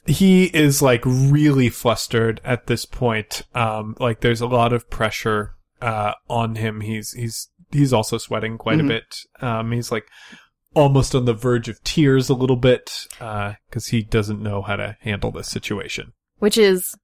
he 0.06 0.45
is 0.45 0.82
like 0.82 1.02
really 1.06 1.70
flustered 1.70 2.41
at 2.43 2.68
this 2.68 2.86
point 2.86 3.43
um 3.56 3.95
like 4.00 4.20
there's 4.22 4.41
a 4.41 4.47
lot 4.47 4.74
of 4.74 4.89
pressure 4.89 5.56
uh 5.82 6.14
on 6.30 6.56
him 6.56 6.82
he's 6.82 7.14
he's 7.14 7.50
he's 7.72 7.93
also 7.93 8.18
sweating 8.18 8.58
quite 8.58 8.80
a 8.80 8.84
bit. 8.84 9.18
Um, 9.41 9.72
he's 9.74 9.91
like 9.91 10.08
almost 10.76 11.16
on 11.16 11.26
the 11.26 11.34
verge 11.34 11.68
of 11.70 11.82
tears 11.84 12.30
a 12.30 12.34
little 12.36 12.56
bit 12.58 13.08
because 13.20 13.88
he 13.88 14.04
doesn't 14.04 14.42
know 14.42 14.62
how 14.62 14.76
to 14.76 14.96
handle 15.02 15.32
this 15.32 15.48
situation. 15.50 16.12
which 16.40 16.58
is 16.58 16.96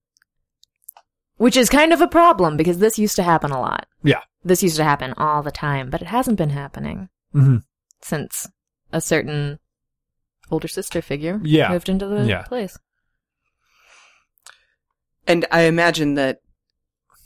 which 1.38 1.58
is 1.58 1.70
kind 1.70 1.92
of 1.92 2.02
a 2.02 2.08
problem 2.08 2.56
because 2.56 2.78
this 2.78 3.00
used 3.00 3.16
to 3.16 3.24
happen 3.24 3.50
a 3.50 3.60
lot. 3.60 3.88
Yeah. 4.04 4.22
This 4.44 4.62
used 4.62 4.76
to 4.78 4.84
happen 4.84 5.14
all 5.18 5.42
the 5.42 5.50
time, 5.52 5.90
but 5.90 6.02
it 6.02 6.08
hasn't 6.08 6.38
been 6.38 6.52
happening 6.52 7.10
Mm-hmm. 7.34 7.58
since 8.02 8.48
a 8.92 9.02
certain 9.02 9.58
older 10.52 10.68
sister 10.68 11.02
figure 11.02 11.40
Yeah. 11.44 11.70
moved 11.72 11.90
into 11.90 12.06
the 12.06 12.26
Yeah. 12.28 12.44
place. 12.44 12.78
And 15.28 15.46
I 15.52 15.62
imagine 15.62 16.16
that 16.16 16.40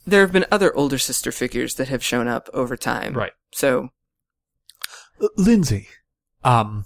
there 0.06 0.22
have 0.22 0.32
been 0.32 0.46
other 0.52 0.76
older 0.76 0.98
sister 1.00 1.32
figures 1.32 1.76
that 1.76 1.88
have 1.90 2.04
shown 2.04 2.28
up 2.28 2.50
over 2.54 2.78
time. 2.78 3.14
Right. 3.14 3.34
So, 3.54 3.90
Uh, 5.22 5.28
Lindsay, 5.38 5.88
um, 6.46 6.86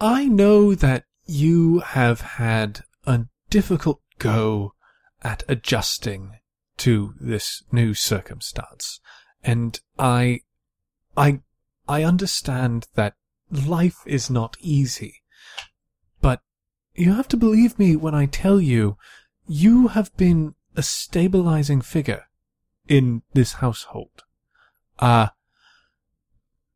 I 0.00 0.26
know 0.26 0.74
that 0.74 1.04
you 1.24 1.80
have 1.80 2.20
had 2.20 2.82
a 3.06 3.22
difficult 3.48 4.02
go 4.18 4.74
at 5.22 5.42
adjusting 5.48 6.36
to 6.76 7.14
this 7.18 7.62
new 7.72 7.94
circumstance, 7.94 9.00
and 9.42 9.80
I, 9.98 10.40
I, 11.16 11.40
I 11.88 12.04
understand 12.04 12.86
that 12.94 13.14
life 13.50 14.02
is 14.04 14.28
not 14.28 14.56
easy, 14.60 15.22
but 16.20 16.42
you 16.94 17.14
have 17.14 17.28
to 17.28 17.38
believe 17.38 17.78
me 17.78 17.96
when 17.96 18.14
I 18.14 18.26
tell 18.26 18.60
you, 18.60 18.98
you 19.46 19.88
have 19.88 20.14
been 20.18 20.54
a 20.76 20.82
stabilizing 20.82 21.80
figure 21.80 22.26
in 22.86 23.22
this 23.32 23.54
household. 23.54 24.24
Uh, 24.98 25.28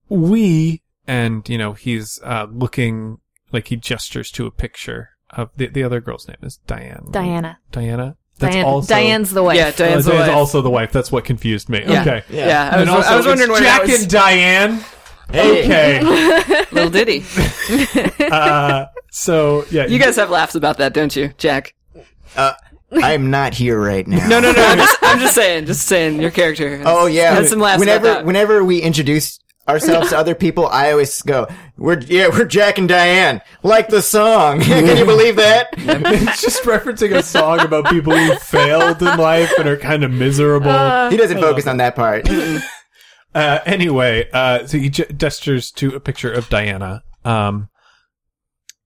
we 0.09 0.83
and 1.07 1.49
you 1.49 1.59
know 1.59 1.73
he's 1.73 2.21
uh 2.25 2.47
looking 2.51 3.19
like 3.53 3.69
he 3.69 3.77
gestures 3.77 4.31
to 4.33 4.47
a 4.47 4.51
picture 4.51 5.11
of 5.31 5.51
the 5.57 5.67
the 5.69 5.83
other 5.83 6.01
girl's 6.01 6.27
name 6.29 6.37
is 6.43 6.59
Diane. 6.67 7.07
Diana. 7.11 7.59
Diana. 7.73 8.17
That's 8.39 8.55
Diane, 8.57 8.67
also 8.67 8.95
Diane's 8.95 9.31
the 9.31 9.43
wife. 9.45 9.57
yeah, 9.57 9.69
Oh, 9.69 9.77
Diane's 9.77 10.05
the 10.07 10.13
wife. 10.15 10.31
also 10.31 10.61
the 10.61 10.71
wife. 10.71 10.91
That's 10.91 11.13
what 11.13 11.25
confused 11.25 11.69
me. 11.69 11.83
Yeah. 11.87 12.01
Okay. 12.01 12.25
Yeah. 12.31 12.47
Yeah, 12.47 12.71
I 12.73 12.81
was, 12.81 12.89
also, 12.89 13.09
I 13.09 13.17
was 13.17 13.27
wondering 13.27 13.51
it's 13.51 13.61
where 13.61 13.69
Jack 13.79 13.83
was. 13.87 14.03
and 14.03 14.11
Diane. 14.11 14.85
Hey. 15.31 15.65
Okay. 15.65 16.65
Little 16.73 16.91
ditty. 16.91 17.25
uh, 18.31 18.87
so 19.11 19.65
yeah, 19.71 19.87
You 19.87 19.99
guys 20.01 20.17
have 20.17 20.31
laughs 20.31 20.55
about 20.57 20.79
that, 20.79 20.93
don't 20.93 21.15
you, 21.15 21.33
Jack? 21.39 21.75
I'm 22.93 23.31
not 23.31 23.55
here 23.55 23.81
right 23.81 24.07
now. 24.07 24.27
No, 24.29 24.41
no, 24.41 24.53
no. 24.53 24.65
I'm 24.65 24.79
just, 24.79 24.99
I'm 25.03 25.19
just 25.19 25.35
saying. 25.35 25.67
Just 25.67 25.87
saying. 25.87 26.21
Your 26.21 26.31
character. 26.31 26.79
Has, 26.79 26.87
Oh 26.89 27.07
yeah. 27.07 27.35
Had 27.35 27.47
some 27.47 27.59
laughs 27.61 27.79
whenever 27.81 28.07
about 28.07 28.19
that. 28.19 28.27
whenever 28.27 28.65
we 28.65 28.81
introduce 28.81 29.39
ourselves 29.69 30.11
to 30.11 30.19
other 30.19 30.35
people, 30.35 30.67
I 30.67 30.91
always 30.91 31.23
go, 31.23 31.47
"We're 31.77 32.01
yeah, 32.01 32.29
we're 32.29 32.45
Jack 32.45 32.79
and 32.79 32.89
Diane, 32.89 33.41
like 33.63 33.89
the 33.89 34.03
song." 34.03 34.61
Can 34.63 34.97
you 34.97 35.05
believe 35.05 35.37
that? 35.37 35.69
it's 35.77 36.43
just 36.43 36.63
referencing 36.65 37.17
a 37.17 37.23
song 37.23 37.61
about 37.61 37.87
people 37.87 38.17
who 38.17 38.35
failed 38.37 39.01
in 39.03 39.19
life 39.19 39.53
and 39.59 39.69
are 39.69 39.77
kind 39.77 40.05
of 40.05 40.11
miserable. 40.11 41.11
he 41.11 41.17
doesn't 41.17 41.41
focus 41.41 41.67
on 41.67 41.79
that 41.79 41.97
part. 41.97 42.29
Uh, 43.35 43.59
anyway, 43.67 44.29
uh, 44.33 44.65
so 44.67 44.79
he 44.79 44.89
ge- 44.89 45.17
gestures 45.17 45.73
to 45.73 45.95
a 45.95 46.01
picture 46.01 46.33
of 46.33 46.49
Diana. 46.49 47.03
Um, 47.25 47.69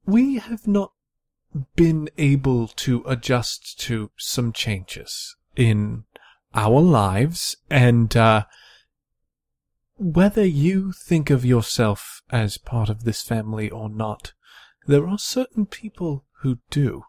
we 0.07 0.39
have 0.39 0.67
not 0.67 0.93
been 1.77 2.09
able 2.17 2.69
to 2.69 3.03
adjust 3.07 3.79
to 3.81 4.11
some 4.17 4.53
changes 4.53 5.37
in 5.55 6.05
our 6.55 6.81
lives, 6.81 7.57
and 7.69 8.17
uh, 8.17 8.45
whether 9.99 10.45
you 10.45 10.93
think 10.93 11.31
of 11.31 11.45
yourself 11.45 12.23
as 12.31 12.57
part 12.59 12.89
of 12.89 13.05
this 13.05 13.23
family 13.23 13.69
or 13.69 13.89
not, 13.89 14.33
there 14.87 15.07
are 15.07 15.19
certain 15.19 15.67
people 15.67 16.25
who 16.41 16.59
do. 16.71 17.03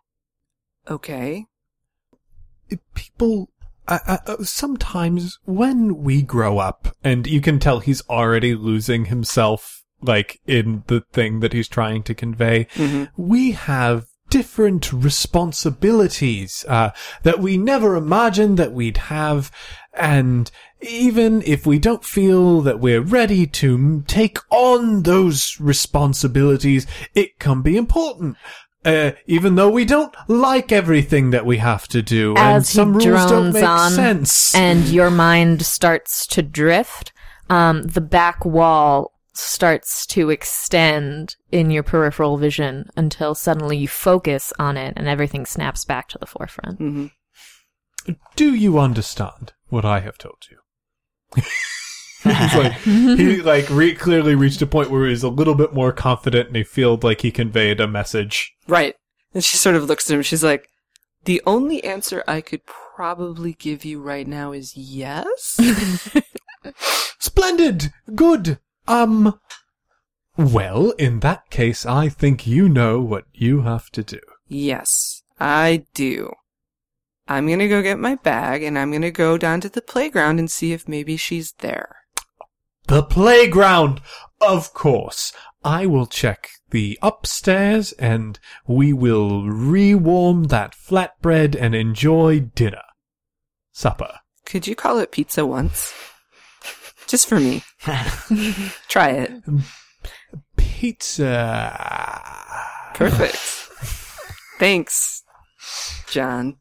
Okay. 0.89 1.45
people 2.93 3.49
uh, 3.87 4.17
uh, 4.27 4.43
sometimes 4.43 5.39
when 5.45 6.03
we 6.03 6.21
grow 6.21 6.59
up 6.59 6.95
and 7.03 7.25
you 7.25 7.41
can 7.41 7.57
tell 7.57 7.79
he's 7.79 8.03
already 8.07 8.53
losing 8.53 9.05
himself 9.05 9.83
like 10.01 10.39
in 10.45 10.83
the 10.87 11.01
thing 11.11 11.39
that 11.39 11.53
he's 11.53 11.67
trying 11.67 12.03
to 12.03 12.13
convey 12.13 12.67
we 13.17 13.51
have 13.51 14.05
different 14.29 14.91
responsibilities 14.93 16.65
uh, 16.67 16.91
that 17.23 17.39
we 17.39 17.57
never 17.57 17.95
imagined 17.95 18.57
that 18.57 18.73
we'd 18.73 18.97
have 18.97 19.51
and 19.93 20.51
even 20.81 21.41
if 21.45 21.65
we 21.65 21.77
don't 21.77 22.05
feel 22.05 22.61
that 22.61 22.79
we're 22.79 23.01
ready 23.01 23.45
to 23.45 24.01
take 24.07 24.37
on 24.49 25.03
those 25.03 25.57
responsibilities 25.59 26.85
it 27.15 27.37
can 27.39 27.61
be 27.61 27.75
important 27.75 28.37
uh, 28.85 29.11
even 29.27 29.55
though 29.55 29.69
we 29.69 29.83
don't 29.83 30.15
like 30.27 30.71
everything 30.71 31.31
that 31.31 31.45
we 31.45 31.57
have 31.57 31.85
to 31.85 32.01
do, 32.01 32.29
and 32.37 32.57
As 32.57 32.69
he 32.69 32.75
some 32.75 32.93
rules 32.93 33.03
don't 33.03 33.27
drones 33.27 33.53
make 33.55 33.63
on 33.63 33.91
sense. 33.91 34.55
and 34.55 34.87
your 34.87 35.09
mind 35.11 35.65
starts 35.65 36.25
to 36.27 36.41
drift, 36.41 37.11
um, 37.49 37.83
the 37.83 37.99
back 38.01 38.45
wall 38.45 39.11
starts 39.39 40.05
to 40.07 40.29
extend 40.29 41.35
in 41.51 41.71
your 41.71 41.83
peripheral 41.83 42.37
vision 42.37 42.89
until 42.95 43.33
suddenly 43.35 43.77
you 43.77 43.87
focus 43.87 44.53
on 44.59 44.77
it 44.77 44.93
and 44.97 45.07
everything 45.07 45.45
snaps 45.45 45.85
back 45.85 46.07
to 46.09 46.17
the 46.17 46.25
forefront. 46.25 46.79
Mm-hmm. 46.79 48.13
do 48.35 48.53
you 48.53 48.79
understand 48.79 49.53
what 49.69 49.85
I 49.85 49.99
have 49.99 50.17
told 50.17 50.47
you? 50.49 50.57
he's 52.23 52.55
like, 52.55 52.73
he 52.73 53.41
like 53.41 53.69
re- 53.69 53.95
clearly 53.95 54.35
reached 54.35 54.61
a 54.61 54.67
point 54.67 54.89
where 54.89 55.07
he's 55.07 55.23
a 55.23 55.29
little 55.29 55.55
bit 55.55 55.73
more 55.73 55.91
confident, 55.91 56.47
and 56.47 56.55
he 56.55 56.63
feels 56.63 57.03
like 57.03 57.21
he 57.21 57.31
conveyed 57.31 57.79
a 57.79 57.87
message. 57.87 58.53
Right. 58.67 58.95
And 59.33 59.43
she 59.43 59.57
sort 59.57 59.75
of 59.75 59.85
looks 59.85 60.09
at 60.09 60.15
him. 60.15 60.21
She's 60.23 60.43
like, 60.43 60.67
"The 61.25 61.41
only 61.45 61.83
answer 61.83 62.23
I 62.27 62.41
could 62.41 62.65
probably 62.65 63.53
give 63.53 63.85
you 63.85 64.01
right 64.01 64.27
now 64.27 64.51
is 64.51 64.75
yes." 64.75 65.59
Splendid, 67.19 67.93
good. 68.15 68.59
Um, 68.89 69.39
well, 70.35 70.91
in 70.91 71.19
that 71.19 71.49
case, 71.51 71.85
I 71.85 72.09
think 72.09 72.47
you 72.47 72.67
know 72.67 72.99
what 72.99 73.25
you 73.33 73.61
have 73.61 73.89
to 73.91 74.03
do. 74.03 74.19
yes, 74.47 75.21
I 75.39 75.85
do. 75.93 76.33
I'm 77.27 77.47
gonna 77.47 77.67
go 77.67 77.83
get 77.83 77.99
my 77.99 78.15
bag, 78.15 78.63
and 78.63 78.77
I'm 78.77 78.91
gonna 78.91 79.11
go 79.11 79.37
down 79.37 79.61
to 79.61 79.69
the 79.69 79.83
playground 79.83 80.39
and 80.39 80.49
see 80.49 80.73
if 80.73 80.87
maybe 80.87 81.15
she's 81.17 81.53
there. 81.59 81.97
The 82.87 83.03
playground! 83.03 84.01
Of 84.41 84.73
course. 84.73 85.33
I 85.63 85.85
will 85.85 86.07
check 86.07 86.49
the 86.71 86.97
upstairs 87.01 87.91
and 87.93 88.39
we 88.65 88.93
will 88.93 89.43
rewarm 89.43 90.47
that 90.47 90.73
flatbread 90.73 91.55
and 91.55 91.75
enjoy 91.75 92.39
dinner. 92.39 92.81
Supper. 93.71 94.19
Could 94.45 94.65
you 94.65 94.75
call 94.75 94.97
it 94.99 95.11
pizza 95.11 95.45
once? 95.45 95.93
Just 97.09 97.27
for 97.27 97.39
me. 97.39 97.63
Try 98.87 99.09
it. 99.09 99.31
Pizza. 100.55 102.21
Perfect. 102.93 103.35
Thanks, 104.59 105.23
John. 106.09 106.57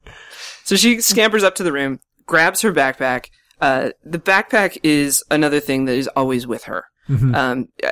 So 0.65 0.77
she 0.77 1.01
scampers 1.01 1.43
up 1.45 1.55
to 1.57 1.63
the 1.63 1.73
room, 1.73 2.01
grabs 2.27 2.63
her 2.63 2.73
backpack. 2.73 3.27
Uh, 3.61 3.91
the 4.05 4.19
backpack 4.19 4.79
is 4.83 5.23
another 5.31 5.61
thing 5.61 5.85
that 5.87 5.97
is 5.97 6.09
always 6.09 6.47
with 6.47 6.65
her. 6.65 6.85
Um, 7.11 7.69
uh, 7.83 7.91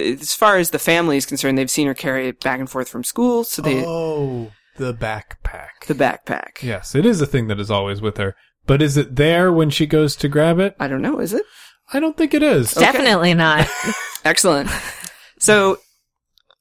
as 0.00 0.32
far 0.32 0.58
as 0.58 0.70
the 0.70 0.78
family 0.78 1.16
is 1.16 1.26
concerned, 1.26 1.58
they've 1.58 1.68
seen 1.70 1.88
her 1.88 1.94
carry 1.94 2.28
it 2.28 2.40
back 2.40 2.60
and 2.60 2.70
forth 2.70 2.88
from 2.88 3.02
school. 3.02 3.42
So 3.42 3.62
they, 3.62 3.82
Oh, 3.84 4.52
the 4.76 4.94
backpack. 4.94 5.86
the 5.88 5.94
backpack. 5.94 6.62
yes, 6.62 6.94
it 6.94 7.04
is 7.04 7.20
a 7.20 7.26
thing 7.26 7.48
that 7.48 7.58
is 7.58 7.68
always 7.70 8.00
with 8.00 8.16
her. 8.18 8.36
But 8.64 8.80
is 8.80 8.96
it 8.96 9.16
there 9.16 9.52
when 9.52 9.70
she 9.70 9.86
goes 9.86 10.14
to 10.16 10.28
grab 10.28 10.60
it? 10.60 10.76
I 10.78 10.86
don't 10.86 11.02
know. 11.02 11.18
Is 11.18 11.32
it 11.32 11.42
I 11.92 12.00
don't 12.00 12.16
think 12.16 12.34
it 12.34 12.42
is. 12.42 12.72
Definitely 12.72 13.34
not. 13.34 13.66
excellent? 14.24 14.70
So 15.38 15.78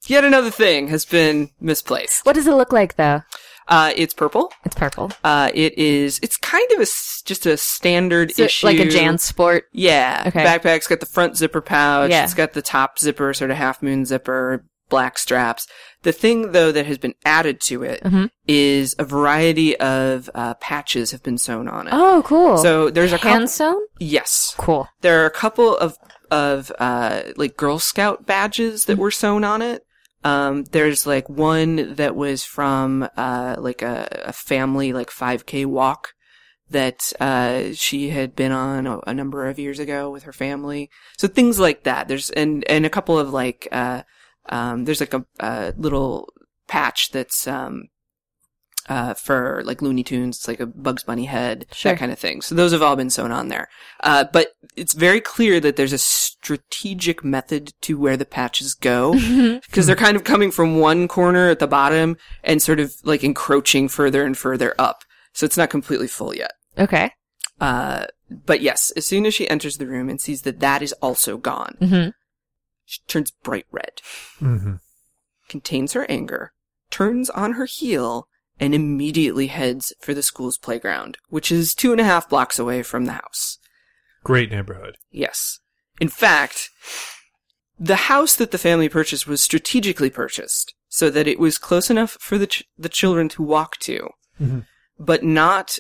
yet 0.08 0.24
another 0.24 0.52
thing 0.52 0.88
has 0.88 1.06
been 1.06 1.50
misplaced. 1.60 2.26
what 2.26 2.34
does 2.36 2.48
it 2.48 2.54
look 2.54 2.72
like 2.72 2.96
though? 2.96 3.22
Uh, 3.70 3.92
it's 3.98 4.14
purple. 4.14 4.50
It's 4.64 4.76
purple. 4.76 5.12
Uh, 5.26 5.52
it 5.54 5.78
is. 5.78 6.22
It's 6.24 6.38
kind 6.38 6.72
of 6.72 6.80
a 6.80 6.84
s- 6.84 7.22
just 7.26 7.46
a 7.46 7.58
standard 7.58 8.32
Is 8.32 8.40
it 8.40 8.46
issue, 8.46 8.66
like 8.66 8.80
a 8.80 8.86
JanSport. 8.86 9.64
Yeah. 9.74 10.24
Okay. 10.28 10.46
Backpack's 10.46 10.88
got 10.88 11.02
the 11.02 11.06
front 11.06 11.36
zipper 11.36 11.60
pouch. 11.60 12.10
Yeah. 12.10 12.24
It's 12.24 12.34
got 12.34 12.54
the 12.54 12.62
top 12.62 12.98
zipper, 12.98 13.34
sort 13.34 13.52
of 13.52 13.58
half 13.58 13.84
moon 13.84 14.06
zipper, 14.06 14.64
black 14.90 15.18
straps. 15.18 15.68
The 16.04 16.12
thing 16.12 16.52
though 16.52 16.72
that 16.72 16.86
has 16.86 16.98
been 16.98 17.16
added 17.26 17.60
to 17.62 17.84
it 17.84 18.02
is 18.48 18.96
Mhm. 18.96 19.00
a 19.02 19.06
variety 19.06 19.78
of 19.80 20.30
uh, 20.36 20.54
patches 20.56 21.12
have 21.12 21.24
been 21.24 21.38
sewn 21.38 21.68
on 21.68 21.88
it. 21.88 21.94
Oh, 21.94 22.22
cool. 22.26 22.58
So 22.58 22.90
there's 22.90 23.12
a 23.14 23.18
couple. 23.18 23.32
hand 23.32 23.50
sewn. 23.50 23.82
yes. 24.00 24.56
Cool. 24.58 24.88
There 25.02 25.22
are 25.22 25.26
a 25.26 25.32
couple 25.32 25.76
of 25.78 25.98
of 26.30 26.72
uh 26.80 27.22
like 27.38 27.56
Girl 27.58 27.80
Scout 27.80 28.26
badges 28.26 28.82
Mm-hmm. 28.84 28.92
that 28.92 28.98
were 28.98 29.12
sewn 29.12 29.44
on 29.44 29.62
it. 29.62 29.84
Um, 30.24 30.66
there's 30.72 31.08
like 31.08 31.30
one 31.30 31.96
that 31.96 32.16
was 32.16 32.44
from 32.44 33.08
uh 33.16 33.56
like 33.58 33.82
a, 33.82 34.08
a 34.26 34.34
family 34.34 34.92
like 34.94 35.10
5K 35.10 35.66
walk 35.66 36.14
that 36.70 37.14
uh, 37.22 37.72
she 37.74 38.10
had 38.10 38.36
been 38.36 38.52
on 38.52 38.86
a, 38.88 39.00
a 39.08 39.14
number 39.14 39.48
of 39.48 39.58
years 39.58 39.80
ago 39.80 40.10
with 40.10 40.24
her 40.24 40.34
family. 40.34 40.90
So 41.18 41.30
things 41.30 41.60
like 41.62 41.84
that. 41.84 42.10
There's 42.10 42.30
and 42.32 42.66
and 42.70 42.86
a 42.86 42.90
couple 42.90 43.18
of 43.18 43.32
like 43.32 43.70
uh, 43.72 44.02
um, 44.50 44.86
there's 44.86 45.00
like 45.00 45.14
a, 45.14 45.26
a 45.40 45.74
little 45.78 46.30
patch 46.68 47.10
that's 47.12 47.48
um, 47.48 47.86
uh, 48.90 49.14
for 49.14 49.62
like 49.66 49.82
Looney 49.82 50.04
Tunes. 50.04 50.38
It's 50.38 50.48
like 50.48 50.60
a 50.60 50.66
Bugs 50.66 51.04
Bunny 51.04 51.26
head, 51.26 51.66
Sure. 51.72 51.92
that 51.92 52.00
kind 52.00 52.12
of 52.12 52.20
thing. 52.20 52.42
So 52.42 52.56
those 52.56 52.72
have 52.72 52.82
all 52.82 52.96
been 52.96 53.10
sewn 53.10 53.32
on 53.32 53.50
there. 53.50 53.68
Uh, 54.02 54.26
but 54.32 54.50
it's 54.76 54.94
very 54.94 55.20
clear 55.22 55.60
that 55.60 55.76
there's 55.76 55.94
a 55.94 55.98
strategic 55.98 57.24
method 57.24 57.74
to 57.82 57.98
where 57.98 58.16
the 58.18 58.26
patches 58.26 58.74
go 58.74 59.14
because 59.68 59.88
they're 59.88 59.96
kind 59.96 60.16
of 60.16 60.24
coming 60.24 60.52
from 60.52 60.80
one 60.80 61.08
corner 61.08 61.50
at 61.50 61.60
the 61.60 61.68
bottom 61.68 62.16
and 62.44 62.62
sort 62.62 62.80
of 62.80 62.94
like 63.04 63.24
encroaching 63.24 63.88
further 63.90 64.24
and 64.24 64.38
further 64.38 64.74
up. 64.80 65.04
So 65.34 65.46
it's 65.46 65.58
not 65.58 65.70
completely 65.70 66.08
full 66.08 66.34
yet. 66.34 66.52
Okay. 66.78 67.12
Uh, 67.60 68.06
but 68.46 68.62
yes, 68.62 68.92
as 68.96 69.06
soon 69.06 69.26
as 69.26 69.34
she 69.34 69.50
enters 69.50 69.78
the 69.78 69.88
room 69.88 70.10
and 70.10 70.22
sees 70.22 70.44
that 70.44 70.60
that 70.62 70.82
is 70.82 70.94
also 70.94 71.38
gone, 71.38 71.76
Mm-hmm. 71.82 72.10
She 72.88 73.02
turns 73.08 73.30
bright 73.32 73.68
red, 73.72 74.02
Mm-hmm. 74.42 74.76
contains 75.50 75.94
her 75.94 76.10
anger, 76.10 76.54
turns 76.90 77.30
on 77.30 77.54
her 77.54 77.66
heel, 77.66 78.28
and 78.60 78.74
immediately 78.74 79.48
heads 79.48 79.94
for 80.00 80.14
the 80.16 80.24
school's 80.24 80.58
playground, 80.58 81.20
which 81.30 81.52
is 81.52 81.76
two 81.76 81.92
and 81.92 82.02
a 82.02 82.06
half 82.06 82.28
blocks 82.28 82.58
away 82.58 82.82
from 82.82 83.06
the 83.06 83.12
house. 83.12 83.60
Great 84.24 84.50
neighborhood. 84.50 84.98
Yes. 85.12 85.60
In 86.02 86.08
fact, 86.10 86.70
the 87.80 87.96
house 87.96 88.36
that 88.36 88.50
the 88.52 88.58
family 88.58 88.90
purchased 88.90 89.28
was 89.28 89.42
strategically 89.42 90.10
purchased 90.10 90.74
so 90.90 91.10
that 91.12 91.28
it 91.28 91.38
was 91.40 91.58
close 91.60 91.90
enough 91.92 92.18
for 92.20 92.38
the 92.40 92.48
ch- 92.48 92.64
the 92.78 92.90
children 92.90 93.30
to 93.30 93.44
walk 93.44 93.78
to, 93.78 94.10
Mhm. 94.42 94.66
but 94.98 95.24
not 95.24 95.78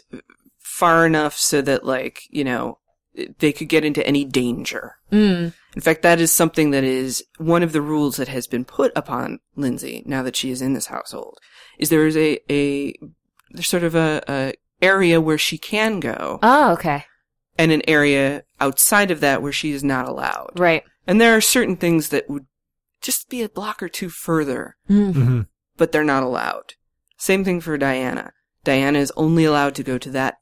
far 0.60 1.06
enough 1.08 1.36
so 1.38 1.62
that 1.62 1.84
like, 1.84 2.22
you 2.30 2.44
know, 2.44 2.78
they 3.40 3.52
could 3.52 3.70
get 3.70 3.84
into 3.84 4.06
any 4.06 4.24
danger. 4.26 4.98
Mm. 5.12 5.54
In 5.78 5.82
fact, 5.82 6.02
that 6.02 6.20
is 6.20 6.32
something 6.32 6.72
that 6.72 6.84
is 6.84 7.24
one 7.38 7.62
of 7.62 7.72
the 7.72 7.84
rules 7.84 8.18
that 8.18 8.28
has 8.30 8.48
been 8.48 8.66
put 8.66 8.92
upon 8.96 9.42
Lindsay 9.56 10.02
now 10.08 10.24
that 10.24 10.36
she 10.36 10.50
is 10.50 10.60
in 10.60 10.74
this 10.74 10.88
household. 10.88 11.38
Is 11.78 11.90
there 11.90 12.08
is 12.08 12.18
a 12.18 12.40
a 12.52 12.96
there's 13.52 13.68
sort 13.68 13.84
of 13.84 13.94
a, 13.94 14.24
a 14.28 14.54
area 14.82 15.22
where 15.22 15.38
she 15.38 15.60
can 15.60 16.00
go 16.00 16.40
Oh, 16.42 16.72
okay. 16.74 17.06
and 17.60 17.72
an 17.72 17.84
area 17.88 18.42
outside 18.60 19.12
of 19.12 19.20
that 19.20 19.44
where 19.44 19.52
she 19.52 19.70
is 19.72 19.84
not 19.84 20.08
allowed. 20.08 20.50
Right. 20.58 20.84
And 21.06 21.22
there 21.22 21.36
are 21.38 21.42
certain 21.42 21.76
things 21.78 22.10
that 22.10 22.28
would 22.28 22.48
just 23.00 23.30
be 23.30 23.44
a 23.44 23.48
block 23.50 23.84
or 23.84 23.88
two 23.90 24.10
further, 24.10 24.78
Mm. 24.90 25.14
Mm-hmm. 25.14 25.42
but 25.78 25.92
they're 25.92 26.04
not 26.04 26.24
allowed. 26.24 26.74
Same 27.20 27.44
thing 27.44 27.62
for 27.62 27.78
Diana. 27.78 28.34
Diana 28.64 28.98
is 28.98 29.14
only 29.16 29.46
allowed 29.46 29.76
to 29.76 29.84
go 29.84 30.00
to 30.00 30.10
that 30.10 30.38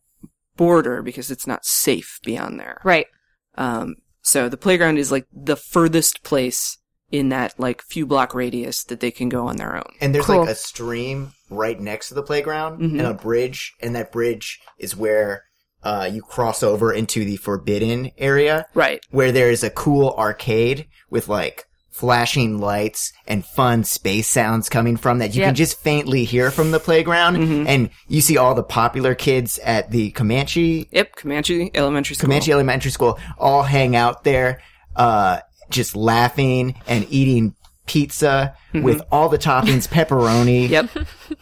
border 0.56 1.02
because 1.02 1.30
it's 1.30 1.46
not 1.46 1.66
safe 1.66 2.22
beyond 2.24 2.58
there. 2.58 2.80
Right. 2.86 3.08
Um, 3.56 3.96
so 4.26 4.50
the 4.50 4.58
playground 4.58 4.98
is 4.98 5.12
like 5.12 5.28
the 5.32 5.56
furthest 5.56 6.24
place 6.24 6.78
in 7.12 7.30
that 7.30 7.54
like 7.60 7.82
few 7.84 8.06
block 8.06 8.34
radius 8.34 8.84
that 8.86 9.00
they 9.00 9.12
can 9.12 9.30
go 9.30 9.48
on 9.48 9.58
their 9.58 9.76
own. 9.78 9.92
And 10.02 10.14
there's 10.14 10.26
Cool. 10.26 10.40
like 10.42 10.50
a 10.50 10.56
stream 10.56 11.34
right 11.50 11.80
next 11.80 12.08
to 12.10 12.16
the 12.16 12.24
playground 12.24 12.80
Mhm. 12.82 12.98
and 13.00 13.02
a 13.08 13.14
bridge, 13.14 13.74
and 13.80 13.96
that 13.96 14.12
bridge 14.12 14.60
is 14.80 14.96
where 14.96 15.44
uh, 15.84 16.10
you 16.12 16.24
cross 16.24 16.64
over 16.64 16.92
into 16.92 17.24
the 17.24 17.38
forbidden 17.38 18.10
area, 18.18 18.66
Right. 18.74 19.06
where 19.12 19.32
there 19.32 19.52
is 19.52 19.64
a 19.64 19.70
cool 19.70 20.16
arcade 20.18 20.88
with 21.12 21.28
like 21.28 21.66
flashing 21.98 22.60
lights 22.60 23.14
and 23.28 23.46
fun 23.46 23.84
space 23.84 24.28
sounds 24.28 24.68
coming 24.70 24.98
from 24.98 25.20
that 25.20 25.34
you 25.34 25.39
Yep. 25.41 25.48
can 25.50 25.56
just 25.56 25.80
faintly 25.82 26.26
hear 26.26 26.52
from 26.52 26.72
the 26.72 26.80
playground, 26.80 27.38
Mhm. 27.38 27.66
and 27.68 27.89
you 28.08 28.22
see 28.22 28.38
all 28.38 28.54
the 28.54 28.64
popular 28.64 29.16
kids 29.16 29.60
at 29.60 29.91
the 29.91 30.12
Comanche 30.12 30.88
Yep. 30.91 31.16
Comanche 31.16 31.72
Elementary 31.74 32.16
School. 32.16 32.28
Comanche 32.28 32.52
Elementary 32.52 32.91
School 32.91 33.18
all 33.38 33.64
hang 33.64 33.96
out 33.96 34.24
there, 34.24 34.60
uh, 34.96 35.39
just 35.70 35.96
laughing 35.96 36.76
and 36.88 37.06
eating 37.10 37.54
pizza 37.88 38.54
with 38.74 39.02
all 39.12 39.30
the 39.30 39.38
toppings, 39.38 39.88
pepperoni. 39.88 40.68
Yep. 40.70 40.89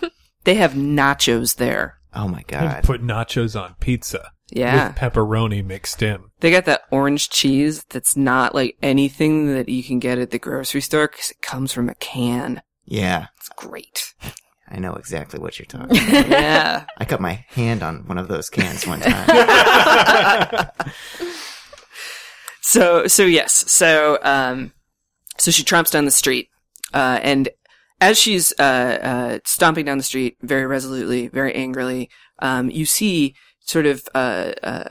they 0.44 0.56
have 0.56 0.74
nachos 0.74 1.56
there. 1.56 1.96
Oh 2.14 2.28
my 2.28 2.40
I'd 2.40 2.48
god. 2.48 2.84
put 2.84 3.02
nachos 3.02 3.60
on 3.60 3.76
pizza 3.80 4.30
Yeah. 4.56 4.90
with 4.90 4.98
pepperoni 4.98 5.66
mixed 5.66 6.02
in. 6.02 6.24
They 6.40 6.52
got 6.52 6.66
that 6.66 6.82
orange 6.92 7.30
cheese 7.30 7.84
that's 7.90 8.16
not 8.18 8.54
like 8.56 8.78
anything 8.82 9.54
that 9.54 9.68
you 9.70 9.84
can 9.84 10.00
get 10.00 10.18
at 10.20 10.32
the 10.32 10.40
grocery 10.40 10.82
store 10.82 11.08
because 11.08 11.32
it 11.32 11.42
comes 11.42 11.72
from 11.74 11.90
a 11.90 11.96
can. 11.96 12.62
Yeah, 12.86 13.28
It's 13.38 13.50
great. 13.50 14.14
I 14.70 14.80
know 14.80 14.94
exactly 14.94 15.40
what 15.40 15.60
you're 15.60 15.66
talking 15.66 15.98
about. 16.10 16.28
Yeah. 16.30 16.86
I 16.98 17.06
cut 17.06 17.22
my 17.22 17.46
hand 17.50 17.84
on 17.84 18.08
one 18.08 18.18
of 18.18 18.28
those 18.28 18.50
cans 18.50 18.86
one 18.88 19.00
time. 19.02 20.68
So, 22.62 23.08
so 23.08 23.24
yes. 23.26 23.70
So, 23.72 24.18
um, 24.24 24.72
so 25.38 25.52
she 25.52 25.64
tromps 25.64 25.92
down 25.92 26.06
the 26.06 26.12
street, 26.12 26.48
uh, 26.94 27.20
and 27.22 27.50
as 28.00 28.18
she's, 28.18 28.54
uh, 28.58 28.64
uh, 28.64 29.40
stomping 29.46 29.86
down 29.86 29.98
the 29.98 30.04
street 30.04 30.38
very 30.42 30.66
resolutely, 30.66 31.28
very 31.28 31.54
angrily, 31.54 32.10
um, 32.40 32.70
you 32.70 32.86
see 32.86 33.36
sort 33.66 33.86
of, 33.86 34.08
uh, 34.14 34.52
uh, 34.62 34.90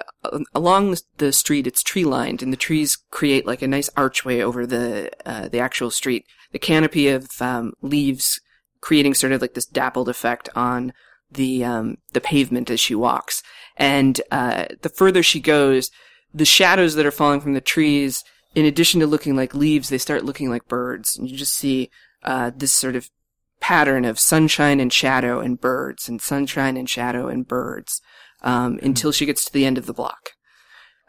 along 0.54 0.96
the 1.18 1.32
street, 1.32 1.66
it's 1.66 1.82
tree 1.82 2.04
lined, 2.04 2.42
and 2.42 2.52
the 2.52 2.56
trees 2.56 2.96
create 3.10 3.46
like 3.46 3.62
a 3.62 3.68
nice 3.68 3.90
archway 3.96 4.40
over 4.40 4.66
the, 4.66 5.10
uh, 5.26 5.48
the 5.48 5.58
actual 5.58 5.90
street. 5.90 6.24
The 6.52 6.58
canopy 6.58 7.08
of, 7.08 7.28
um, 7.40 7.74
leaves 7.82 8.40
creating 8.80 9.14
sort 9.14 9.32
of 9.32 9.40
like 9.40 9.54
this 9.54 9.66
dappled 9.66 10.08
effect 10.08 10.48
on 10.54 10.92
the, 11.30 11.64
um, 11.64 11.98
the 12.12 12.20
pavement 12.20 12.70
as 12.70 12.80
she 12.80 12.94
walks. 12.94 13.42
And, 13.76 14.20
uh, 14.30 14.66
the 14.80 14.88
further 14.88 15.22
she 15.22 15.40
goes, 15.40 15.90
the 16.34 16.44
shadows 16.44 16.94
that 16.94 17.06
are 17.06 17.10
falling 17.10 17.40
from 17.40 17.54
the 17.54 17.60
trees, 17.60 18.24
in 18.54 18.64
addition 18.64 19.00
to 19.00 19.06
looking 19.06 19.36
like 19.36 19.54
leaves, 19.54 19.88
they 19.88 19.98
start 19.98 20.24
looking 20.24 20.50
like 20.50 20.66
birds. 20.66 21.16
And 21.16 21.30
you 21.30 21.36
just 21.36 21.54
see 21.54 21.90
uh, 22.22 22.50
this 22.54 22.72
sort 22.72 22.96
of 22.96 23.10
pattern 23.60 24.04
of 24.04 24.18
sunshine 24.18 24.80
and 24.80 24.92
shadow 24.92 25.40
and 25.40 25.60
birds, 25.60 26.08
and 26.08 26.20
sunshine 26.20 26.76
and 26.76 26.88
shadow 26.88 27.28
and 27.28 27.46
birds, 27.46 28.00
um, 28.42 28.78
until 28.82 29.12
she 29.12 29.26
gets 29.26 29.44
to 29.44 29.52
the 29.52 29.64
end 29.64 29.78
of 29.78 29.86
the 29.86 29.94
block, 29.94 30.30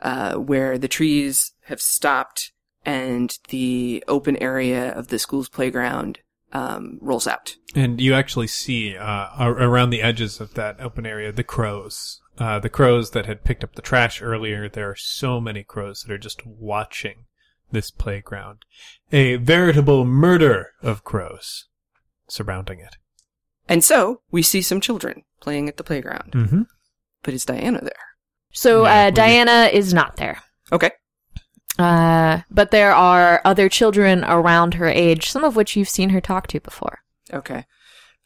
uh, 0.02 0.36
where 0.36 0.78
the 0.78 0.88
trees 0.88 1.54
have 1.66 1.82
stopped 1.82 2.52
and 2.86 3.38
the 3.50 4.04
open 4.08 4.38
area 4.38 4.92
of 4.92 5.08
the 5.08 5.20
school's 5.20 5.50
playground 5.50 6.20
um, 6.52 7.00
rolls 7.02 7.28
out. 7.28 7.56
And 7.76 8.00
you 8.00 8.14
actually 8.14 8.48
see 8.48 8.96
uh, 8.96 9.30
around 9.40 9.90
the 9.90 10.02
edges 10.02 10.40
of 10.40 10.54
that 10.54 10.80
open 10.80 11.06
area 11.06 11.32
the 11.32 11.44
crows. 11.44 12.20
Uh, 12.38 12.60
the 12.60 12.70
crows 12.70 13.12
that 13.12 13.28
had 13.28 13.44
picked 13.44 13.64
up 13.64 13.76
the 13.76 13.82
trash 13.82 14.22
earlier. 14.22 14.68
There 14.68 14.90
are 14.90 14.96
so 14.96 15.40
many 15.40 15.64
crows 15.64 16.02
that 16.02 16.12
are 16.12 16.18
just 16.18 16.46
watching 16.46 17.26
this 17.72 17.92
playground. 17.92 18.66
A 19.12 19.36
veritable 19.36 20.04
murder 20.06 20.72
of 20.82 21.04
crows 21.04 21.66
surrounding 22.28 22.80
it. 22.80 22.98
And 23.68 23.84
so 23.84 24.22
we 24.32 24.42
see 24.42 24.62
some 24.62 24.82
children 24.82 25.24
playing 25.40 25.70
at 25.70 25.78
the 25.78 25.84
playground. 25.84 26.32
Mm-hmm. 26.32 26.62
But 27.24 27.34
is 27.34 27.46
Diana 27.46 27.82
there? 27.82 27.92
So 28.52 28.84
Yeah, 28.86 29.04
uh, 29.04 29.06
we- 29.06 29.12
Diana 29.12 29.70
is 29.72 29.94
not 29.94 30.18
there. 30.18 30.42
Okay. 30.72 30.92
Uh, 31.80 32.42
but 32.52 32.70
there 32.72 32.94
are 32.94 33.42
other 33.44 33.68
children 33.68 34.24
around 34.26 34.76
her 34.76 34.88
age, 34.88 35.30
some 35.32 35.44
of 35.44 35.56
which 35.56 35.76
you've 35.76 35.90
seen 35.90 36.10
her 36.10 36.22
talk 36.22 36.46
to 36.48 36.60
before. 36.60 37.00
Okay. 37.34 37.66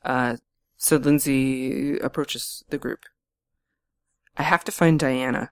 Uh, 0.04 0.36
so 0.76 0.98
Lindsay 0.98 1.98
approaches 2.00 2.64
the 2.70 2.78
group. 2.78 3.00
I 4.36 4.44
have 4.44 4.64
to 4.66 4.72
find 4.72 5.00
Diana. 5.00 5.52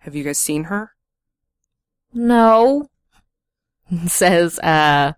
Have 0.00 0.14
you 0.14 0.24
guys 0.24 0.38
seen 0.38 0.64
her? 0.64 0.92
No, 2.12 2.88
says 4.06 4.58
uh 4.60 5.12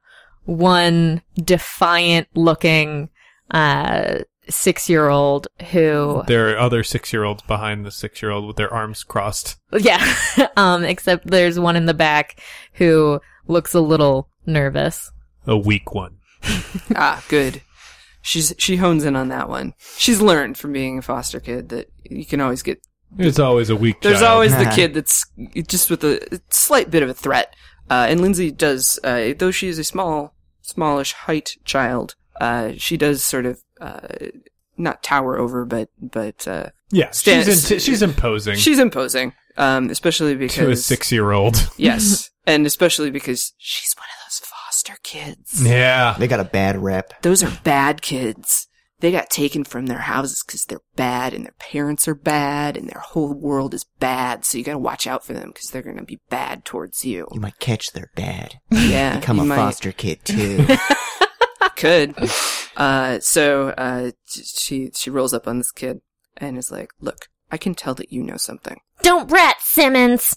one 0.44 1.22
defiant 1.36 2.28
looking 2.34 3.08
uh 3.50 4.18
six 4.48 4.88
year 4.88 5.08
old 5.08 5.48
who 5.70 6.22
There 6.26 6.50
are 6.54 6.58
other 6.58 6.82
six-year-olds 6.82 7.42
behind 7.42 7.84
the 7.84 7.90
six-year-old 7.90 8.46
with 8.46 8.56
their 8.56 8.72
arms 8.72 9.02
crossed. 9.04 9.56
yeah 9.78 10.14
um 10.56 10.84
except 10.84 11.26
there's 11.26 11.58
one 11.58 11.76
in 11.76 11.86
the 11.86 11.94
back 11.94 12.40
who 12.74 13.20
looks 13.46 13.74
a 13.74 13.80
little 13.80 14.28
nervous. 14.46 15.10
A 15.46 15.56
weak 15.56 15.94
one. 15.94 16.18
ah, 16.96 17.22
good. 17.28 17.60
She's 18.22 18.54
she 18.58 18.76
hones 18.76 19.04
in 19.04 19.16
on 19.16 19.28
that 19.28 19.48
one. 19.48 19.74
She's 19.98 20.20
learned 20.20 20.56
from 20.58 20.72
being 20.72 20.98
a 20.98 21.02
foster 21.02 21.40
kid 21.40 21.68
that 21.70 21.90
you 22.04 22.24
can 22.24 22.40
always 22.40 22.62
get. 22.62 22.80
There's 23.16 23.38
always 23.38 23.70
a 23.70 23.76
weak 23.76 24.00
There's 24.00 24.20
child. 24.20 24.32
always 24.32 24.56
the 24.56 24.64
kid 24.74 24.94
that's 24.94 25.26
just 25.68 25.90
with 25.90 26.02
a 26.04 26.40
slight 26.50 26.90
bit 26.90 27.02
of 27.02 27.08
a 27.08 27.14
threat. 27.14 27.54
Uh, 27.90 28.06
and 28.08 28.20
Lindsay 28.22 28.50
does, 28.50 28.98
uh, 29.04 29.34
though 29.38 29.50
she 29.50 29.68
is 29.68 29.78
a 29.78 29.84
small, 29.84 30.34
smallish 30.62 31.12
height 31.12 31.56
child, 31.64 32.14
uh, 32.40 32.72
she 32.76 32.96
does 32.96 33.22
sort 33.22 33.44
of 33.46 33.62
uh, 33.84 34.00
not 34.76 35.02
tower 35.02 35.38
over, 35.38 35.64
but 35.64 35.88
but 36.00 36.46
uh, 36.48 36.70
Yeah, 36.90 37.10
Stan- 37.10 37.44
she's, 37.44 37.70
in, 37.70 37.78
she's 37.78 38.02
imposing 38.02 38.56
she's 38.56 38.78
imposing. 38.78 39.32
Um, 39.56 39.88
especially 39.90 40.34
because 40.34 40.56
to 40.56 40.70
a 40.70 40.76
six-year-old. 40.76 41.70
Yes, 41.76 42.30
and 42.46 42.66
especially 42.66 43.10
because 43.10 43.52
she's 43.58 43.94
one 43.96 44.06
of 44.06 44.26
those 44.26 44.40
foster 44.48 44.96
kids. 45.04 45.64
yeah. 45.64 46.16
They 46.18 46.26
got 46.26 46.40
a 46.40 46.44
bad 46.44 46.82
rep. 46.82 47.22
Those 47.22 47.44
are 47.44 47.52
bad 47.62 48.02
kids. 48.02 48.66
they 48.98 49.12
got 49.12 49.30
taken 49.30 49.62
from 49.62 49.86
their 49.86 49.98
houses 50.00 50.42
because 50.44 50.64
they're 50.64 50.80
bad 50.96 51.34
and 51.34 51.44
their 51.44 51.54
parents 51.60 52.08
are 52.08 52.14
bad 52.16 52.76
and 52.76 52.88
their 52.88 52.98
whole 53.00 53.32
world 53.32 53.74
is 53.74 53.84
bad. 54.00 54.44
So 54.44 54.58
you 54.58 54.64
gotta 54.64 54.78
watch 54.78 55.06
out 55.06 55.24
for 55.24 55.34
them 55.34 55.50
because 55.50 55.68
they're 55.70 55.82
gonna 55.82 56.02
be 56.04 56.18
bad 56.30 56.64
towards 56.64 57.04
you. 57.04 57.28
You 57.32 57.40
might 57.40 57.60
catch 57.60 57.92
their 57.92 58.10
dad. 58.16 58.54
Yeah. 58.72 59.20
Become 59.20 59.38
a 59.38 59.44
might- 59.44 59.56
foster 59.56 59.92
kid 59.92 60.24
too. 60.24 60.66
could. 61.84 62.14
Uh, 62.76 63.20
so, 63.20 63.68
uh, 63.68 64.10
she, 64.26 64.90
she 64.92 65.08
rolls 65.08 65.32
up 65.32 65.46
on 65.46 65.58
this 65.58 65.70
kid 65.70 66.00
and 66.36 66.58
is 66.58 66.72
like, 66.72 66.90
look, 67.00 67.28
I 67.52 67.56
can 67.56 67.72
tell 67.76 67.94
that 67.94 68.12
you 68.12 68.20
know 68.20 68.36
something. 68.36 68.80
Don't 69.02 69.30
rat, 69.30 69.58
Simmons. 69.60 70.36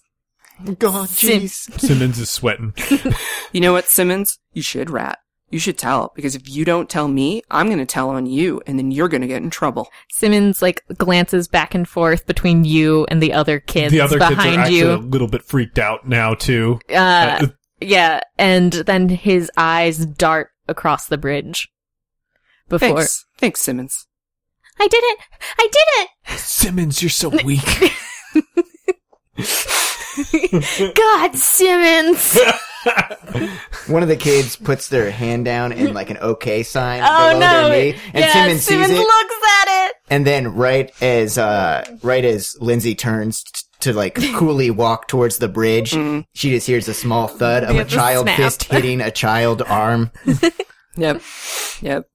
God, 0.78 1.10
jeez. 1.10 1.80
Simmons 1.80 2.20
is 2.20 2.30
sweating. 2.30 2.76
You 3.54 3.62
know 3.62 3.74
what, 3.74 3.90
Simmons? 3.90 4.38
You 4.54 4.62
should 4.62 4.92
rat. 4.92 5.18
You 5.50 5.58
should 5.58 5.80
tell 5.80 6.12
because 6.16 6.36
if 6.36 6.48
you 6.48 6.64
don't 6.64 6.92
tell 6.92 7.08
me, 7.08 7.42
I'm 7.50 7.66
going 7.66 7.80
to 7.80 7.88
tell 7.88 8.12
on 8.12 8.28
you 8.28 8.62
and 8.68 8.78
then 8.78 8.92
you're 8.92 9.10
going 9.10 9.22
to 9.22 9.28
get 9.28 9.42
in 9.42 9.50
trouble. 9.50 9.88
Simmons 10.12 10.62
like 10.62 10.84
glances 10.96 11.48
back 11.48 11.74
and 11.74 11.90
forth 11.90 12.28
between 12.28 12.66
you 12.66 13.08
and 13.10 13.20
the 13.20 13.34
other 13.34 13.60
kids 13.60 13.92
the 13.92 14.02
other 14.02 14.20
kids 14.20 14.32
are 14.32 14.36
behind 14.36 14.62
actually 14.62 14.78
you. 14.78 14.92
a 14.92 14.98
little 14.98 15.28
bit 15.28 15.42
freaked 15.42 15.80
out 15.80 16.08
now 16.08 16.36
too. 16.36 16.80
Uh, 16.94 17.48
yeah, 17.82 18.20
and 18.38 18.74
then 18.74 19.10
his 19.10 19.50
eyes 19.58 20.06
dart 20.06 20.52
across 20.68 21.08
the 21.08 21.18
bridge. 21.18 21.70
Before 22.70 22.98
Thanks. 22.98 23.26
Thanks, 23.38 23.62
Simmons. 23.62 24.08
I 24.80 24.88
did 24.88 25.04
it. 25.04 25.20
I 25.58 25.68
did 25.72 26.34
it! 26.34 26.40
Simmons, 26.40 27.02
you're 27.02 27.10
so 27.10 27.30
weak. 27.44 27.64
God, 30.96 31.36
Simmons. 31.36 32.38
One 33.88 34.04
of 34.04 34.10
the 34.10 34.16
kids 34.18 34.56
puts 34.56 34.90
their 34.90 35.10
hand 35.12 35.46
down 35.46 35.72
in 35.72 35.94
like 35.94 36.10
an 36.10 36.18
okay 36.18 36.64
sign 36.64 37.02
oh 37.04 37.30
below 37.30 37.40
no! 37.40 37.70
their 37.70 37.94
knee, 37.94 38.00
and 38.14 38.24
yeah, 38.24 38.34
Simmons, 38.34 38.64
Simmons 38.64 38.88
sees 38.90 38.98
it. 38.98 39.02
looks 39.02 39.36
at 39.62 39.88
it. 39.88 39.96
And 40.10 40.26
then 40.28 40.56
right 40.56 40.92
as 41.02 41.38
uh 41.38 41.98
right 42.04 42.24
as 42.24 42.56
Lindsay 42.60 42.96
turns 42.96 43.44
t- 43.44 43.62
to 43.82 43.94
like 43.94 44.16
coolly 44.36 44.70
walk 44.72 45.08
towards 45.08 45.38
the 45.38 45.48
bridge, 45.48 45.92
Mm. 45.92 46.26
she 46.34 46.50
just 46.50 46.68
hears 46.68 46.88
a 46.88 46.94
small 46.94 47.28
thud 47.28 47.64
of 47.64 47.76
Yeah, 47.76 47.82
a 47.82 47.86
child 47.86 48.26
snap. 48.26 48.38
fist 48.38 48.64
hitting 48.66 49.02
a 49.02 49.12
child 49.12 49.62
arm. 49.62 50.12
Yep. 51.00 51.22
Yep. 51.82 52.08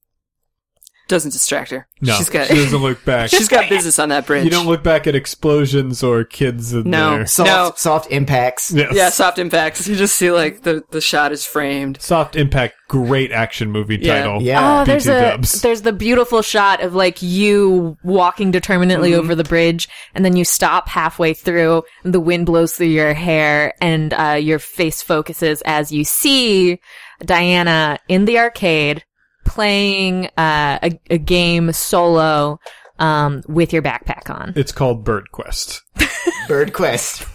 Doesn't 1.12 1.32
distract 1.32 1.70
her. 1.72 1.86
No, 2.00 2.14
She's 2.16 2.30
got, 2.30 2.46
she 2.48 2.54
doesn't 2.54 2.80
look 2.80 3.04
back. 3.04 3.28
she's 3.30 3.46
got 3.48 3.68
business 3.68 3.98
on 3.98 4.08
that 4.08 4.26
bridge. 4.26 4.44
you 4.44 4.50
don't 4.50 4.66
look 4.66 4.82
back 4.82 5.06
at 5.06 5.14
explosions 5.14 6.02
or 6.02 6.24
kids 6.24 6.72
in 6.72 6.88
No. 6.88 7.16
there. 7.16 7.26
Soft 7.26 7.46
No. 7.48 7.72
soft 7.76 8.10
impacts. 8.10 8.72
Yes. 8.72 8.94
Yeah, 8.94 9.10
soft 9.10 9.38
impacts. 9.38 9.86
You 9.86 9.94
just 9.94 10.16
see 10.16 10.30
like 10.30 10.62
the, 10.62 10.82
the 10.90 11.02
shot 11.02 11.32
is 11.32 11.44
framed. 11.44 12.00
Soft 12.00 12.34
Impact, 12.34 12.74
great 12.88 13.30
action 13.30 13.70
movie 13.70 13.98
Yeah. 14.00 14.20
title. 14.22 14.40
Yeah. 14.42 14.80
Oh, 14.80 14.84
there's 14.86 15.06
a 15.06 15.38
there's 15.60 15.82
the 15.82 15.92
beautiful 15.92 16.40
shot 16.40 16.82
of 16.82 16.94
like 16.94 17.20
you 17.20 17.98
walking 18.02 18.50
determinately 18.50 19.14
over 19.14 19.34
the 19.34 19.44
bridge, 19.44 19.86
and 20.14 20.24
then 20.24 20.34
you 20.34 20.46
stop 20.46 20.88
halfway 20.88 21.34
through. 21.34 21.82
And 22.04 22.14
the 22.14 22.20
wind 22.20 22.46
blows 22.46 22.72
through 22.74 22.86
your 22.86 23.12
hair, 23.12 23.74
and 23.82 24.14
uh, 24.14 24.38
your 24.40 24.58
face 24.58 25.02
focuses 25.02 25.60
as 25.66 25.92
you 25.92 26.04
see 26.04 26.80
Diana 27.22 27.98
in 28.08 28.24
the 28.24 28.38
arcade 28.38 29.04
playing 29.44 30.26
uh, 30.36 30.78
a, 30.82 31.00
a 31.10 31.18
game 31.18 31.72
solo 31.72 32.58
um, 32.98 33.42
with 33.48 33.72
your 33.72 33.82
backpack 33.82 34.30
on. 34.30 34.52
It's 34.56 34.72
called 34.72 35.04
Bird 35.04 35.32
Quest. 35.32 35.82
Bird 36.48 36.72
Quest. 36.72 37.26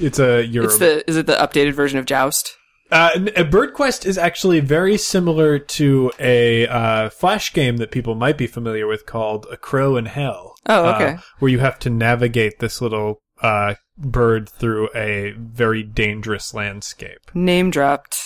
It's 0.00 0.18
a 0.18 0.44
you're 0.44 0.64
It's 0.64 0.78
the 0.78 1.08
is 1.08 1.16
it 1.16 1.26
the 1.26 1.34
updated 1.34 1.74
version 1.74 1.98
of 1.98 2.06
Joust? 2.06 2.56
Uh, 2.90 3.10
n- 3.14 3.30
a 3.36 3.44
Bird 3.44 3.72
Quest 3.72 4.04
is 4.04 4.18
actually 4.18 4.60
very 4.60 4.98
similar 4.98 5.58
to 5.58 6.12
a 6.18 6.66
uh, 6.66 7.10
flash 7.10 7.52
game 7.52 7.78
that 7.78 7.90
people 7.90 8.14
might 8.14 8.36
be 8.36 8.46
familiar 8.46 8.86
with 8.86 9.06
called 9.06 9.46
A 9.50 9.56
Crow 9.56 9.96
in 9.96 10.06
Hell. 10.06 10.54
Oh, 10.66 10.86
uh, 10.86 10.94
okay. 10.94 11.18
where 11.38 11.50
you 11.50 11.58
have 11.58 11.78
to 11.80 11.90
navigate 11.90 12.58
this 12.58 12.80
little 12.80 13.22
uh, 13.40 13.74
bird 13.96 14.48
through 14.48 14.88
a 14.94 15.32
very 15.36 15.82
dangerous 15.82 16.54
landscape. 16.54 17.34
Name 17.34 17.70
dropped. 17.70 18.18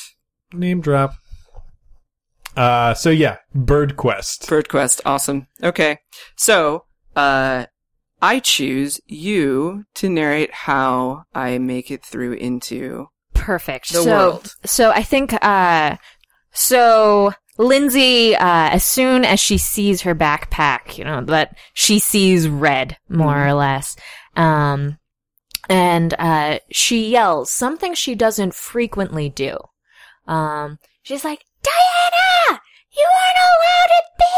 Name 0.53 0.81
drop. 0.81 1.15
Uh, 2.57 2.95
so 2.95 3.11
yeah, 3.11 3.37
Bird 3.55 3.97
Quest. 3.97 4.49
Bird 4.49 4.69
Quest, 4.69 5.03
awesome. 5.05 5.47
Okay. 5.63 5.99
So, 6.37 6.85
uh, 7.15 7.67
I 8.23 8.41
choose 8.41 8.99
you 9.07 9.85
to 9.97 10.09
narrate 10.09 10.53
how 10.53 11.25
I 11.35 11.59
make 11.59 11.91
it 11.91 12.05
through 12.05 12.33
into 12.33 13.09
Perfect. 13.35 13.93
The 13.93 14.03
so, 14.03 14.11
world. 14.11 14.55
So 14.65 14.91
I 14.91 15.03
think, 15.03 15.35
uh, 15.45 15.97
so 16.53 17.33
Lindsay, 17.59 18.35
uh, 18.35 18.71
as 18.71 18.85
soon 18.85 19.27
as 19.27 19.39
she 19.39 19.59
sees 19.59 20.03
her 20.03 20.15
backpack, 20.15 20.97
you 20.97 21.05
know, 21.05 21.21
that 21.27 21.57
she 21.75 21.99
sees 21.99 22.49
red, 22.49 22.97
more 23.11 23.47
or 23.47 23.53
less. 23.53 23.97
Um, 24.35 24.99
and, 25.69 26.15
uh, 26.19 26.61
she 26.71 27.11
yells 27.11 27.51
something 27.51 27.93
she 27.95 28.15
doesn't 28.15 28.55
frequently 28.55 29.29
do. 29.29 29.59
Um, 30.27 30.79
she's 31.03 31.25
like, 31.25 31.45
Diana! 31.67 32.61
You 32.97 33.07
aren't 33.07 33.39
allowed 33.47 33.91
to 33.91 34.03
be 34.19 34.35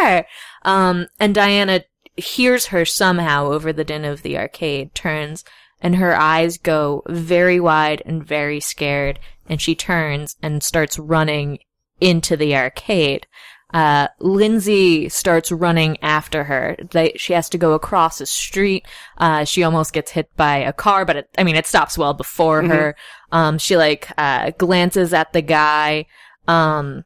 there! 0.00 0.26
Um, 0.64 1.06
and 1.20 1.34
Diana 1.34 1.84
hears 2.16 2.66
her 2.66 2.84
somehow 2.84 3.46
over 3.46 3.72
the 3.72 3.84
din 3.84 4.04
of 4.04 4.22
the 4.22 4.36
arcade, 4.38 4.94
turns, 4.94 5.44
and 5.80 5.96
her 5.96 6.16
eyes 6.16 6.58
go 6.58 7.02
very 7.08 7.58
wide 7.60 8.02
and 8.06 8.24
very 8.24 8.60
scared, 8.60 9.18
and 9.48 9.60
she 9.60 9.74
turns 9.74 10.36
and 10.42 10.62
starts 10.62 10.98
running 10.98 11.58
into 12.00 12.36
the 12.36 12.54
arcade. 12.56 13.26
Uh, 13.72 14.06
Lindsay 14.18 15.08
starts 15.08 15.50
running 15.50 15.96
after 16.02 16.44
her. 16.44 16.76
They, 16.90 17.14
she 17.16 17.32
has 17.32 17.48
to 17.50 17.58
go 17.58 17.72
across 17.72 18.20
a 18.20 18.26
street. 18.26 18.86
Uh, 19.16 19.44
she 19.44 19.62
almost 19.62 19.94
gets 19.94 20.10
hit 20.10 20.28
by 20.36 20.58
a 20.58 20.74
car, 20.74 21.06
but 21.06 21.16
it, 21.16 21.30
I 21.38 21.44
mean, 21.44 21.56
it 21.56 21.66
stops 21.66 21.96
well 21.96 22.12
before 22.12 22.62
her. 22.62 22.96
Um, 23.32 23.56
she 23.56 23.78
like, 23.78 24.10
uh, 24.18 24.50
glances 24.58 25.14
at 25.14 25.32
the 25.32 25.40
guy. 25.40 26.06
Um, 26.48 27.04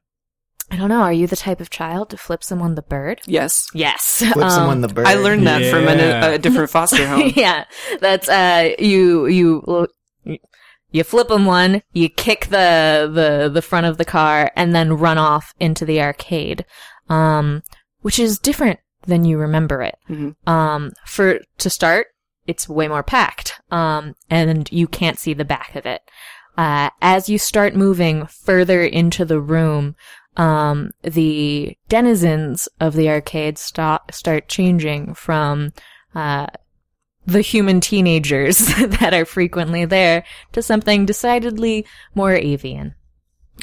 I 0.70 0.76
don't 0.76 0.88
know. 0.88 1.02
Are 1.02 1.12
you 1.12 1.26
the 1.26 1.36
type 1.36 1.60
of 1.60 1.70
child 1.70 2.10
to 2.10 2.16
flip 2.16 2.42
someone 2.42 2.74
the 2.74 2.82
bird? 2.82 3.20
yes. 3.26 3.68
Yes. 3.72 4.18
Flip 4.18 4.36
Um, 4.36 4.50
someone 4.50 4.80
the 4.80 4.88
bird. 4.88 5.06
I 5.06 5.14
learned 5.14 5.46
that 5.46 5.70
from 5.70 5.86
a, 5.86 6.34
a 6.34 6.38
different 6.38 6.70
foster 6.70 7.06
home. 7.12 7.32
yeah, 7.36 7.64
that's 8.00 8.28
uh, 8.28 8.70
you 8.78 9.26
you 9.26 9.86
you 10.90 11.04
flip 11.04 11.28
them 11.28 11.44
one, 11.46 11.82
you 11.92 12.08
kick 12.08 12.46
the 12.46 13.10
the 13.12 13.48
the 13.52 13.62
front 13.62 13.86
of 13.86 13.96
the 13.98 14.04
car, 14.04 14.50
and 14.56 14.74
then 14.74 14.94
run 14.98 15.18
off 15.18 15.52
into 15.60 15.84
the 15.84 16.00
arcade, 16.00 16.64
um, 17.08 17.62
which 18.00 18.18
is 18.18 18.38
different 18.38 18.80
than 19.06 19.24
you 19.24 19.38
remember 19.38 19.82
it. 19.82 19.96
Mhm. 20.10 20.34
Um, 20.48 20.92
for 21.04 21.38
to 21.58 21.70
start, 21.70 22.08
it's 22.46 22.68
way 22.68 22.88
more 22.88 23.02
packed, 23.04 23.60
um, 23.70 24.14
and 24.30 24.70
you 24.72 24.88
can't 24.88 25.18
see 25.18 25.32
the 25.34 25.44
back 25.44 25.76
of 25.76 25.86
it. 25.86 26.02
Uh, 26.56 26.90
as 27.02 27.28
you 27.28 27.38
start 27.38 27.74
moving 27.74 28.26
further 28.26 28.82
into 28.82 29.24
the 29.24 29.40
room, 29.40 29.94
um, 30.36 30.90
the 31.02 31.76
denizens 31.88 32.68
of 32.80 32.94
the 32.94 33.08
arcade 33.08 33.58
stop, 33.58 34.12
start 34.12 34.48
changing 34.48 35.14
from, 35.14 35.72
uh, 36.14 36.46
the 37.26 37.40
human 37.40 37.80
teenagers 37.80 38.58
that 38.78 39.12
are 39.12 39.24
frequently 39.24 39.84
there 39.84 40.24
to 40.52 40.62
something 40.62 41.04
decidedly 41.04 41.84
more 42.14 42.32
avian. 42.32 42.94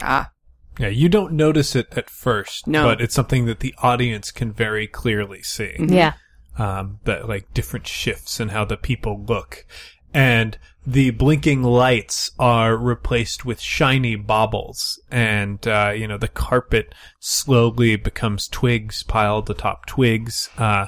Ah, 0.02 0.32
Yeah, 0.80 0.90
you 0.90 1.08
don't 1.10 1.34
notice 1.34 1.76
it 1.76 1.88
at 1.96 2.10
first, 2.10 2.68
No. 2.68 2.84
but 2.84 3.00
it's 3.02 3.14
something 3.16 3.46
that 3.46 3.60
the 3.62 3.74
audience 3.82 4.32
can 4.32 4.52
very 4.52 4.86
clearly 4.88 5.42
see. 5.44 5.76
Yeah. 5.80 6.14
um, 6.58 7.00
that 7.06 7.28
like 7.28 7.52
different 7.54 7.88
shifts 7.88 8.40
in 8.40 8.50
how 8.50 8.66
the 8.66 8.78
people 8.78 9.24
look. 9.28 9.66
And 10.14 10.58
the 10.86 11.12
blinking 11.12 11.64
lights 11.64 12.32
are 12.38 12.76
replaced 12.76 13.46
with 13.46 13.62
shiny 13.62 14.16
baubles. 14.16 15.02
And, 15.10 15.66
uh, 15.68 15.94
you 15.96 16.08
know, 16.08 16.18
the 16.18 16.28
carpet 16.28 16.94
slowly 17.20 17.96
becomes 17.96 18.48
twigs 18.48 19.04
piled 19.04 19.50
atop 19.50 19.86
twigs. 19.86 20.50
Uh, 20.58 20.88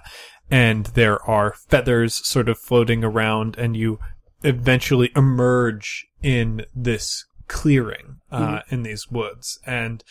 and 0.51 0.87
there 0.87 1.21
are 1.23 1.55
feathers 1.69 2.25
sort 2.27 2.49
of 2.49 2.59
floating 2.59 3.03
around 3.03 3.57
and 3.57 3.75
you 3.75 3.99
eventually 4.43 5.11
emerge 5.15 6.05
in 6.21 6.65
this 6.75 7.25
clearing, 7.47 8.17
uh, 8.31 8.59
in 8.69 8.83
these 8.83 9.09
woods. 9.09 9.59
And 9.65 10.03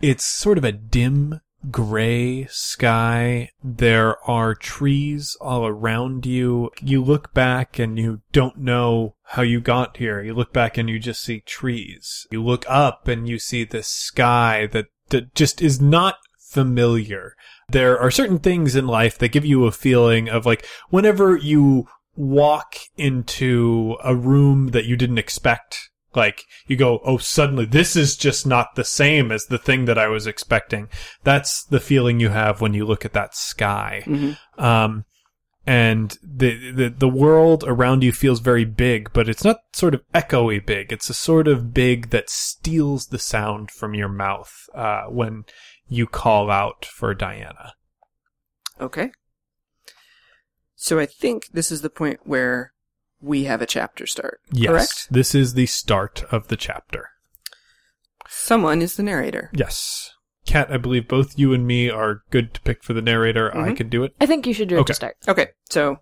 it's 0.00 0.24
sort 0.24 0.58
of 0.58 0.64
a 0.64 0.72
dim 0.72 1.40
gray 1.70 2.46
sky. 2.46 3.50
There 3.62 4.18
are 4.28 4.54
trees 4.54 5.36
all 5.40 5.66
around 5.66 6.26
you. 6.26 6.70
You 6.80 7.02
look 7.02 7.32
back 7.34 7.78
and 7.78 7.98
you 7.98 8.22
don't 8.32 8.58
know 8.58 9.14
how 9.22 9.42
you 9.42 9.60
got 9.60 9.96
here. 9.96 10.22
You 10.22 10.34
look 10.34 10.52
back 10.52 10.76
and 10.76 10.88
you 10.88 10.98
just 10.98 11.22
see 11.22 11.40
trees. 11.40 12.26
You 12.30 12.42
look 12.42 12.64
up 12.68 13.08
and 13.08 13.28
you 13.28 13.38
see 13.38 13.64
this 13.64 13.88
sky 13.88 14.66
that, 14.72 14.86
that 15.10 15.34
just 15.34 15.62
is 15.62 15.80
not 15.80 16.16
familiar. 16.38 17.34
There 17.68 17.98
are 17.98 18.10
certain 18.10 18.38
things 18.38 18.76
in 18.76 18.86
life 18.86 19.16
that 19.18 19.32
give 19.32 19.46
you 19.46 19.64
a 19.64 19.72
feeling 19.72 20.28
of 20.28 20.44
like 20.44 20.66
whenever 20.90 21.36
you 21.36 21.86
walk 22.14 22.76
into 22.96 23.96
a 24.04 24.14
room 24.14 24.68
that 24.68 24.84
you 24.84 24.96
didn't 24.96 25.18
expect 25.18 25.90
Like 26.14 26.44
you 26.66 26.76
go, 26.76 27.00
oh, 27.04 27.18
suddenly 27.18 27.64
this 27.64 27.96
is 27.96 28.16
just 28.16 28.46
not 28.46 28.74
the 28.74 28.84
same 28.84 29.32
as 29.32 29.46
the 29.46 29.58
thing 29.58 29.86
that 29.86 29.98
I 29.98 30.08
was 30.08 30.26
expecting. 30.26 30.88
That's 31.24 31.64
the 31.64 31.80
feeling 31.80 32.20
you 32.20 32.28
have 32.28 32.60
when 32.60 32.74
you 32.74 32.84
look 32.84 33.04
at 33.04 33.14
that 33.14 33.34
sky. 33.34 34.02
Mhm. 34.06 34.36
Um, 34.58 35.04
and 35.64 36.18
the, 36.22 36.72
the 36.72 36.88
the 36.88 37.08
world 37.08 37.62
around 37.66 38.02
you 38.02 38.12
feels 38.12 38.40
very 38.40 38.64
big, 38.64 39.12
but 39.12 39.28
it's 39.28 39.44
not 39.44 39.60
sort 39.72 39.94
of 39.94 40.02
echoey 40.12 40.64
big. 40.64 40.92
It's 40.92 41.08
a 41.08 41.14
sort 41.14 41.46
of 41.46 41.72
big 41.72 42.10
that 42.10 42.28
steals 42.28 43.06
the 43.06 43.18
sound 43.18 43.70
from 43.70 43.94
your 43.94 44.08
mouth 44.08 44.68
uh, 44.74 45.04
when 45.04 45.44
you 45.88 46.06
call 46.06 46.50
out 46.50 46.84
for 46.84 47.14
Diana. 47.14 47.74
Okay. 48.80 49.12
So 50.74 50.98
I 50.98 51.06
think 51.06 51.46
this 51.52 51.70
is 51.70 51.82
the 51.82 51.90
point 51.90 52.20
where 52.24 52.72
we 53.22 53.44
have 53.44 53.62
a 53.62 53.66
chapter 53.66 54.06
start. 54.06 54.40
Yes, 54.52 54.70
Correct? 54.70 55.06
this 55.10 55.34
is 55.34 55.54
the 55.54 55.66
start 55.66 56.24
of 56.30 56.48
the 56.48 56.56
chapter. 56.56 57.08
Someone 58.28 58.82
is 58.82 58.96
the 58.96 59.02
narrator. 59.02 59.50
Yes. 59.52 60.10
Kat, 60.46 60.72
I 60.72 60.76
believe 60.76 61.06
both 61.06 61.38
you 61.38 61.52
and 61.54 61.66
me 61.66 61.88
are 61.88 62.22
good 62.30 62.52
to 62.54 62.60
pick 62.62 62.82
for 62.82 62.92
the 62.94 63.02
narrator. 63.02 63.56
I 63.56 63.70
Mhm. 63.70 63.76
could 63.76 63.90
do 63.90 64.02
it. 64.02 64.12
I 64.20 64.26
think 64.26 64.46
you 64.46 64.52
should 64.54 64.68
do 64.68 64.76
it 64.76 64.80
Okay. 64.80 64.86
to 64.92 64.94
start. 64.94 65.16
Okay, 65.28 65.48
so 65.70 65.98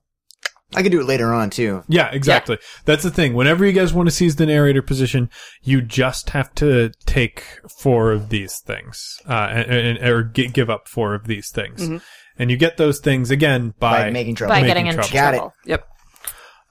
I 0.74 0.82
could 0.82 0.92
do 0.92 1.00
it 1.00 1.06
later 1.06 1.32
on 1.34 1.50
too. 1.50 1.82
Yeah, 1.88 2.08
exactly. 2.10 2.56
That's 2.86 3.02
the 3.02 3.10
thing. 3.10 3.34
Whenever 3.34 3.66
you 3.66 3.72
guys 3.72 3.92
want 3.92 4.08
to 4.08 4.14
seize 4.14 4.36
the 4.36 4.46
narrator 4.46 4.80
position, 4.80 5.28
you 5.62 5.82
just 5.82 6.30
have 6.30 6.54
to 6.54 6.90
take 7.04 7.44
four 7.78 8.12
of 8.12 8.30
these 8.30 8.58
things, 8.60 9.18
uh, 9.28 9.48
and, 9.50 9.98
and, 9.98 10.08
or 10.08 10.22
gi- 10.22 10.48
give 10.48 10.70
up 10.70 10.88
four 10.88 11.14
of 11.14 11.26
these 11.26 11.50
things. 11.50 11.86
Mhm. 11.86 12.00
And 12.38 12.50
you 12.50 12.56
get 12.56 12.78
those 12.78 13.00
things 13.00 13.30
again 13.30 13.74
by, 13.78 14.04
By 14.04 14.10
making 14.10 14.36
trouble. 14.36 14.54
By 14.54 14.62
Making 14.62 14.68
getting 14.68 14.86
into 14.86 15.02
trouble. 15.08 15.38
Got 15.38 15.46
it. 15.46 15.52
yep. 15.70 15.86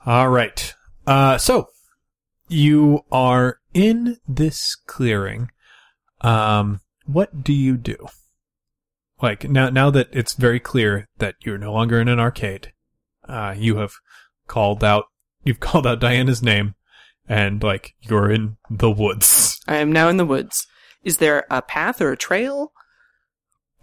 All 0.05 0.29
right. 0.29 0.73
Uh, 1.05 1.37
so 1.37 1.69
you 2.47 3.01
are 3.11 3.59
in 3.73 4.17
this 4.27 4.75
clearing. 4.87 5.49
Um, 6.21 6.81
what 7.05 7.43
do 7.43 7.53
you 7.53 7.77
do? 7.77 8.07
Like 9.21 9.49
now, 9.49 9.69
now 9.69 9.89
that 9.89 10.09
it's 10.11 10.33
very 10.33 10.59
clear 10.59 11.07
that 11.17 11.35
you're 11.41 11.57
no 11.57 11.73
longer 11.73 11.99
in 11.99 12.07
an 12.07 12.19
arcade, 12.19 12.71
uh, 13.27 13.53
you 13.57 13.77
have 13.77 13.93
called 14.47 14.83
out, 14.83 15.05
you've 15.43 15.59
called 15.59 15.85
out 15.85 15.99
Diana's 15.99 16.41
name 16.41 16.75
and 17.27 17.61
like 17.61 17.93
you're 18.01 18.31
in 18.31 18.57
the 18.69 18.91
woods. 18.91 19.59
I 19.67 19.77
am 19.77 19.91
now 19.91 20.09
in 20.09 20.17
the 20.17 20.25
woods. 20.25 20.65
Is 21.03 21.17
there 21.17 21.45
a 21.49 21.61
path 21.61 22.01
or 22.01 22.11
a 22.11 22.17
trail? 22.17 22.73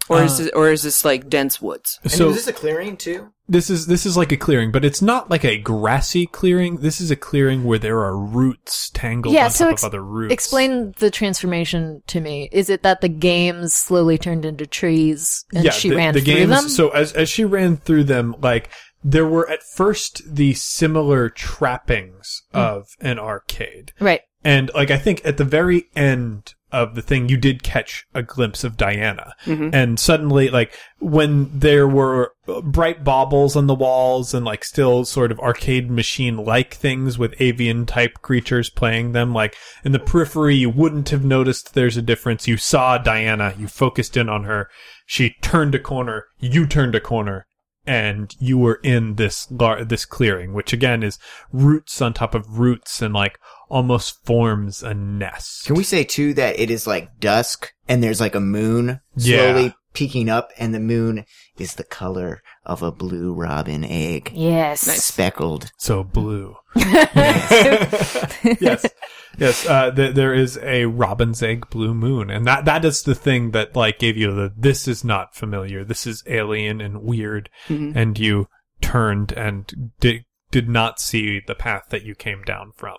Or 0.09 0.23
is 0.23 0.33
Uh, 0.39 0.43
this, 0.43 0.51
or 0.53 0.71
is 0.71 0.83
this 0.83 1.03
like 1.05 1.29
dense 1.29 1.61
woods? 1.61 1.99
And 2.03 2.11
So 2.11 2.29
is 2.29 2.35
this 2.37 2.47
a 2.47 2.53
clearing 2.53 2.95
too? 2.97 3.29
this 3.49 3.69
is, 3.69 3.87
this 3.87 4.05
is 4.05 4.15
like 4.17 4.31
a 4.31 4.37
clearing, 4.37 4.71
but 4.71 4.83
it's 4.85 5.01
not 5.01 5.29
like 5.29 5.43
a 5.45 5.57
grassy 5.57 6.25
clearing. 6.27 6.77
This 6.77 6.99
is 7.01 7.11
a 7.11 7.15
clearing 7.15 7.63
where 7.63 7.79
there 7.79 7.99
are 7.99 8.17
roots 8.17 8.89
tangled 8.89 9.33
Yeah, 9.35 9.45
on 9.45 9.51
so 9.51 9.65
top 9.65 9.73
ex- 9.73 9.83
of 9.83 9.87
other 9.87 10.03
roots. 10.03 10.33
Explain 10.33 10.93
the 10.99 11.09
transformation 11.11 12.03
to 12.07 12.19
me. 12.19 12.49
Is 12.51 12.69
it 12.69 12.83
that 12.83 13.01
the 13.01 13.09
games 13.09 13.73
slowly 13.73 14.17
turned 14.17 14.45
into 14.45 14.65
trees 14.65 15.45
and 15.53 15.71
she 15.73 15.89
the, 15.89 15.95
ran 15.95 16.13
the 16.13 16.21
through 16.21 16.33
games, 16.33 16.49
them? 16.49 16.69
So 16.69 16.89
as 16.89 17.13
as 17.13 17.29
she 17.29 17.45
ran 17.45 17.77
through 17.77 18.05
them, 18.05 18.35
like 18.41 18.69
there 19.03 19.25
were 19.27 19.49
at 19.49 19.63
first 19.63 20.21
the 20.35 20.53
similar 20.53 21.29
trappings 21.29 22.41
Hmm. 22.53 22.59
of 22.59 22.87
an 23.01 23.19
arcade, 23.19 23.93
right. 23.99 24.21
and 24.43 24.71
like 24.73 24.91
I 24.91 24.97
think 24.97 25.21
at 25.25 25.37
the 25.37 25.45
very 25.45 25.85
end 25.95 26.53
of 26.71 26.95
the 26.95 27.01
thing, 27.01 27.29
you 27.29 27.37
did 27.37 27.63
catch 27.63 28.05
a 28.13 28.21
glimpse 28.21 28.63
of 28.63 28.75
Diana, 28.75 29.33
Mhm. 29.45 29.69
and 29.73 29.99
suddenly, 29.99 30.49
like 30.49 30.77
when 30.99 31.49
there 31.57 31.87
were 31.87 32.33
bright 32.63 33.03
baubles 33.03 33.55
on 33.55 33.67
the 33.67 33.75
walls 33.75 34.33
and 34.33 34.45
like 34.45 34.63
still 34.63 35.05
sort 35.05 35.31
of 35.31 35.39
arcade 35.39 35.89
machine 35.89 36.37
like 36.37 36.73
things 36.73 37.17
with 37.17 37.39
avian 37.39 37.85
type 37.85 38.21
creatures 38.21 38.69
playing 38.69 39.11
them, 39.13 39.33
like 39.33 39.55
in 39.83 39.91
the 39.91 39.99
periphery, 39.99 40.55
you 40.55 40.69
wouldn't 40.69 41.09
have 41.09 41.23
noticed 41.23 41.73
there's 41.73 41.97
a 41.97 42.01
difference. 42.01 42.47
You 42.47 42.57
saw 42.57 42.97
Diana, 42.97 43.53
you 43.57 43.67
focused 43.67 44.17
in 44.17 44.27
on 44.29 44.43
her, 44.43 44.69
she 45.05 45.35
turned 45.41 45.75
a 45.75 45.79
corner, 45.79 46.25
you 46.39 46.65
turned 46.65 46.95
a 46.95 46.99
corner, 46.99 47.45
and 47.87 48.35
you 48.39 48.57
were 48.57 48.79
in 48.83 49.15
this 49.15 49.49
lar- 49.49 49.83
this 49.85 50.05
clearing, 50.05 50.53
which 50.53 50.73
again 50.73 51.01
is 51.01 51.17
roots 51.51 52.01
on 52.01 52.13
top 52.13 52.35
of 52.35 52.59
roots 52.59 53.01
and 53.01 53.13
like 53.13 53.39
almost 53.69 54.23
forms 54.25 54.83
a 54.83 54.93
nest. 54.93 55.65
Can 55.65 55.75
we 55.75 55.83
say 55.83 56.03
too 56.03 56.33
that 56.35 56.59
it 56.59 56.69
is 56.69 56.85
like 56.85 57.19
dusk 57.19 57.73
and 57.87 58.03
there's 58.03 58.19
like 58.21 58.35
a 58.35 58.39
moon 58.39 58.99
Yeah. 59.15 59.37
slowly 59.53 59.73
peeking 59.93 60.29
up 60.29 60.51
and 60.57 60.75
the 60.75 60.79
moon 60.79 61.25
is 61.57 61.73
the 61.75 61.83
color 61.83 62.43
of 62.65 62.83
a 62.83 62.91
blue 62.91 63.33
robin 63.33 63.83
egg. 63.83 64.31
Yes. 64.33 64.81
Speckled. 64.81 65.71
So 65.77 66.03
blue. 66.03 66.55
yes, 66.75 68.37
yes. 68.59 68.85
Yes, 69.37 69.67
uh, 69.67 69.91
th- 69.91 70.15
there 70.15 70.33
is 70.33 70.57
a 70.63 70.85
robin's 70.85 71.43
egg 71.43 71.69
blue 71.69 71.93
moon, 71.93 72.29
and 72.29 72.45
that 72.45 72.65
that 72.65 72.83
is 72.83 73.03
the 73.03 73.15
thing 73.15 73.51
that 73.51 73.75
like 73.75 73.99
gave 73.99 74.17
you 74.17 74.33
the 74.33 74.51
this 74.57 74.87
is 74.87 75.03
not 75.03 75.35
familiar. 75.35 75.83
This 75.83 76.07
is 76.07 76.23
alien 76.27 76.81
and 76.81 77.03
weird, 77.03 77.49
Mhm. 77.67 77.95
and 77.95 78.17
you 78.17 78.47
turned 78.81 79.31
and 79.33 79.91
did 79.99 80.23
did 80.49 80.69
not 80.69 80.99
see 80.99 81.39
the 81.45 81.55
path 81.55 81.83
that 81.89 82.03
you 82.03 82.15
came 82.15 82.41
down 82.43 82.71
from. 82.75 82.97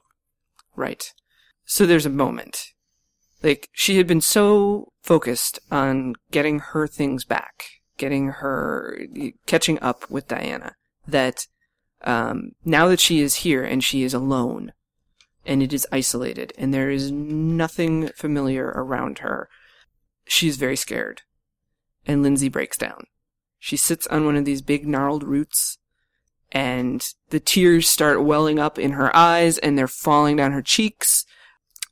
Right. 0.76 1.12
So 1.64 1.86
there's 1.86 2.06
a 2.06 2.10
moment. 2.10 2.58
Like, 3.42 3.68
she 3.72 3.96
had 3.96 4.06
been 4.06 4.20
so 4.20 4.92
focused 5.02 5.58
on 5.70 6.14
getting 6.30 6.58
her 6.58 6.86
things 6.86 7.24
back, 7.24 7.64
getting 7.96 8.28
her, 8.28 9.06
catching 9.46 9.78
up 9.80 10.10
with 10.10 10.28
Diana, 10.28 10.74
that, 11.06 11.46
um, 12.02 12.50
now 12.64 12.88
that 12.88 13.00
she 13.00 13.20
is 13.20 13.36
here 13.36 13.62
and 13.64 13.82
she 13.82 14.02
is 14.02 14.12
alone, 14.12 14.72
and 15.46 15.62
it 15.62 15.72
is 15.72 15.86
isolated, 15.92 16.52
and 16.58 16.72
there 16.72 16.90
is 16.90 17.10
nothing 17.10 18.08
familiar 18.08 18.66
around 18.66 19.20
her, 19.20 19.48
she's 20.26 20.56
very 20.56 20.76
scared. 20.76 21.22
And 22.06 22.22
Lindsay 22.22 22.48
breaks 22.48 22.76
down. 22.76 23.04
She 23.58 23.76
sits 23.76 24.06
on 24.06 24.24
one 24.24 24.36
of 24.36 24.44
these 24.44 24.62
big 24.62 24.86
gnarled 24.86 25.24
roots, 25.24 25.78
and 26.52 27.06
the 27.30 27.40
tears 27.40 27.88
start 27.88 28.24
welling 28.24 28.58
up 28.58 28.78
in 28.78 28.92
her 28.92 29.14
eyes 29.14 29.58
and 29.58 29.76
they're 29.76 29.86
falling 29.86 30.36
down 30.36 30.52
her 30.52 30.62
cheeks. 30.62 31.26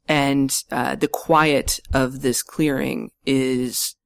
And 0.09 0.55
uh, 0.71 0.95
the 0.95 1.09
quiet 1.09 1.81
of 1.93 2.23
this 2.23 2.43
clearing 2.43 3.11
is 3.27 3.97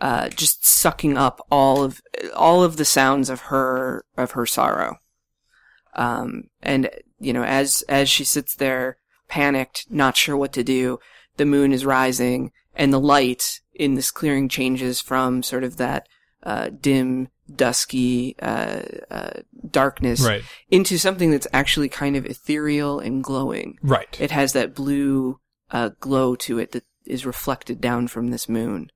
uh, 0.00 0.28
just 0.28 0.64
sucking 0.64 1.18
up 1.18 1.44
all 1.50 1.82
of 1.82 2.00
all 2.34 2.62
of 2.62 2.76
the 2.76 2.84
sounds 2.84 3.28
of 3.28 3.42
her 3.42 4.04
of 4.16 4.32
her 4.32 4.46
sorrow. 4.46 4.98
Um, 5.94 6.44
and 6.62 6.88
you 7.18 7.32
know, 7.32 7.44
as 7.44 7.82
as 7.88 8.08
she 8.08 8.24
sits 8.24 8.54
there, 8.54 8.96
panicked, 9.28 9.86
not 9.90 10.16
sure 10.16 10.36
what 10.36 10.52
to 10.54 10.64
do, 10.64 10.98
the 11.36 11.44
moon 11.46 11.72
is 11.72 11.84
rising, 11.84 12.52
and 12.74 12.92
the 12.92 13.00
light 13.00 13.60
in 13.74 13.94
this 13.94 14.10
clearing 14.10 14.48
changes 14.48 15.00
from 15.00 15.42
sort 15.42 15.64
of 15.64 15.76
that 15.76 16.08
uh, 16.42 16.70
dim, 16.80 17.28
dusky 17.54 18.36
uh, 18.40 18.82
uh, 19.10 19.40
darkness 19.70 20.20
Right, 20.20 20.42
into 20.70 20.98
something 20.98 21.30
that's 21.30 21.46
actually 21.52 21.88
kind 21.88 22.16
of 22.16 22.26
ethereal 22.26 23.00
and 23.00 23.22
glowing. 23.22 23.78
right. 23.82 24.16
It 24.20 24.30
has 24.30 24.52
that 24.52 24.74
blue 24.74 25.40
uh, 25.70 25.90
glow 26.00 26.36
to 26.36 26.58
it 26.58 26.72
that 26.72 26.84
is 27.06 27.26
reflected 27.26 27.80
down 27.80 28.08
from 28.08 28.30
this 28.30 28.48
moon. 28.48 28.90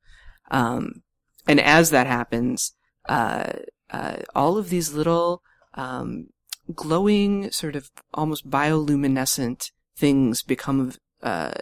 Um, 0.51 1.03
and 1.47 1.61
as 1.61 1.91
that 1.91 2.07
happens, 2.07 2.73
uh, 3.09 3.53
uh, 3.91 4.17
all 4.35 4.59
of 4.59 4.69
these 4.69 4.93
little 4.93 5.43
um, 5.75 6.29
glowing, 6.75 7.51
sort 7.51 7.77
of 7.77 7.91
almost 8.15 8.49
bioluminescent 8.51 9.71
things 9.97 10.43
become 10.43 10.93
uh, 11.23 11.53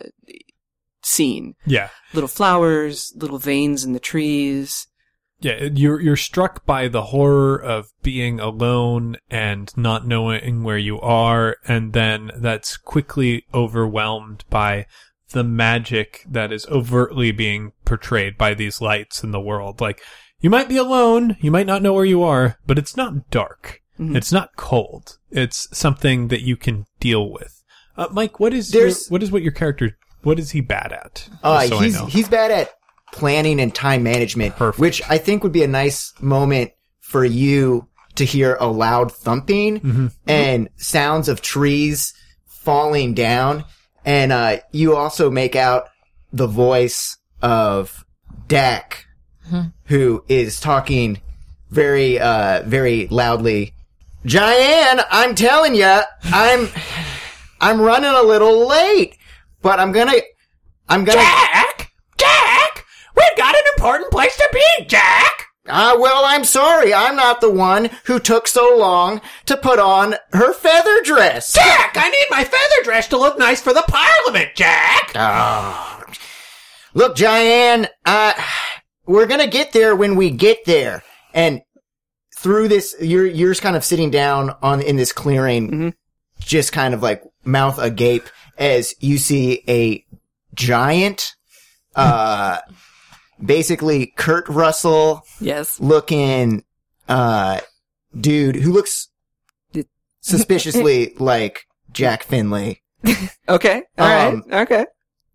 seen. 1.02 1.54
yeah, 1.66 1.88
Little 2.12 2.28
flowers, 2.28 3.12
little 3.16 3.38
veins 3.38 3.84
in 3.84 3.92
the 3.92 4.00
trees. 4.00 4.86
yeah. 5.40 5.64
You're 5.72 6.00
you're 6.00 6.16
struck 6.16 6.64
by 6.66 6.88
the 6.88 7.02
horror 7.06 7.56
of 7.56 7.88
being 8.02 8.40
alone 8.40 9.16
and 9.30 9.72
not 9.76 10.06
knowing 10.06 10.62
where 10.62 10.78
you 10.78 11.00
are, 11.00 11.56
and 11.66 11.92
then 11.92 12.30
that's 12.36 12.76
quickly 12.76 13.44
overwhelmed 13.54 14.44
by 14.50 14.86
the 15.30 15.44
magic 15.44 16.24
that 16.28 16.52
is 16.52 16.66
overtly 16.66 17.30
being 17.32 17.72
portrayed 17.84 18.36
by 18.36 18.52
these 18.52 18.80
lights 18.80 19.22
in 19.22 19.30
the 19.30 19.40
world. 19.40 19.80
Like, 19.80 20.00
you 20.40 20.50
might 20.50 20.68
be 20.68 20.76
alone, 20.76 21.36
you 21.40 21.50
might 21.50 21.66
not 21.66 21.82
know 21.82 21.92
where 21.92 22.04
you 22.04 22.22
are, 22.22 22.56
but 22.66 22.78
it's 22.78 22.96
not 22.96 23.30
dark. 23.30 23.80
Mhm. 24.00 24.16
It's 24.16 24.32
not 24.32 24.56
cold. 24.56 25.18
It's 25.30 25.68
something 25.76 26.28
that 26.28 26.40
you 26.40 26.56
can 26.56 26.86
deal 27.00 27.30
with. 27.30 27.62
Uh, 27.96 28.08
Mike, 28.10 28.40
what 28.40 28.54
is 28.54 28.72
your, 28.72 28.90
what 29.10 29.22
is 29.22 29.30
what 29.30 29.42
your 29.42 29.52
character? 29.52 29.96
What 30.22 30.38
is 30.38 30.50
he 30.52 30.60
bad 30.60 30.92
at? 30.92 31.28
Uh, 31.42 31.60
so 31.66 31.76
I 31.78 31.84
he's 31.84 31.94
know. 31.94 32.06
he's 32.06 32.28
bad 32.28 32.50
at 32.50 32.70
planning 33.12 33.60
and 33.60 33.74
time 33.74 34.02
management, 34.02 34.56
Perfect. 34.56 34.80
which 34.80 35.02
I 35.08 35.18
think 35.18 35.42
would 35.42 35.52
be 35.52 35.62
a 35.64 35.68
nice 35.68 36.12
moment 36.20 36.70
for 37.00 37.24
you 37.24 37.88
to 38.14 38.24
hear 38.24 38.56
a 38.60 38.66
loud 38.66 39.12
thumping 39.12 39.80
Mm-hmm. 39.80 40.06
and 40.26 40.68
sounds 40.76 41.28
of 41.28 41.42
trees 41.42 42.12
falling 42.46 43.14
down, 43.14 43.64
and 44.04 44.32
uh, 44.32 44.58
you 44.72 44.94
also 44.96 45.30
make 45.30 45.56
out 45.56 45.88
the 46.32 46.46
voice 46.46 47.16
of 47.42 48.04
Dak, 48.46 49.06
who 49.84 50.24
is 50.28 50.60
talking 50.60 51.20
very 51.70 52.18
uh, 52.18 52.62
very 52.66 53.06
loudly. 53.08 53.74
Diane, 54.26 55.00
I'm 55.10 55.34
telling 55.34 55.74
you, 55.74 56.00
I'm 56.24 56.68
I'm 57.60 57.80
running 57.80 58.10
a 58.10 58.22
little 58.22 58.66
late. 58.68 59.16
but 59.62 59.80
I'm 59.80 59.92
gonna, 59.92 60.12
I'm 60.88 61.04
gonna. 61.04 61.20
Jack! 61.20 61.92
Jack! 62.18 62.84
We've 63.16 63.36
got 63.36 63.54
an 63.54 63.62
important 63.76 64.10
place 64.10 64.36
to 64.36 64.48
be, 64.52 64.84
Jack! 64.86 65.46
Ah, 65.68 65.96
well, 65.98 66.24
I'm 66.24 66.44
sorry. 66.44 66.92
I'm 66.92 67.16
not 67.16 67.40
the 67.40 67.50
one 67.50 67.90
who 68.04 68.18
took 68.18 68.48
so 68.48 68.76
long 68.76 69.20
to 69.46 69.56
put 69.56 69.78
on 69.78 70.14
her 70.32 70.52
feather 70.52 71.02
dress. 71.02 71.52
Jack, 71.52 71.96
I 71.96 72.08
need 72.08 72.26
my 72.30 72.44
feather 72.44 72.82
dress 72.84 73.08
to 73.08 73.18
look 73.18 73.38
nice 73.38 73.60
for 73.60 73.72
the 73.72 73.84
parliament, 73.86 74.50
Jack! 74.54 75.12
Ah. 75.14 76.02
Look, 76.92 77.16
Diane, 77.16 77.86
uh, 78.04 78.32
we're 79.06 79.26
gonna 79.26 79.46
get 79.46 79.72
there 79.72 79.94
when 79.94 80.16
we 80.16 80.30
get 80.30 80.64
there. 80.64 81.02
And 81.32 81.62
through 82.42 82.68
this, 82.68 82.94
you're, 83.00 83.26
you're 83.26 83.50
just 83.50 83.62
kind 83.62 83.76
of 83.76 83.84
sitting 83.84 84.10
down 84.10 84.54
on, 84.62 84.80
in 84.82 84.96
this 84.96 85.12
clearing, 85.12 85.94
just 86.38 86.72
kind 86.72 86.94
of 86.94 87.02
like 87.02 87.22
mouth 87.44 87.78
agape 87.78 88.28
as 88.58 88.94
you 89.00 89.18
see 89.18 89.62
a 89.68 90.04
giant, 90.54 91.34
uh, 91.96 92.58
basically 93.44 94.12
Kurt 94.16 94.48
Russell 94.48 95.22
Yes. 95.40 95.78
looking, 95.80 96.64
uh, 97.08 97.60
dude 98.18 98.56
who 98.56 98.72
looks 98.72 99.08
suspiciously 100.20 101.14
like 101.18 101.66
Jack 101.92 102.22
Finley, 102.24 102.82
Okay. 103.48 103.82
All 103.98 104.06
right. 104.06 104.34
Um, 104.34 104.44
Okay. 104.52 104.84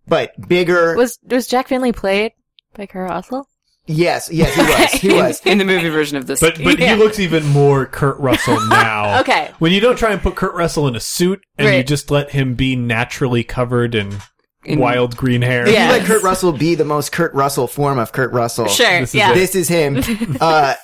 but 0.06 0.32
bigger. 0.48 0.94
Was 0.96 1.18
was 1.24 1.46
Jack 1.48 1.68
Finley 1.68 1.92
played 1.92 2.32
by 2.74 2.86
Kurt 2.86 3.10
Russell? 3.10 3.48
Yes, 3.88 4.28
yes, 4.32 4.54
he 4.54 4.62
was. 4.62 4.92
He 4.92 5.12
was. 5.22 5.40
In 5.46 5.58
the 5.58 5.64
movie 5.64 5.88
version 5.88 6.16
of 6.16 6.26
this. 6.26 6.40
But 6.40 6.62
but 6.62 6.78
Yeah. 6.78 6.94
he 6.96 7.02
looks 7.02 7.18
even 7.20 7.46
more 7.46 7.86
Kurt 7.86 8.18
Russell 8.18 8.58
now. 8.68 9.20
Okay. 9.20 9.50
When 9.58 9.72
you 9.72 9.80
don't 9.80 9.96
try 9.96 10.12
and 10.12 10.20
put 10.20 10.34
Kurt 10.34 10.54
Russell 10.54 10.88
in 10.88 10.96
a 10.96 11.00
suit 11.00 11.40
and 11.56 11.66
you 11.68 11.72
Right. 11.74 11.86
just 11.86 12.10
let 12.10 12.30
him 12.30 12.54
be 12.54 12.74
naturally 12.74 13.44
covered 13.44 13.94
in, 13.94 14.18
In- 14.64 14.80
wild 14.80 15.16
green 15.16 15.42
hair. 15.42 15.66
If 15.68 15.72
Yeah. 15.72 15.86
you 15.92 15.98
let 15.98 16.06
Kurt 16.06 16.22
Russell 16.24 16.50
be 16.52 16.74
the 16.74 16.84
most 16.84 17.12
Kurt 17.12 17.32
Russell 17.34 17.68
form 17.68 17.98
of 18.00 18.10
Kurt 18.12 18.32
Russell, 18.32 18.66
Sure. 18.66 19.00
This 19.00 19.10
is 19.10 19.14
yeah. 19.14 19.32
this 19.32 19.54
is 19.54 19.68
him. 19.68 20.02
Uh, 20.40 20.74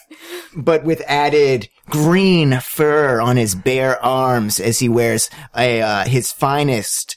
but 0.57 0.85
with 0.85 1.03
added 1.09 1.69
green 1.91 2.61
fur 2.61 3.21
on 3.21 3.37
his 3.37 3.55
bare 3.57 4.03
arms 4.05 4.61
as 4.61 4.79
he 4.79 4.89
wears 4.89 5.29
a 5.57 5.83
uh, 5.83 6.05
his 6.05 6.31
finest 6.31 7.17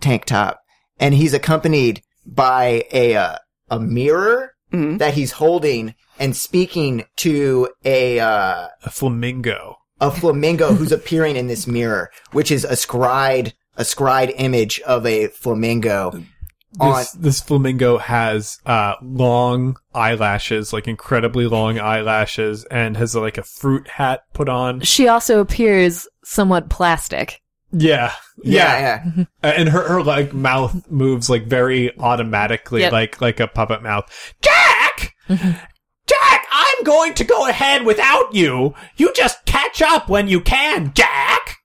tank 0.00 0.24
top, 0.26 0.60
and 1.00 1.14
he's 1.14 1.34
accompanied 1.34 2.02
by 2.24 2.84
a 2.92 3.16
uh, 3.16 3.36
a 3.70 3.80
mirror 3.80 4.51
Mhm. 4.72 4.98
that 4.98 5.14
he's 5.14 5.32
holding 5.32 5.94
and 6.18 6.34
speaking 6.36 7.04
to 7.16 7.68
a 7.84 8.18
uh, 8.20 8.68
A 8.84 8.90
flamingo. 8.90 9.76
a 10.00 10.10
flamingo 10.10 10.72
who's 10.74 10.92
appearing 10.98 11.36
in 11.36 11.46
this 11.46 11.66
mirror, 11.66 12.10
which 12.32 12.50
is 12.50 12.64
a 12.64 12.76
scried 12.76 13.52
a 13.76 13.84
scried 13.84 14.32
image 14.36 14.80
of 14.80 15.06
a 15.06 15.28
flamingo. 15.28 16.12
On 16.80 16.98
This, 16.98 17.10
this 17.12 17.40
flamingo 17.42 17.98
has 17.98 18.58
uh, 18.64 18.94
long 19.02 19.76
eyelashes, 19.94 20.72
like 20.72 20.88
incredibly 20.88 21.46
long 21.46 21.78
eyelashes, 21.78 22.64
and 22.70 22.96
has 22.96 23.14
like 23.14 23.36
a 23.36 23.42
fruit 23.42 23.86
hat 23.88 24.22
put 24.32 24.48
on. 24.48 24.80
She 24.80 25.06
also 25.06 25.40
appears 25.40 26.08
somewhat 26.24 26.70
plastic. 26.70 27.41
Yeah, 27.72 28.12
yeah, 28.42 28.78
yeah, 28.78 29.02
yeah. 29.16 29.24
Uh, 29.42 29.46
and 29.56 29.68
her 29.70 29.88
her 29.88 30.02
like 30.02 30.32
mouth 30.34 30.90
moves 30.90 31.30
like 31.30 31.46
very 31.46 31.96
automatically, 31.98 32.82
Yep. 32.82 32.92
like 32.92 33.20
like 33.20 33.40
a 33.40 33.46
puppet 33.48 33.82
mouth. 33.82 34.04
Jack, 34.42 35.14
Jack, 35.28 36.46
I'm 36.52 36.84
going 36.84 37.14
to 37.14 37.24
go 37.24 37.48
ahead 37.48 37.84
without 37.84 38.34
you. 38.34 38.74
You 38.96 39.12
just 39.14 39.44
catch 39.46 39.80
up 39.80 40.08
when 40.08 40.28
you 40.28 40.40
can, 40.40 40.92
Jack. 40.94 41.56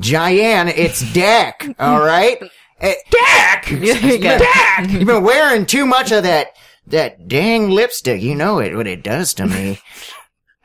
Diane, 0.00 0.68
it's 0.68 1.12
Dak. 1.12 1.68
All 1.78 2.00
right, 2.00 2.42
Eh, 2.80 2.94
Dak, 3.10 3.70
you 3.70 4.18
go. 4.18 4.38
Dak. 4.38 4.88
you've 4.90 5.06
been 5.06 5.22
wearing 5.22 5.66
too 5.66 5.86
much 5.86 6.10
of 6.10 6.24
that 6.24 6.48
that 6.88 7.28
dang 7.28 7.70
lipstick. 7.70 8.20
You 8.20 8.34
know 8.34 8.58
it 8.58 8.74
what 8.74 8.88
it 8.88 9.04
does 9.04 9.34
to 9.34 9.46
me. 9.46 9.78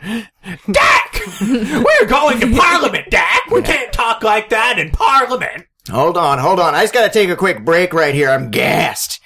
Dak! 0.01 1.21
We're 1.41 2.07
going 2.07 2.39
to 2.39 2.55
Parliament, 2.55 3.09
Dak! 3.09 3.49
We 3.51 3.61
can't 3.63 3.86
talk 4.19 4.23
like 4.23 4.49
that 4.49 4.79
in 4.79 4.91
Parliament! 4.91 5.65
hold 5.89 6.17
on, 6.17 6.37
hold 6.39 6.59
on. 6.59 6.75
I 6.75 6.83
just 6.83 6.93
gotta 6.93 7.11
take 7.13 7.29
a 7.29 7.35
quick 7.35 7.63
break 7.63 7.93
right 7.93 8.13
here. 8.13 8.29
I'm 8.29 8.51
gassed. 8.51 9.21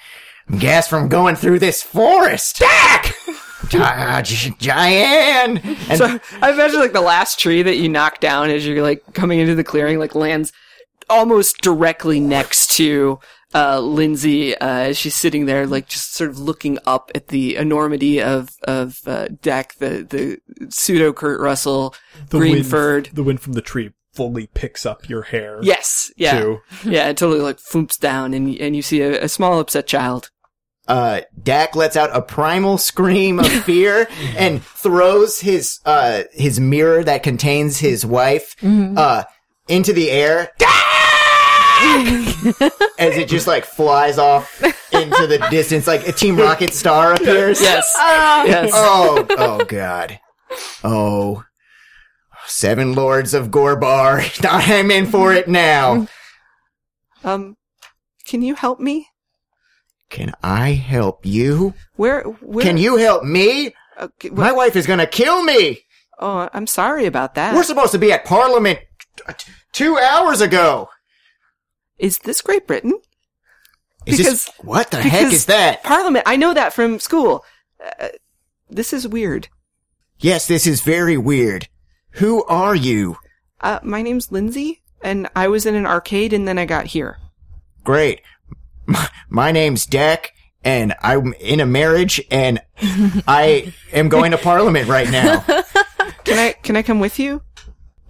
I'm 0.48 0.58
gassed 0.58 0.88
from 0.90 1.08
going 1.08 1.34
through 1.36 1.58
this 1.58 1.82
forest. 1.82 2.58
Dak! 2.58 3.14
Gi- 3.68 4.50
Diane. 4.58 5.58
And 5.88 5.98
So 5.98 6.20
I 6.40 6.52
imagine 6.52 6.78
like 6.80 6.92
the 6.92 7.00
last 7.00 7.38
tree 7.40 7.62
that 7.62 7.76
you 7.76 7.88
knock 7.88 8.20
down 8.20 8.50
as 8.50 8.66
you're 8.66 8.82
like 8.82 9.02
coming 9.14 9.38
into 9.40 9.54
the 9.54 9.64
clearing, 9.64 9.98
like 9.98 10.14
lands 10.14 10.52
almost 11.08 11.58
directly 11.62 12.20
next 12.20 12.70
to 12.76 13.18
uh, 13.54 13.80
Lindsay 13.80 14.56
uh, 14.56 14.66
as 14.66 14.98
she's 14.98 15.14
sitting 15.14 15.46
there, 15.46 15.66
like 15.66 15.88
just 15.88 16.14
sort 16.14 16.30
of 16.30 16.38
looking 16.38 16.78
up 16.86 17.10
at 17.14 17.28
the 17.28 17.56
enormity 17.56 18.20
of 18.22 18.50
of 18.64 18.98
uh, 19.06 19.28
Deck, 19.40 19.74
the 19.78 20.06
the 20.08 20.68
pseudo 20.70 21.12
Kurt 21.12 21.40
Russell, 21.40 21.94
The 22.30 22.38
green 22.38 22.52
wind- 22.54 22.66
furred. 22.66 23.10
The 23.12 23.22
wind 23.22 23.40
from 23.40 23.54
the 23.54 23.62
tree 23.62 23.90
fully 24.12 24.46
picks 24.48 24.84
up 24.86 25.08
your 25.08 25.22
hair. 25.22 25.58
Yes, 25.62 26.10
yeah, 26.16 26.40
Too. 26.40 26.60
yeah. 26.84 27.08
It 27.08 27.16
totally 27.16 27.40
like 27.40 27.58
floops 27.58 27.98
down, 27.98 28.34
and 28.34 28.54
and 28.58 28.76
you 28.76 28.82
see 28.82 29.00
a, 29.02 29.24
a 29.24 29.28
small 29.28 29.58
upset 29.60 29.86
child. 29.86 30.30
uh, 30.88 31.20
Dak 31.42 31.74
lets 31.76 31.96
out 31.96 32.10
a 32.12 32.20
primal 32.22 32.76
scream 32.78 33.38
of 33.38 33.46
fear 33.64 34.08
and 34.36 34.62
throws 34.62 35.40
his, 35.40 35.78
uh, 35.84 36.24
his 36.32 36.58
mirror 36.60 37.04
that 37.04 37.22
contains 37.22 37.78
his 37.78 38.04
wife, 38.04 38.56
uh, 38.64 39.24
into 39.68 39.92
the 39.92 40.10
air. 40.10 40.50
As 42.98 43.16
it 43.16 43.28
just 43.28 43.46
like 43.48 43.64
flies 43.64 44.16
off 44.18 44.62
into 44.92 45.26
the 45.26 45.44
distance, 45.50 45.86
like 45.88 46.06
a 46.06 46.12
Team 46.12 46.36
Rocket 46.36 46.72
star 46.72 47.12
appears. 47.14 47.60
Yes, 47.60 47.92
yes. 47.98 48.70
Oh, 48.72 49.26
oh 49.30 49.64
god. 49.64 50.20
Oh. 50.84 51.42
Seven 52.52 52.94
Lords 52.94 53.32
of 53.34 53.48
Gorbar. 53.48 54.22
I'm 54.48 54.90
in 54.90 55.06
for 55.06 55.32
it 55.32 55.48
now. 55.48 56.06
Um, 57.24 57.56
can 58.26 58.42
you 58.42 58.54
help 58.54 58.78
me? 58.78 59.08
Can 60.10 60.32
I 60.42 60.72
help 60.72 61.24
you? 61.24 61.72
Where? 61.96 62.22
Where? 62.22 62.64
Can 62.64 62.76
you 62.76 62.96
help 62.96 63.24
me? 63.24 63.74
Okay, 63.98 64.28
wh- 64.28 64.32
My 64.34 64.52
wife 64.52 64.76
is 64.76 64.86
gonna 64.86 65.06
kill 65.06 65.42
me. 65.42 65.80
oh, 66.18 66.48
I'm 66.52 66.66
sorry 66.66 67.06
about 67.06 67.34
that. 67.36 67.54
We're 67.54 67.62
supposed 67.62 67.92
to 67.92 67.98
be 67.98 68.12
at 68.12 68.24
Parliament 68.26 68.80
t- 69.16 69.32
t- 69.38 69.52
two 69.72 69.98
hours 69.98 70.40
ago. 70.42 70.88
Is 71.98 72.18
this 72.18 72.42
Great 72.42 72.66
Britain? 72.66 72.92
Is 74.04 74.18
Because- 74.18 74.44
this 74.46 74.50
what 74.58 74.90
the 74.90 75.00
heck 75.00 75.32
is 75.32 75.46
that? 75.46 75.82
Parliament. 75.82 76.24
I 76.28 76.36
know 76.36 76.52
that 76.52 76.72
from 76.74 76.98
school. 77.00 77.44
Uh, 77.98 78.08
this 78.68 78.92
is 78.92 79.08
weird. 79.08 79.48
Yes, 80.18 80.46
this 80.46 80.66
is 80.66 80.82
very 80.82 81.16
weird. 81.16 81.68
Who 82.12 82.44
are 82.44 82.74
you? 82.74 83.16
Uh, 83.60 83.78
my 83.82 84.02
name's 84.02 84.32
Lindsay, 84.32 84.82
and 85.02 85.28
I 85.34 85.48
was 85.48 85.66
in 85.66 85.74
an 85.74 85.86
arcade, 85.86 86.32
and 86.32 86.46
then 86.46 86.58
I 86.58 86.66
got 86.66 86.86
here. 86.86 87.18
Great. 87.84 88.20
My, 88.86 89.08
my 89.28 89.52
name's 89.52 89.86
Deck, 89.86 90.32
and 90.64 90.92
I'm 91.02 91.34
in 91.34 91.60
a 91.60 91.66
marriage, 91.66 92.20
and 92.32 92.60
I 93.28 93.72
am 93.92 94.08
going 94.08 94.32
to 94.32 94.38
Parliament 94.38 94.88
right 94.88 95.08
now. 95.08 95.38
Can 96.24 96.38
I? 96.38 96.52
Can 96.62 96.74
I 96.76 96.82
come 96.82 96.98
with 96.98 97.18
you? 97.20 97.42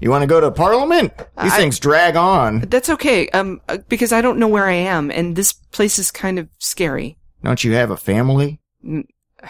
You 0.00 0.09
want 0.11 0.22
to 0.22 0.26
go 0.26 0.40
to 0.40 0.50
Parliament? 0.50 1.12
These 1.42 1.53
I- 1.53 1.57
things 1.59 1.78
drag 1.78 2.16
on. 2.16 2.61
That's 2.61 2.88
okay. 2.88 3.28
Um, 3.28 3.61
uh, 3.68 3.78
because 3.88 4.12
I 4.12 4.22
don't 4.22 4.38
know 4.38 4.48
where 4.48 4.66
I 4.66 4.72
am, 4.72 5.11
and 5.11 5.36
this 5.36 5.53
place 5.53 5.98
is 5.98 6.11
kind 6.11 6.38
of 6.38 6.48
scary. 6.59 7.18
Don't 7.44 7.62
you 7.62 7.72
have 7.74 7.90
a 7.90 7.96
family? 7.98 8.61
N- 8.84 9.05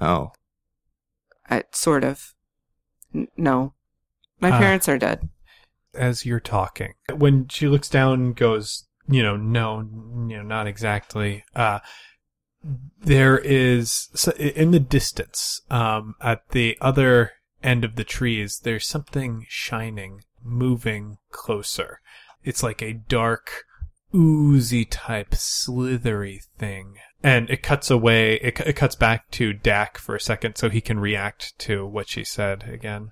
Oh. 0.00 0.32
I, 1.48 1.62
sort 1.72 2.04
of. 2.04 2.31
N- 3.14 3.28
no, 3.36 3.74
my 4.40 4.50
Ah. 4.50 4.58
parents 4.58 4.88
are 4.88 4.98
dead. 4.98 5.28
As 5.94 6.24
you're 6.24 6.40
talking. 6.40 6.94
When 7.14 7.48
she 7.48 7.68
looks 7.68 7.88
down 7.88 8.14
and 8.14 8.36
goes, 8.36 8.86
you 9.08 9.22
know, 9.22 9.36
no, 9.36 9.80
you 9.80 10.36
know, 10.38 10.42
not 10.42 10.66
exactly, 10.66 11.44
uh, 11.54 11.80
there 13.00 13.38
is, 13.38 14.08
so 14.14 14.30
in 14.32 14.70
the 14.70 14.80
distance, 14.80 15.60
um, 15.70 16.14
at 16.20 16.48
the 16.50 16.78
other 16.80 17.32
end 17.62 17.84
of 17.84 17.96
the 17.96 18.04
trees, 18.04 18.60
there's 18.62 18.86
something 18.86 19.44
shining, 19.48 20.22
moving 20.42 21.18
closer. 21.30 22.00
It's 22.44 22.62
like 22.62 22.80
a 22.80 22.92
dark, 22.92 23.64
oozy 24.14 24.84
type, 24.84 25.34
slithery 25.34 26.40
thing. 26.58 26.96
And 27.22 27.48
it 27.50 27.62
cuts 27.62 27.90
away, 27.90 28.34
it, 28.36 28.58
it 28.60 28.72
cuts 28.74 28.96
back 28.96 29.30
to 29.32 29.52
Dak 29.52 29.96
for 29.98 30.14
a 30.16 30.20
second 30.20 30.56
so 30.56 30.68
he 30.70 30.80
can 30.80 30.98
react 30.98 31.56
to 31.60 31.86
what 31.86 32.08
she 32.08 32.24
said 32.24 32.64
again. 32.68 33.10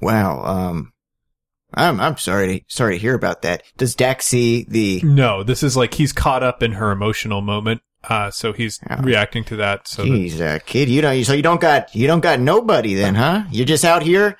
Wow. 0.00 0.42
Um. 0.44 0.92
I'm 1.74 2.00
I'm 2.00 2.16
sorry 2.16 2.64
sorry 2.68 2.94
to 2.94 3.00
hear 3.00 3.14
about 3.14 3.42
that. 3.42 3.62
Does 3.76 3.94
Dak 3.94 4.22
see 4.22 4.64
the? 4.68 5.00
No, 5.02 5.42
this 5.42 5.62
is 5.62 5.76
like 5.76 5.94
he's 5.94 6.12
caught 6.12 6.42
up 6.42 6.62
in 6.62 6.72
her 6.72 6.90
emotional 6.92 7.42
moment, 7.42 7.82
uh, 8.04 8.30
so 8.30 8.52
he's 8.52 8.78
Yeah. 8.88 9.02
reacting 9.02 9.44
to 9.44 9.56
that. 9.56 9.88
So 9.88 10.04
that, 10.04 10.08
Jeez, 10.08 10.40
uh, 10.40 10.58
kid, 10.64 10.88
you 10.88 11.02
don't. 11.02 11.24
So 11.24 11.32
you 11.34 11.42
don't 11.42 11.60
got 11.60 11.94
you 11.94 12.06
don't 12.06 12.20
got 12.20 12.38
nobody 12.40 12.94
then, 12.94 13.16
huh? 13.16 13.44
You're 13.50 13.66
just 13.66 13.84
out 13.84 14.04
here 14.04 14.38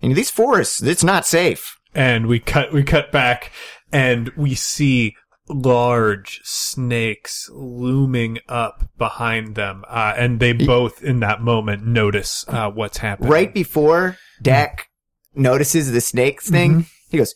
in 0.00 0.14
these 0.14 0.30
forests. 0.30 0.80
It's 0.82 1.04
not 1.04 1.26
safe. 1.26 1.76
and 1.94 2.26
we 2.26 2.38
cut 2.38 2.72
we 2.72 2.84
cut 2.84 3.10
back 3.10 3.50
and 3.92 4.30
we 4.36 4.54
see 4.54 5.16
large 5.48 6.40
snakes 6.44 7.48
looming 7.52 8.38
up 8.48 8.90
behind 8.98 9.54
them 9.54 9.82
uh, 9.88 10.12
and 10.16 10.40
they 10.40 10.52
both 10.52 11.02
in 11.02 11.20
that 11.20 11.40
moment 11.40 11.86
notice 11.86 12.44
uh, 12.48 12.70
what's 12.70 12.98
happening. 12.98 13.30
Right 13.30 13.52
before 13.52 14.18
Dak 14.42 14.88
notices 15.34 15.90
the 15.90 16.00
snakes 16.00 16.50
thing, 16.50 16.86
he 17.10 17.18
goes, 17.18 17.34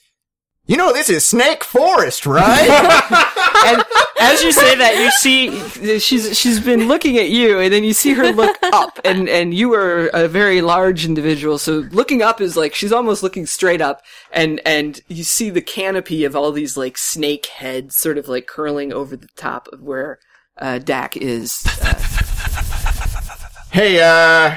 "You 0.66 0.76
know 0.76 0.92
this 0.92 1.10
is 1.10 1.24
Snake 1.24 1.64
Forest, 1.64 2.26
right?" 2.26 2.68
and 3.66 3.82
as 4.20 4.42
you 4.42 4.52
say 4.52 4.76
that, 4.76 4.96
you 4.98 5.10
see 5.10 5.98
she's 5.98 6.38
she's 6.38 6.60
been 6.60 6.88
looking 6.88 7.18
at 7.18 7.30
you, 7.30 7.58
and 7.58 7.72
then 7.72 7.84
you 7.84 7.92
see 7.92 8.12
her 8.14 8.30
look 8.32 8.56
up, 8.62 8.98
and 9.04 9.28
and 9.28 9.52
you 9.54 9.74
are 9.74 10.06
a 10.08 10.28
very 10.28 10.60
large 10.62 11.04
individual, 11.04 11.58
so 11.58 11.78
looking 11.90 12.22
up 12.22 12.40
is 12.40 12.56
like 12.56 12.74
she's 12.74 12.92
almost 12.92 13.22
looking 13.22 13.46
straight 13.46 13.80
up, 13.80 14.02
and 14.32 14.60
and 14.64 15.00
you 15.08 15.24
see 15.24 15.50
the 15.50 15.60
canopy 15.62 16.24
of 16.24 16.36
all 16.36 16.52
these 16.52 16.76
like 16.76 16.96
snake 16.96 17.46
heads, 17.46 17.96
sort 17.96 18.18
of 18.18 18.28
like 18.28 18.46
curling 18.46 18.92
over 18.92 19.16
the 19.16 19.28
top 19.36 19.68
of 19.72 19.80
where 19.82 20.18
uh, 20.58 20.78
Dak 20.78 21.16
is. 21.16 21.62
Uh, 21.82 21.94
hey, 23.72 24.00
uh, 24.00 24.56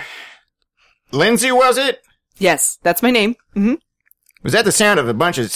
Lindsay, 1.11 1.51
was 1.51 1.77
it? 1.77 1.99
yes, 2.37 2.77
that's 2.83 3.01
my 3.01 3.11
name. 3.11 3.35
hmm 3.53 3.75
Was 4.43 4.53
that 4.53 4.65
the 4.65 4.71
sound 4.71 4.99
of 4.99 5.07
a 5.07 5.13
bunch 5.13 5.37
of 5.37 5.55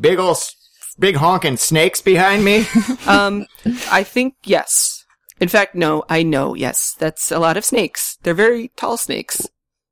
big 0.00 0.18
ol' 0.18 0.30
s- 0.32 0.54
big 0.98 1.16
honking 1.16 1.56
snakes 1.56 2.00
behind 2.00 2.44
me? 2.44 2.66
Um, 3.06 3.46
I 3.90 4.02
think 4.02 4.34
yes. 4.44 5.04
In 5.40 5.48
fact, 5.48 5.74
no, 5.74 6.04
I 6.08 6.22
know. 6.22 6.54
Yes, 6.54 6.94
that's 6.98 7.30
a 7.30 7.38
lot 7.38 7.56
of 7.56 7.64
snakes. 7.64 8.16
They're 8.22 8.34
very 8.34 8.68
tall 8.76 8.96
snakes. 8.96 9.46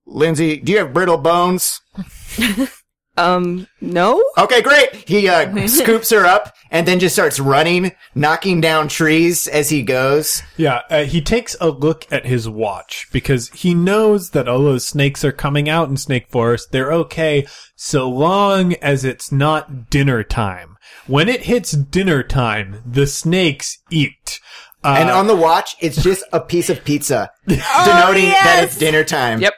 Lindsay, 0.07 0.57
do 0.59 0.73
you 0.73 0.79
have 0.79 0.93
brittle 0.95 1.19
bones? 1.19 1.81
Um, 3.17 3.67
no. 3.81 4.23
Okay, 4.37 4.61
great. 4.61 4.95
He 5.09 5.29
uh, 5.29 5.67
scoops 5.67 6.11
her 6.11 6.25
up 6.27 6.55
and 6.71 6.89
then 6.89 6.99
just 6.99 7.15
starts 7.15 7.39
running, 7.39 7.93
knocking 8.15 8.61
down 8.61 8.89
trees 8.89 9.47
as 9.47 9.71
he 9.71 9.83
goes. 9.83 10.43
yeah 10.57 10.83
uh, 10.91 11.05
he 11.05 11.21
takes 11.21 11.57
a 11.61 11.71
look 11.71 12.11
at 12.11 12.27
his 12.27 12.49
watch 12.49 13.07
because 13.13 13.49
he 13.51 13.75
knows 13.75 14.31
that 14.31 14.49
all 14.49 14.63
those 14.63 14.87
snakes 14.87 15.25
are 15.25 15.33
coming 15.33 15.69
out 15.69 15.89
in 15.89 15.97
snake 15.97 16.29
forest 16.29 16.73
they're 16.73 16.93
okay 16.93 17.47
so 17.77 18.09
long 18.09 18.75
as 18.75 19.05
it's 19.05 19.31
not 19.31 19.89
dinner 19.91 20.23
time 20.23 20.77
when 21.07 21.29
it 21.29 21.45
hits 21.45 21.73
dinner 21.73 22.23
time 22.23 22.83
the 22.85 23.07
snakes 23.07 23.79
eat 23.91 24.41
uh, 24.83 24.97
and 24.99 25.09
on 25.09 25.27
the 25.29 25.35
watch, 25.35 25.77
it's 25.81 26.03
just 26.03 26.25
a 26.31 26.39
piece 26.41 26.69
of 26.69 26.85
pizza, 26.85 27.31
denoting 27.47 28.29
that 28.29 28.61
it's 28.65 28.77
dinner 28.77 29.03
time. 29.03 29.41
Yep. 29.41 29.55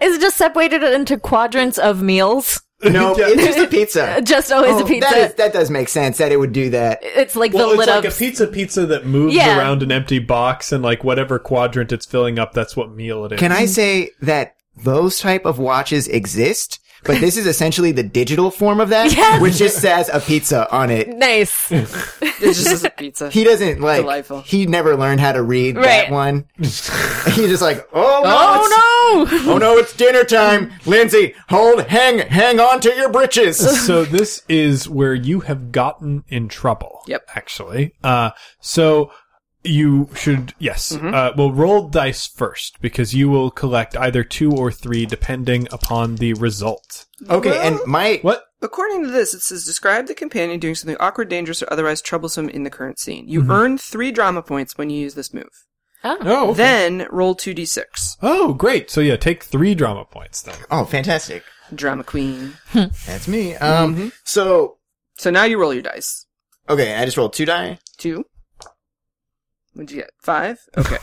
Is 0.00 0.14
it 0.14 0.20
just 0.20 0.36
separated 0.36 0.84
into 0.84 1.18
quadrants 1.18 1.76
of 1.76 2.00
meals? 2.00 2.62
No, 2.92 3.16
Yeah. 3.16 3.26
it's 3.28 3.44
just 3.44 3.58
a 3.58 3.66
pizza. 3.66 4.20
Just 4.24 4.52
always 4.52 4.72
a 4.80 4.84
Oh, 4.84 4.86
pizza. 4.86 5.08
That, 5.10 5.30
is, 5.30 5.34
that 5.34 5.52
does 5.52 5.70
make 5.70 5.88
sense 5.88 6.18
that 6.18 6.30
it 6.32 6.36
would 6.36 6.52
do 6.52 6.70
that. 6.70 7.00
it's 7.02 7.34
like 7.36 7.52
Well, 7.52 7.70
the 7.70 7.78
it's 7.80 7.86
like 7.88 8.04
up. 8.04 8.12
a 8.12 8.16
pizza 8.16 8.46
pizza 8.46 8.86
that 8.86 9.06
moves 9.06 9.34
Yeah. 9.34 9.58
around 9.58 9.82
an 9.82 9.90
empty 9.92 10.18
box, 10.18 10.72
and 10.72 10.82
like 10.82 11.02
whatever 11.04 11.38
quadrant 11.38 11.92
it's 11.92 12.06
filling 12.06 12.38
up, 12.38 12.52
that's 12.52 12.76
what 12.76 12.92
meal 12.94 13.24
it 13.24 13.32
is. 13.32 13.38
Can 13.40 13.52
I 13.52 13.66
say 13.66 14.10
that 14.22 14.56
those 14.76 15.18
type 15.20 15.44
of 15.44 15.58
watches 15.58 16.08
exist? 16.08 16.80
But 17.04 17.20
this 17.20 17.36
is 17.36 17.46
essentially 17.46 17.92
the 17.92 18.02
digital 18.02 18.50
form 18.50 18.80
of 18.80 18.88
that, 18.88 19.14
Yes. 19.14 19.40
which 19.40 19.56
just 19.56 19.78
says 19.78 20.08
a 20.12 20.20
pizza 20.20 20.70
on 20.74 20.90
it. 20.90 21.08
nice. 21.08 21.70
It's 22.40 22.58
just 22.58 22.66
as 22.72 22.84
a 22.84 22.90
pizza. 22.90 23.30
He 23.30 23.44
doesn't 23.44 23.80
like. 23.80 24.02
Delightful. 24.02 24.40
He 24.42 24.66
never 24.66 24.96
learned 24.96 25.20
how 25.20 25.32
to 25.32 25.42
read 25.42 25.76
Right. 25.76 25.84
that 25.84 26.10
one. 26.10 26.46
He's 26.58 26.90
just 27.48 27.62
like, 27.62 27.86
oh 27.92 28.20
no, 28.24 29.26
oh 29.26 29.26
no! 29.44 29.52
oh 29.54 29.58
no, 29.58 29.76
it's 29.78 29.94
dinner 29.96 30.24
time. 30.24 30.72
Lindsay, 30.84 31.34
hold, 31.48 31.84
hang, 31.86 32.18
hang 32.18 32.58
on 32.60 32.80
to 32.80 32.94
your 32.94 33.10
britches. 33.10 33.56
so 33.86 34.04
this 34.04 34.42
is 34.48 34.88
where 34.88 35.14
you 35.14 35.40
have 35.40 35.72
gotten 35.72 36.24
in 36.28 36.48
trouble. 36.48 37.02
Yep. 37.06 37.28
Actually, 37.34 37.94
uh, 38.02 38.30
so 38.60 39.10
you 39.64 40.08
should 40.14 40.54
yes. 40.58 40.92
Mm-hmm. 40.92 41.14
Uh, 41.14 41.30
well, 41.36 41.52
roll 41.52 41.88
dice 41.88 42.26
first 42.26 42.80
because 42.80 43.14
you 43.14 43.28
will 43.30 43.50
collect 43.50 43.96
either 43.96 44.22
two 44.22 44.52
or 44.52 44.70
three 44.70 45.06
depending 45.06 45.66
upon 45.72 46.16
the 46.16 46.34
result. 46.34 47.06
Okay, 47.28 47.58
and 47.66 47.78
my 47.86 48.18
What? 48.22 48.44
According 48.62 49.02
to 49.04 49.10
this, 49.10 49.34
it 49.34 49.40
says 49.40 49.64
describe 49.64 50.06
the 50.06 50.14
companion 50.14 50.58
doing 50.58 50.74
something 50.74 50.96
awkward, 50.98 51.28
dangerous, 51.28 51.62
or 51.62 51.70
otherwise 51.70 52.00
troublesome 52.00 52.48
in 52.48 52.62
the 52.62 52.70
current 52.70 52.98
scene. 52.98 53.24
Mm-hmm. 53.24 53.32
You 53.32 53.50
earn 53.52 53.78
three 53.78 54.10
drama 54.10 54.42
points 54.42 54.78
when 54.78 54.88
you 54.90 55.00
use 55.00 55.14
this 55.14 55.34
move. 55.34 55.66
Oh. 56.02 56.50
okay. 56.50 56.56
Then 56.56 57.06
roll 57.10 57.34
two 57.34 57.54
d6. 57.54 58.16
oh, 58.22 58.52
great. 58.54 58.90
So 58.90 59.00
yeah, 59.00 59.16
take 59.16 59.42
three 59.42 59.74
drama 59.74 60.04
points 60.04 60.42
then. 60.42 60.56
oh, 60.70 60.84
fantastic. 60.84 61.42
Drama 61.74 62.04
queen. 62.04 62.54
That's 62.74 63.26
me. 63.26 63.54
Um, 63.56 64.12
so 64.22 64.76
So 65.16 65.30
now 65.30 65.44
you 65.44 65.58
roll 65.58 65.72
your 65.72 65.82
dice. 65.82 66.26
okay, 66.68 66.94
I 66.94 67.04
just 67.06 67.16
rolled 67.16 67.32
two 67.32 67.46
die. 67.46 67.78
Two. 67.96 68.24
What'd 69.74 69.90
you 69.90 69.98
get? 70.02 70.10
Five? 70.20 70.58
Okay. 70.78 70.98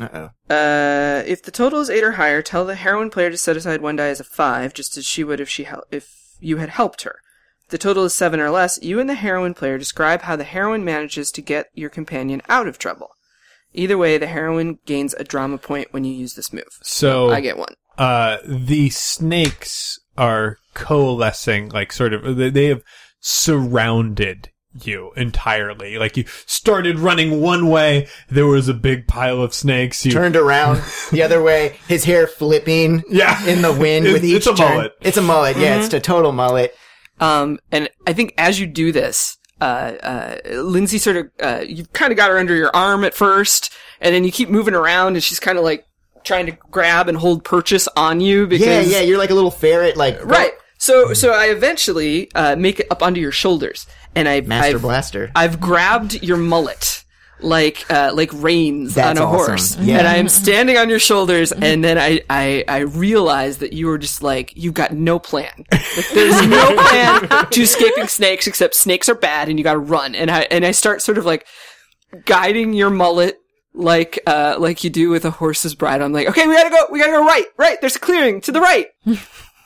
Uh 0.00 0.08
oh. 0.12 0.52
uh, 0.54 1.22
if 1.24 1.40
the 1.42 1.52
total 1.52 1.78
is 1.80 1.88
eight 1.88 2.02
or 2.02 2.12
higher, 2.12 2.42
tell 2.42 2.64
the 2.64 2.74
heroine 2.74 3.10
player 3.10 3.30
to 3.30 3.36
set 3.36 3.56
aside 3.56 3.80
one 3.80 3.94
die 3.96 4.08
as 4.08 4.18
a 4.18 4.24
five, 4.24 4.74
just 4.74 4.96
as 4.96 5.04
she 5.06 5.22
would 5.22 5.38
if 5.40 5.48
she 5.48 5.62
hel- 5.64 5.84
if 5.92 6.10
you 6.40 6.56
had 6.56 6.70
helped 6.70 7.02
her. 7.02 7.20
If 7.64 7.68
the 7.70 7.78
total 7.78 8.02
is 8.04 8.12
seven 8.12 8.40
or 8.40 8.50
less, 8.50 8.82
you 8.82 8.98
and 8.98 9.08
the 9.08 9.14
heroine 9.14 9.54
player 9.54 9.78
describe 9.78 10.22
how 10.22 10.34
the 10.34 10.42
heroine 10.42 10.84
manages 10.84 11.30
to 11.30 11.40
get 11.40 11.66
your 11.74 11.90
companion 11.90 12.42
out 12.48 12.66
of 12.66 12.76
trouble. 12.76 13.10
Either 13.72 13.96
way, 13.96 14.18
the 14.18 14.26
heroine 14.26 14.80
gains 14.84 15.14
a 15.14 15.22
drama 15.22 15.58
point 15.58 15.92
when 15.92 16.04
you 16.04 16.12
use 16.12 16.34
this 16.34 16.52
move. 16.52 16.78
So 16.82 17.30
I 17.30 17.40
get 17.40 17.56
one. 17.56 17.74
uh, 17.96 18.38
the 18.44 18.90
snakes 18.90 20.00
are 20.18 20.58
coalescing, 20.74 21.68
like 21.68 21.92
sort 21.92 22.12
of, 22.12 22.36
they- 22.36 22.50
they 22.50 22.66
have 22.66 22.82
surrounded 23.20 24.50
you 24.82 25.12
entirely. 25.16 25.98
Like 25.98 26.16
you 26.16 26.24
started 26.46 26.98
running 26.98 27.40
one 27.40 27.68
way, 27.68 28.08
there 28.28 28.46
was 28.46 28.68
a 28.68 28.74
big 28.74 29.06
pile 29.06 29.40
of 29.42 29.54
snakes. 29.54 30.04
You 30.04 30.12
Turned 30.12 30.36
around 30.36 30.82
the 31.12 31.22
other 31.22 31.42
way, 31.42 31.76
his 31.88 32.04
hair 32.04 32.26
flipping 32.26 33.02
Yeah. 33.10 33.44
in 33.46 33.62
the 33.62 33.72
wind 33.72 34.06
with 34.06 34.16
It's- 34.16 34.30
each 34.30 34.36
it's 34.38 34.46
a 34.46 34.54
turn. 34.54 34.68
mullet. 34.76 34.92
It's 35.00 35.16
a 35.16 35.22
mullet. 35.22 35.56
Yeah, 35.56 35.76
it's 35.82 35.94
a 35.94 36.00
total 36.00 36.32
mullet. 36.32 36.74
Um, 37.20 37.58
and 37.70 37.88
I 38.06 38.12
think 38.12 38.34
as 38.38 38.58
you 38.58 38.66
do 38.66 38.90
this, 38.90 39.36
uh, 39.60 39.64
uh, 39.64 40.36
Lindsay 40.62 40.98
sort 40.98 41.16
of, 41.16 41.26
uh, 41.40 41.60
you've 41.66 41.92
kind 41.92 42.10
of 42.10 42.16
got 42.16 42.30
her 42.30 42.38
under 42.38 42.54
your 42.56 42.74
arm 42.74 43.04
at 43.04 43.14
first, 43.14 43.72
and 44.00 44.14
then 44.14 44.24
you 44.24 44.32
keep 44.32 44.48
moving 44.48 44.74
around, 44.74 45.14
and 45.14 45.22
she's 45.22 45.38
kind 45.38 45.56
of 45.56 45.64
like 45.64 45.86
trying 46.24 46.46
to 46.46 46.52
grab 46.70 47.08
and 47.08 47.16
hold 47.18 47.44
purchase 47.44 47.86
on 47.96 48.20
you 48.20 48.46
because, 48.48 48.66
Yeah, 48.66 48.98
yeah. 48.98 49.00
You're 49.02 49.18
like 49.18 49.30
a 49.30 49.34
little 49.34 49.50
ferret, 49.52 49.96
like 49.96 50.18
right. 50.24 50.52
So, 50.84 51.14
so 51.14 51.32
I 51.32 51.46
eventually, 51.46 52.30
uh, 52.34 52.56
make 52.56 52.78
it 52.78 52.86
up 52.90 53.02
onto 53.02 53.18
your 53.18 53.32
shoulders, 53.32 53.86
and 54.14 54.28
I, 54.28 54.42
Master 54.42 54.76
I've, 54.76 54.82
Blaster. 54.82 55.32
I've 55.34 55.58
grabbed 55.58 56.22
your 56.22 56.36
mullet. 56.36 57.04
Like, 57.40 57.90
uh, 57.90 58.12
like 58.14 58.30
reins 58.32 58.94
That's 58.94 59.18
on 59.18 59.26
a 59.26 59.26
awesome. 59.26 59.46
horse. 59.46 59.76
Yeah. 59.78 59.98
And 59.98 60.06
I 60.06 60.16
am 60.16 60.28
standing 60.28 60.76
on 60.76 60.88
your 60.90 60.98
shoulders, 60.98 61.52
and 61.52 61.82
then 61.82 61.98
I, 61.98 62.20
I, 62.28 62.64
I 62.68 62.78
realize 62.80 63.58
that 63.58 63.72
you 63.72 63.86
were 63.86 63.96
just 63.98 64.22
like, 64.22 64.52
you've 64.56 64.74
got 64.74 64.92
no 64.92 65.18
plan. 65.18 65.64
Like, 65.72 66.08
there's 66.12 66.46
no 66.46 66.76
plan 66.88 67.48
to 67.50 67.60
escaping 67.62 68.06
snakes 68.06 68.46
except 68.46 68.74
snakes 68.74 69.08
are 69.08 69.14
bad 69.14 69.48
and 69.48 69.58
you 69.58 69.64
gotta 69.64 69.78
run. 69.78 70.14
And 70.14 70.30
I, 70.30 70.42
and 70.42 70.64
I 70.64 70.70
start 70.70 71.02
sort 71.02 71.18
of 71.18 71.24
like 71.24 71.46
guiding 72.24 72.72
your 72.72 72.90
mullet 72.90 73.40
like, 73.74 74.20
uh, 74.26 74.56
like 74.58 74.84
you 74.84 74.90
do 74.90 75.10
with 75.10 75.24
a 75.24 75.30
horse's 75.30 75.74
bridle. 75.74 76.06
I'm 76.06 76.12
like, 76.12 76.28
okay, 76.28 76.46
we 76.46 76.54
gotta 76.54 76.70
go, 76.70 76.86
we 76.90 76.98
gotta 76.98 77.12
go 77.12 77.24
right, 77.24 77.46
right, 77.58 77.80
there's 77.80 77.96
a 77.96 78.00
clearing 78.00 78.40
to 78.42 78.52
the 78.52 78.60
right. 78.60 78.86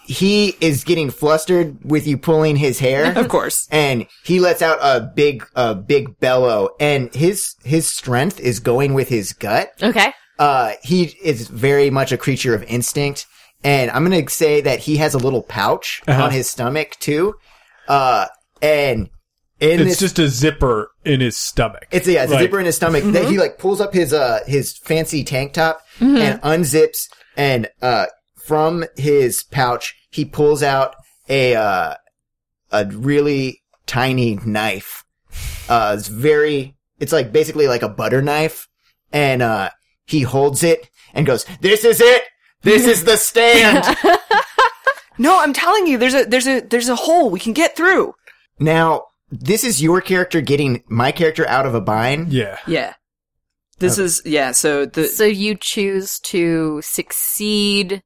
He 0.09 0.57
is 0.61 0.85
getting 0.85 1.11
flustered 1.11 1.77
with 1.85 2.07
you 2.07 2.17
pulling 2.17 2.57
his 2.57 2.79
hair. 2.79 3.13
Of 3.19 3.29
course. 3.29 3.69
and 3.71 4.07
he 4.25 4.41
lets 4.41 4.63
out 4.63 4.79
a 4.81 5.01
big, 5.15 5.45
a 5.55 5.75
big 5.75 6.19
bellow, 6.19 6.71
and 6.81 7.15
his 7.15 7.55
his 7.63 7.87
strength 7.87 8.41
is 8.41 8.59
going 8.59 8.95
with 8.95 9.09
his 9.11 9.33
gut. 9.35 9.71
Okay. 9.83 10.13
Uh, 10.39 10.73
he 10.83 11.15
is 11.23 11.49
very 11.49 11.91
much 11.91 12.11
a 12.13 12.17
creature 12.17 12.55
of 12.55 12.63
instinct, 12.65 13.27
and 13.63 13.91
I'm 13.91 14.03
gonna 14.03 14.29
say 14.31 14.61
that 14.63 14.79
he 14.81 14.97
has 14.97 15.13
a 15.15 15.19
little 15.19 15.43
pouch 15.43 16.01
Uh-huh. 16.09 16.25
on 16.25 16.31
his 16.33 16.49
stomach 16.49 16.97
too. 17.01 17.35
Uh, 17.87 18.27
and 18.63 19.11
in 19.61 19.81
it's 19.81 19.91
this, 19.91 19.99
just 19.99 20.19
a 20.21 20.29
zipper 20.29 20.91
in 21.05 21.21
his 21.21 21.37
stomach. 21.37 21.87
it's 21.91 22.07
yeah, 22.07 22.23
it's 22.23 22.33
a 22.33 22.39
zipper 22.39 22.61
in 22.61 22.67
his 22.67 22.77
stomach 22.77 23.03
that 23.05 23.25
he 23.29 23.37
like 23.39 23.59
pulls 23.59 23.81
up 23.81 23.93
his 23.93 24.13
uh 24.13 24.39
his 24.47 24.77
fancy 24.79 25.25
tank 25.25 25.53
top 25.53 25.81
and 26.01 26.41
unzips, 26.43 27.09
and 27.37 27.69
uh 27.83 28.07
from 28.47 28.85
his 28.97 29.43
pouch 29.51 29.95
he 30.11 30.25
pulls 30.25 30.63
out 30.63 30.95
a 31.29 31.55
uh 31.55 31.95
a 32.71 32.87
really 32.87 33.63
tiny 33.87 34.37
knife. 34.45 35.05
Uh, 35.69 35.95
it's 35.99 36.09
very, 36.09 36.77
it's 36.99 37.13
like 37.13 37.33
basically 37.33 37.67
like 37.69 37.83
a 37.83 37.89
butter 37.89 38.23
knife, 38.23 38.69
and 39.13 39.43
uh 39.43 39.71
he 40.07 40.23
holds 40.23 40.63
it 40.63 40.89
and 41.15 41.27
goes, 41.27 41.45
"This 41.61 41.85
is 41.85 42.01
it. 42.01 42.23
This 42.63 42.87
is 42.87 43.05
the 43.05 43.17
stand." 43.17 43.85
No, 45.21 45.41
I'm 45.41 45.53
telling 45.53 45.89
you, 45.89 45.99
there's 45.99 46.15
a, 46.15 46.25
there's 46.25 46.47
a, 46.47 46.61
there's 46.61 46.89
a 46.89 46.95
hole 46.95 47.29
we 47.29 47.41
can 47.41 47.53
get 47.53 47.75
through. 47.75 48.15
now, 48.61 49.03
this 49.31 49.65
is 49.65 49.83
your 49.83 50.01
character 50.01 50.41
getting 50.41 50.85
my 50.87 51.11
character 51.11 51.45
out 51.49 51.67
of 51.67 51.75
a 51.75 51.81
bind. 51.81 52.33
Yeah. 52.33 52.57
Yeah. 52.69 52.95
This 53.81 53.99
is, 53.99 54.23
yeah, 54.25 54.53
so 54.53 54.87
the, 54.87 55.07
So 55.07 55.25
you 55.25 55.57
choose 55.57 56.19
to 56.21 56.81
succeed 56.83 58.01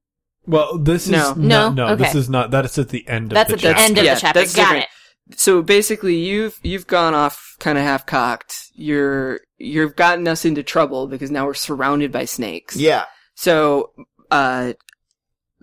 Well, 0.46 0.78
this 0.78 1.04
is 1.04 1.10
No. 1.10 1.34
no, 1.34 1.70
No? 1.70 1.88
no. 1.88 1.96
This 1.96 2.14
is 2.14 2.28
not. 2.28 2.50
That 2.50 2.64
is 2.64 2.76
at 2.78 2.88
the 2.88 3.06
end 3.08 3.32
of 3.32 3.34
That's 3.34 3.48
the 3.48 3.54
at 3.54 3.60
the 3.60 3.68
chapter. 3.68 3.82
end 3.82 3.98
of 3.98 4.04
Yeah, 4.04 4.14
the 4.14 4.20
chapter. 4.20 4.40
that's 4.40 4.54
Got 4.54 4.62
different. 4.62 4.84
it. 5.30 5.38
So 5.38 5.62
basically, 5.62 6.16
you've 6.16 6.58
you've 6.62 6.86
gone 6.86 7.14
off 7.14 7.56
kind 7.60 7.78
of 7.78 7.84
half 7.84 8.06
cocked. 8.06 8.70
You're 8.74 9.40
you've 9.58 9.94
gotten 9.96 10.26
us 10.26 10.44
into 10.44 10.62
trouble 10.64 11.06
because 11.06 11.30
now 11.30 11.46
we're 11.46 11.54
surrounded 11.54 12.10
by 12.10 12.24
snakes. 12.24 12.74
Yeah. 12.76 13.04
So, 13.34 13.92
uh, 14.30 14.72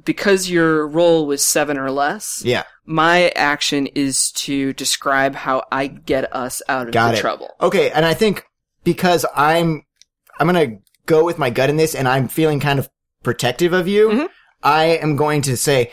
because 0.06 0.50
your 0.50 0.88
roll 0.88 1.26
was 1.28 1.46
seven 1.46 1.78
or 1.78 1.92
less, 1.92 2.42
Yeah. 2.46 2.64
my 2.86 3.30
action 3.36 3.88
is 3.88 4.32
to 4.32 4.72
describe 4.74 5.36
how 5.36 5.64
I 5.72 5.88
get 5.88 6.34
us 6.34 6.62
out 6.70 6.88
of 6.88 6.94
Got 6.94 7.12
the 7.12 7.18
it. 7.18 7.22
trouble. 7.22 7.50
Okay, 7.62 7.92
and 7.92 8.06
I 8.06 8.14
think 8.14 8.46
because 8.86 9.26
I'm 9.36 9.84
I'm 10.40 10.48
gonna 10.48 10.78
go 11.06 11.26
with 11.26 11.38
my 11.38 11.50
gut 11.50 11.70
in 11.70 11.76
this, 11.76 11.94
and 11.96 12.08
I'm 12.08 12.30
feeling 12.30 12.62
kind 12.62 12.80
of 12.80 12.90
protective 13.24 13.74
of 13.74 13.88
you. 13.90 14.08
Mhm. 14.10 14.28
I 14.64 14.86
am 14.86 15.16
going 15.16 15.42
to 15.44 15.56
say, 15.58 15.92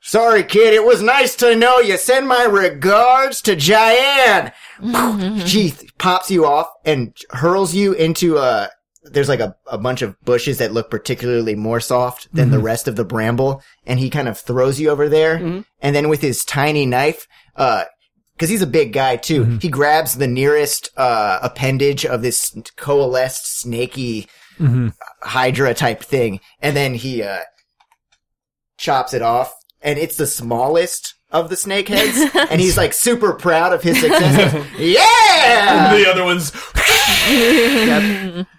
"Sorry, 0.00 0.42
kid. 0.44 0.74
It 0.74 0.84
was 0.84 1.02
nice 1.02 1.34
to 1.36 1.54
know 1.56 1.78
you. 1.80 1.96
Send 1.96 2.28
my 2.28 2.44
regards 2.44 3.40
to 3.42 3.56
Jayan." 3.56 4.52
she 5.46 5.74
pops 5.98 6.30
you 6.30 6.46
off 6.46 6.68
and 6.84 7.16
hurls 7.30 7.74
you 7.74 7.92
into 7.92 8.36
a. 8.38 8.70
There's 9.04 9.28
like 9.28 9.40
a, 9.40 9.56
a 9.66 9.78
bunch 9.78 10.02
of 10.02 10.20
bushes 10.22 10.58
that 10.58 10.72
look 10.72 10.90
particularly 10.90 11.54
more 11.54 11.80
soft 11.80 12.28
than 12.34 12.50
the 12.50 12.58
rest 12.58 12.88
of 12.88 12.96
the 12.96 13.04
bramble, 13.04 13.62
and 13.86 13.98
he 13.98 14.10
kind 14.10 14.28
of 14.28 14.38
throws 14.38 14.78
you 14.78 14.90
over 14.90 15.08
there, 15.08 15.38
Mhm. 15.38 15.64
and 15.80 15.96
then 15.96 16.08
with 16.10 16.20
his 16.20 16.44
tiny 16.44 16.84
knife, 16.84 17.26
uh, 17.56 17.84
because 18.36 18.50
he's 18.50 18.60
a 18.60 18.66
big 18.66 18.92
guy 18.92 19.16
too. 19.16 19.58
He 19.62 19.68
grabs 19.68 20.16
the 20.16 20.26
nearest 20.26 20.90
uh, 20.96 21.38
appendage 21.42 22.04
of 22.04 22.20
this 22.22 22.54
coalesced 22.76 23.60
snaky 23.60 24.28
Mhm. 24.60 24.92
hydra 25.22 25.72
type 25.72 26.02
thing, 26.02 26.40
and 26.60 26.76
then 26.76 26.92
he 26.94 27.22
uh, 27.22 27.38
chops 28.78 29.12
it 29.12 29.20
off, 29.22 29.52
and 29.82 29.98
it's 29.98 30.16
the 30.16 30.26
smallest 30.26 31.14
of 31.30 31.50
the 31.50 31.56
snake 31.56 31.88
heads, 31.88 32.34
and 32.50 32.60
he's 32.60 32.76
like 32.78 32.94
super 32.94 33.34
proud 33.34 33.72
of 33.72 33.82
his 33.82 34.00
success. 34.00 34.54
yeah. 34.78 35.94
the 35.94 36.08
other 36.08 36.24
ones. 36.24 36.52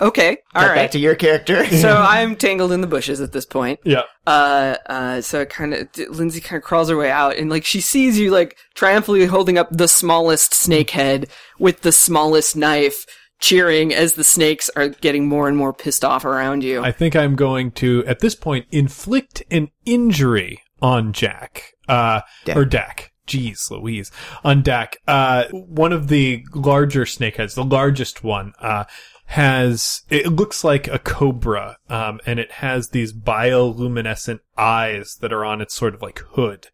Okay, 0.00 0.36
all 0.54 0.62
Cut 0.62 0.68
right. 0.68 0.74
Back 0.74 0.90
to 0.90 0.98
your 0.98 1.14
character. 1.14 1.64
so 1.66 1.96
I'm 1.96 2.36
tangled 2.36 2.72
in 2.72 2.82
the 2.82 2.86
bushes 2.86 3.22
at 3.22 3.32
this 3.32 3.46
point. 3.46 3.80
Yeah. 3.84 4.02
Uh, 4.26 4.76
uh, 4.86 5.20
so 5.22 5.46
kind 5.46 5.72
of, 5.72 5.88
Lindsay 6.10 6.40
kind 6.40 6.58
of 6.58 6.62
crawls 6.62 6.90
her 6.90 6.96
way 6.96 7.10
out 7.10 7.36
and 7.36 7.48
like 7.48 7.64
she 7.64 7.80
sees 7.80 8.18
you 8.18 8.30
like 8.30 8.56
triumphantly 8.74 9.24
holding 9.24 9.56
up 9.56 9.68
the 9.70 9.88
smallest 9.88 10.52
snake 10.52 10.90
head 10.90 11.28
with 11.58 11.80
the 11.80 11.92
smallest 11.92 12.54
knife, 12.54 13.06
cheering 13.38 13.92
as 13.92 14.14
the 14.14 14.24
snakes 14.24 14.70
are 14.76 14.88
getting 14.88 15.28
more 15.28 15.48
and 15.48 15.56
more 15.56 15.72
pissed 15.72 16.04
off 16.04 16.24
around 16.24 16.64
you. 16.64 16.82
I 16.82 16.92
think 16.92 17.14
I'm 17.14 17.36
going 17.36 17.70
to, 17.72 18.04
at 18.06 18.20
this 18.20 18.34
point, 18.34 18.66
inflict 18.70 19.42
an 19.50 19.70
injury 19.84 20.62
on 20.80 21.12
Jack. 21.12 21.72
Uh, 21.88 22.22
Dak. 22.44 22.56
or 22.56 22.64
Dak. 22.64 23.12
Jeez 23.26 23.70
Louise. 23.70 24.10
On 24.44 24.62
Dak. 24.62 24.98
Uh, 25.06 25.44
one 25.50 25.92
of 25.92 26.08
the 26.08 26.44
larger 26.54 27.04
snakeheads, 27.04 27.54
the 27.54 27.64
largest 27.64 28.24
one, 28.24 28.52
uh, 28.60 28.84
has, 29.26 30.02
it 30.08 30.28
looks 30.28 30.62
like 30.62 30.86
a 30.88 30.98
cobra, 30.98 31.78
um, 31.88 32.20
and 32.26 32.38
it 32.38 32.52
has 32.52 32.90
these 32.90 33.12
bioluminescent 33.12 34.40
eyes 34.56 35.16
that 35.20 35.32
are 35.32 35.44
on 35.44 35.60
its 35.60 35.74
sort 35.74 35.94
of 35.94 36.02
like 36.02 36.20
hood. 36.32 36.68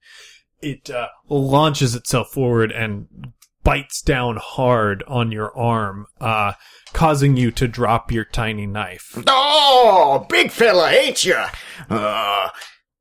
It, 0.61 0.91
uh, 0.91 1.09
launches 1.29 1.95
itself 1.95 2.31
forward 2.31 2.71
and 2.71 3.33
bites 3.65 4.01
down 4.03 4.37
hard 4.41 5.03
on 5.07 5.33
your 5.33 5.57
arm, 5.57 6.07
uh, 6.21 6.53
causing 6.93 7.37
you 7.37 7.51
to 7.53 7.69
drop 7.69 8.11
your 8.13 8.25
tiny 8.25 8.67
knife. 8.67 9.17
oh, 9.27 10.27
big 10.29 10.51
fella, 10.51 10.91
ain't 10.91 11.25
ya? 11.25 11.49
Uh, 11.89 12.49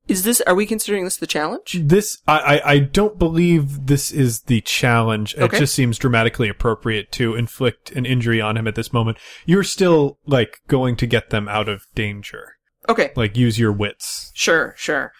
Is 0.08 0.24
this, 0.24 0.40
are 0.42 0.54
we 0.54 0.66
considering 0.66 1.04
this 1.04 1.16
the 1.16 1.26
challenge? 1.26 1.78
This, 1.80 2.18
I, 2.26 2.38
I, 2.38 2.70
I 2.72 2.78
don't 2.80 3.18
believe 3.18 3.86
this 3.86 4.10
is 4.10 4.42
the 4.42 4.60
challenge. 4.60 5.34
It 5.36 5.50
just 5.52 5.74
seems 5.74 5.98
dramatically 5.98 6.48
appropriate 6.48 7.12
to 7.12 7.34
inflict 7.34 7.92
an 7.92 8.04
injury 8.04 8.40
on 8.40 8.56
him 8.56 8.66
at 8.66 8.74
this 8.74 8.92
moment. 8.92 9.18
You're 9.46 9.62
still, 9.64 10.18
like, 10.26 10.60
going 10.68 10.96
to 10.96 11.06
get 11.06 11.30
them 11.30 11.48
out 11.48 11.68
of 11.68 11.86
danger. 11.94 12.54
Okay. 12.88 13.12
Like, 13.14 13.36
use 13.36 13.58
your 13.58 13.72
wits. 13.72 14.32
Sure, 14.34 14.74
sure. 14.76 15.12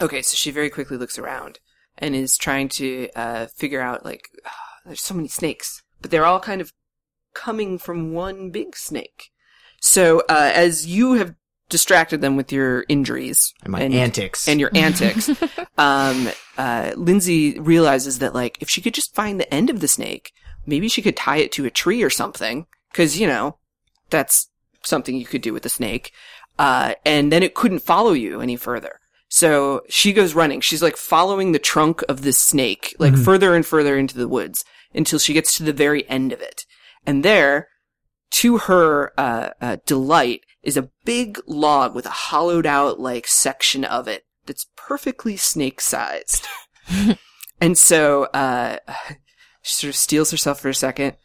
Okay, 0.00 0.22
so 0.22 0.36
she 0.36 0.52
very 0.52 0.70
quickly 0.70 0.96
looks 0.96 1.18
around 1.18 1.58
and 1.98 2.14
is 2.14 2.36
trying 2.36 2.68
to 2.68 3.08
uh, 3.16 3.46
figure 3.46 3.80
out 3.80 4.04
like 4.04 4.28
"Ah, 4.46 4.67
there's 4.88 5.00
so 5.00 5.14
many 5.14 5.28
snakes, 5.28 5.82
but 6.00 6.10
they're 6.10 6.24
all 6.24 6.40
kind 6.40 6.60
of 6.60 6.72
coming 7.34 7.78
from 7.78 8.12
one 8.12 8.50
big 8.50 8.74
snake. 8.76 9.30
So 9.80 10.20
uh, 10.28 10.50
as 10.54 10.86
you 10.86 11.14
have 11.14 11.34
distracted 11.68 12.20
them 12.20 12.36
with 12.36 12.50
your 12.50 12.84
injuries 12.88 13.52
and 13.62 13.70
my 13.70 13.82
antics. 13.82 14.48
and 14.48 14.58
your 14.58 14.70
antics, 14.74 15.28
um, 15.78 16.28
uh, 16.56 16.92
Lindsay 16.96 17.58
realizes 17.60 18.18
that 18.18 18.34
like 18.34 18.60
if 18.60 18.68
she 18.68 18.80
could 18.80 18.94
just 18.94 19.14
find 19.14 19.38
the 19.38 19.52
end 19.52 19.70
of 19.70 19.80
the 19.80 19.88
snake, 19.88 20.32
maybe 20.66 20.88
she 20.88 21.02
could 21.02 21.16
tie 21.16 21.36
it 21.36 21.52
to 21.52 21.66
a 21.66 21.70
tree 21.70 22.02
or 22.02 22.10
something, 22.10 22.66
because 22.90 23.20
you 23.20 23.26
know 23.26 23.58
that's 24.10 24.48
something 24.82 25.16
you 25.16 25.26
could 25.26 25.42
do 25.42 25.52
with 25.52 25.66
a 25.66 25.70
snake, 25.70 26.12
uh, 26.58 26.94
and 27.04 27.30
then 27.30 27.42
it 27.42 27.54
couldn't 27.54 27.80
follow 27.80 28.12
you 28.12 28.40
any 28.40 28.56
further. 28.56 29.00
So 29.30 29.82
she 29.90 30.14
goes 30.14 30.34
running. 30.34 30.62
She's 30.62 30.82
like 30.82 30.96
following 30.96 31.52
the 31.52 31.58
trunk 31.58 32.02
of 32.08 32.22
this 32.22 32.38
snake, 32.38 32.96
like 32.98 33.14
further 33.14 33.54
and 33.54 33.64
further 33.64 33.98
into 33.98 34.16
the 34.16 34.26
woods 34.26 34.64
until 34.94 35.18
she 35.18 35.34
gets 35.34 35.56
to 35.56 35.62
the 35.62 35.72
very 35.72 36.08
end 36.08 36.32
of 36.32 36.40
it. 36.40 36.64
And 37.06 37.24
there, 37.24 37.68
to 38.32 38.58
her 38.58 39.12
uh, 39.18 39.50
uh, 39.60 39.76
delight, 39.86 40.42
is 40.62 40.76
a 40.76 40.90
big 41.04 41.40
log 41.46 41.94
with 41.94 42.06
a 42.06 42.10
hollowed 42.10 42.66
out 42.66 43.00
like 43.00 43.26
section 43.26 43.84
of 43.84 44.08
it 44.08 44.24
that's 44.46 44.66
perfectly 44.76 45.36
snake 45.36 45.80
sized. 45.80 46.46
and 47.60 47.78
so 47.78 48.24
uh, 48.34 48.78
she 49.62 49.74
sort 49.74 49.90
of 49.90 49.96
steels 49.96 50.30
herself 50.30 50.60
for 50.60 50.68
a 50.68 50.74
second, 50.74 51.16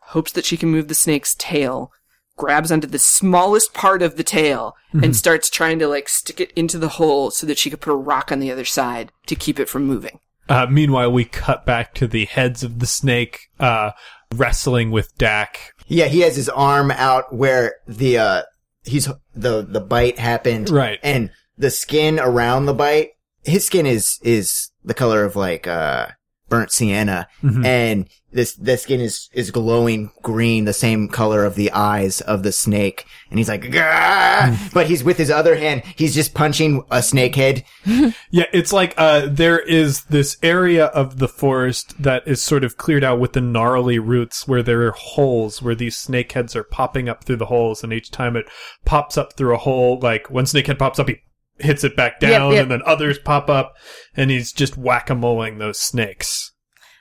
hopes 0.00 0.32
that 0.32 0.44
she 0.44 0.56
can 0.56 0.68
move 0.68 0.88
the 0.88 0.94
snake's 0.94 1.34
tail, 1.34 1.90
grabs 2.36 2.70
onto 2.70 2.86
the 2.86 2.98
smallest 2.98 3.72
part 3.72 4.02
of 4.02 4.16
the 4.16 4.24
tail, 4.24 4.76
and 4.92 5.16
starts 5.16 5.48
trying 5.48 5.78
to 5.78 5.88
like 5.88 6.08
stick 6.08 6.40
it 6.40 6.52
into 6.52 6.78
the 6.78 6.90
hole 6.90 7.30
so 7.30 7.46
that 7.46 7.58
she 7.58 7.70
could 7.70 7.80
put 7.80 7.92
a 7.92 7.96
rock 7.96 8.30
on 8.30 8.40
the 8.40 8.50
other 8.50 8.64
side 8.64 9.10
to 9.26 9.34
keep 9.34 9.58
it 9.58 9.68
from 9.68 9.84
moving. 9.84 10.20
Uh, 10.48 10.66
meanwhile, 10.70 11.10
we 11.10 11.24
cut 11.24 11.66
back 11.66 11.94
to 11.94 12.06
the 12.06 12.24
heads 12.26 12.62
of 12.62 12.78
the 12.78 12.86
snake, 12.86 13.48
uh, 13.58 13.90
wrestling 14.34 14.90
with 14.90 15.16
Dak. 15.18 15.72
yeah, 15.88 16.06
he 16.06 16.20
has 16.20 16.36
his 16.36 16.48
arm 16.48 16.90
out 16.90 17.34
where 17.34 17.76
the 17.86 18.18
uh 18.18 18.42
he's 18.84 19.08
the 19.34 19.62
the 19.62 19.80
bite 19.80 20.18
happened. 20.18 20.70
Right. 20.70 20.98
And 21.02 21.30
the 21.58 21.70
skin 21.70 22.18
around 22.20 22.66
the 22.66 22.74
bite, 22.74 23.10
his 23.44 23.64
skin 23.66 23.86
is 23.86 24.18
is 24.22 24.70
the 24.84 24.94
color 24.94 25.24
of 25.24 25.36
like 25.36 25.66
uh 25.66 26.08
burnt 26.48 26.70
sienna 26.70 27.26
Mhm. 27.42 27.64
and 27.64 28.08
this 28.32 28.54
the 28.54 28.76
skin 28.76 29.00
is 29.00 29.30
is 29.32 29.50
glowing 29.50 30.10
green 30.22 30.64
the 30.66 30.72
same 30.74 31.08
color 31.08 31.44
of 31.44 31.54
the 31.54 31.70
eyes 31.72 32.20
of 32.20 32.42
the 32.42 32.52
snake. 32.52 33.06
And 33.30 33.38
he's 33.38 33.48
like 33.48 33.70
"Gah!" 33.70 34.54
but 34.74 34.86
he's 34.88 35.02
with 35.02 35.16
his 35.16 35.30
other 35.30 35.56
hand. 35.56 35.82
He's 35.96 36.14
just 36.14 36.34
punching 36.34 36.82
a 36.90 37.02
snake 37.02 37.34
head 37.34 37.64
Yeah, 38.30 38.44
it's 38.52 38.72
like 38.72 38.94
uh 38.98 39.26
there 39.30 39.58
is 39.58 40.04
this 40.04 40.36
area 40.42 40.86
of 40.86 41.18
the 41.18 41.28
forest 41.28 41.94
that 42.02 42.26
is 42.26 42.42
sort 42.42 42.62
of 42.64 42.76
cleared 42.76 43.04
out 43.04 43.20
with 43.20 43.32
the 43.32 43.40
gnarly 43.40 43.98
roots 43.98 44.46
where 44.46 44.62
there 44.62 44.82
are 44.82 44.90
holes 44.92 45.62
where 45.62 45.74
these 45.74 45.96
snakeheads 45.96 46.54
are 46.54 46.64
popping 46.64 47.08
up 47.08 47.24
through 47.24 47.36
the 47.36 47.46
holes. 47.46 47.82
And 47.82 47.92
each 47.92 48.10
time 48.10 48.36
it 48.36 48.46
pops 48.84 49.16
up 49.16 49.32
through 49.34 49.54
a 49.54 49.58
hole, 49.58 49.98
like 50.02 50.30
one 50.30 50.44
snakehead 50.44 50.78
pops 50.78 50.98
up, 50.98 51.08
he 51.08 51.16
hits 51.58 51.84
it 51.84 51.96
back 51.96 52.20
down 52.20 52.52
yep. 52.52 52.62
and 52.62 52.70
then 52.70 52.82
others 52.84 53.18
pop 53.18 53.48
up 53.48 53.76
and 54.14 54.30
he's 54.30 54.52
just 54.52 54.76
whack-a-moling 54.76 55.58
those 55.58 55.78
snakes. 55.78 56.52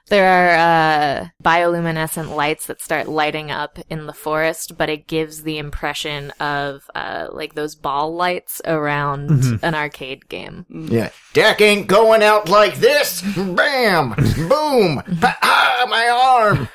There 0.07 0.27
are 0.27 1.21
uh, 1.21 1.27
bioluminescent 1.43 2.36
lights 2.36 2.67
that 2.67 2.79
start 2.79 3.07
lighting 3.07 3.49
up 3.49 3.79
in 3.89 4.05
the 4.05 4.13
forest, 4.13 4.77
but 4.77 4.87
it 4.87 5.07
gives 5.07 5.41
the 5.41 5.57
impression 5.57 6.29
of 6.39 6.87
uh, 6.93 7.29
like 7.32 7.55
those 7.55 7.73
ball 7.73 8.13
lights 8.13 8.61
around 8.65 9.32
an 9.63 9.73
arcade 9.73 10.29
game. 10.29 10.65
yeah 10.69 11.09
Deck 11.33 11.59
ain't 11.59 11.87
going 11.87 12.21
out 12.21 12.49
like 12.49 12.75
this 12.75 13.21
bam 13.36 14.13
boom 14.47 15.01
ah, 15.23 15.87
my 15.89 16.07
arm 16.07 16.69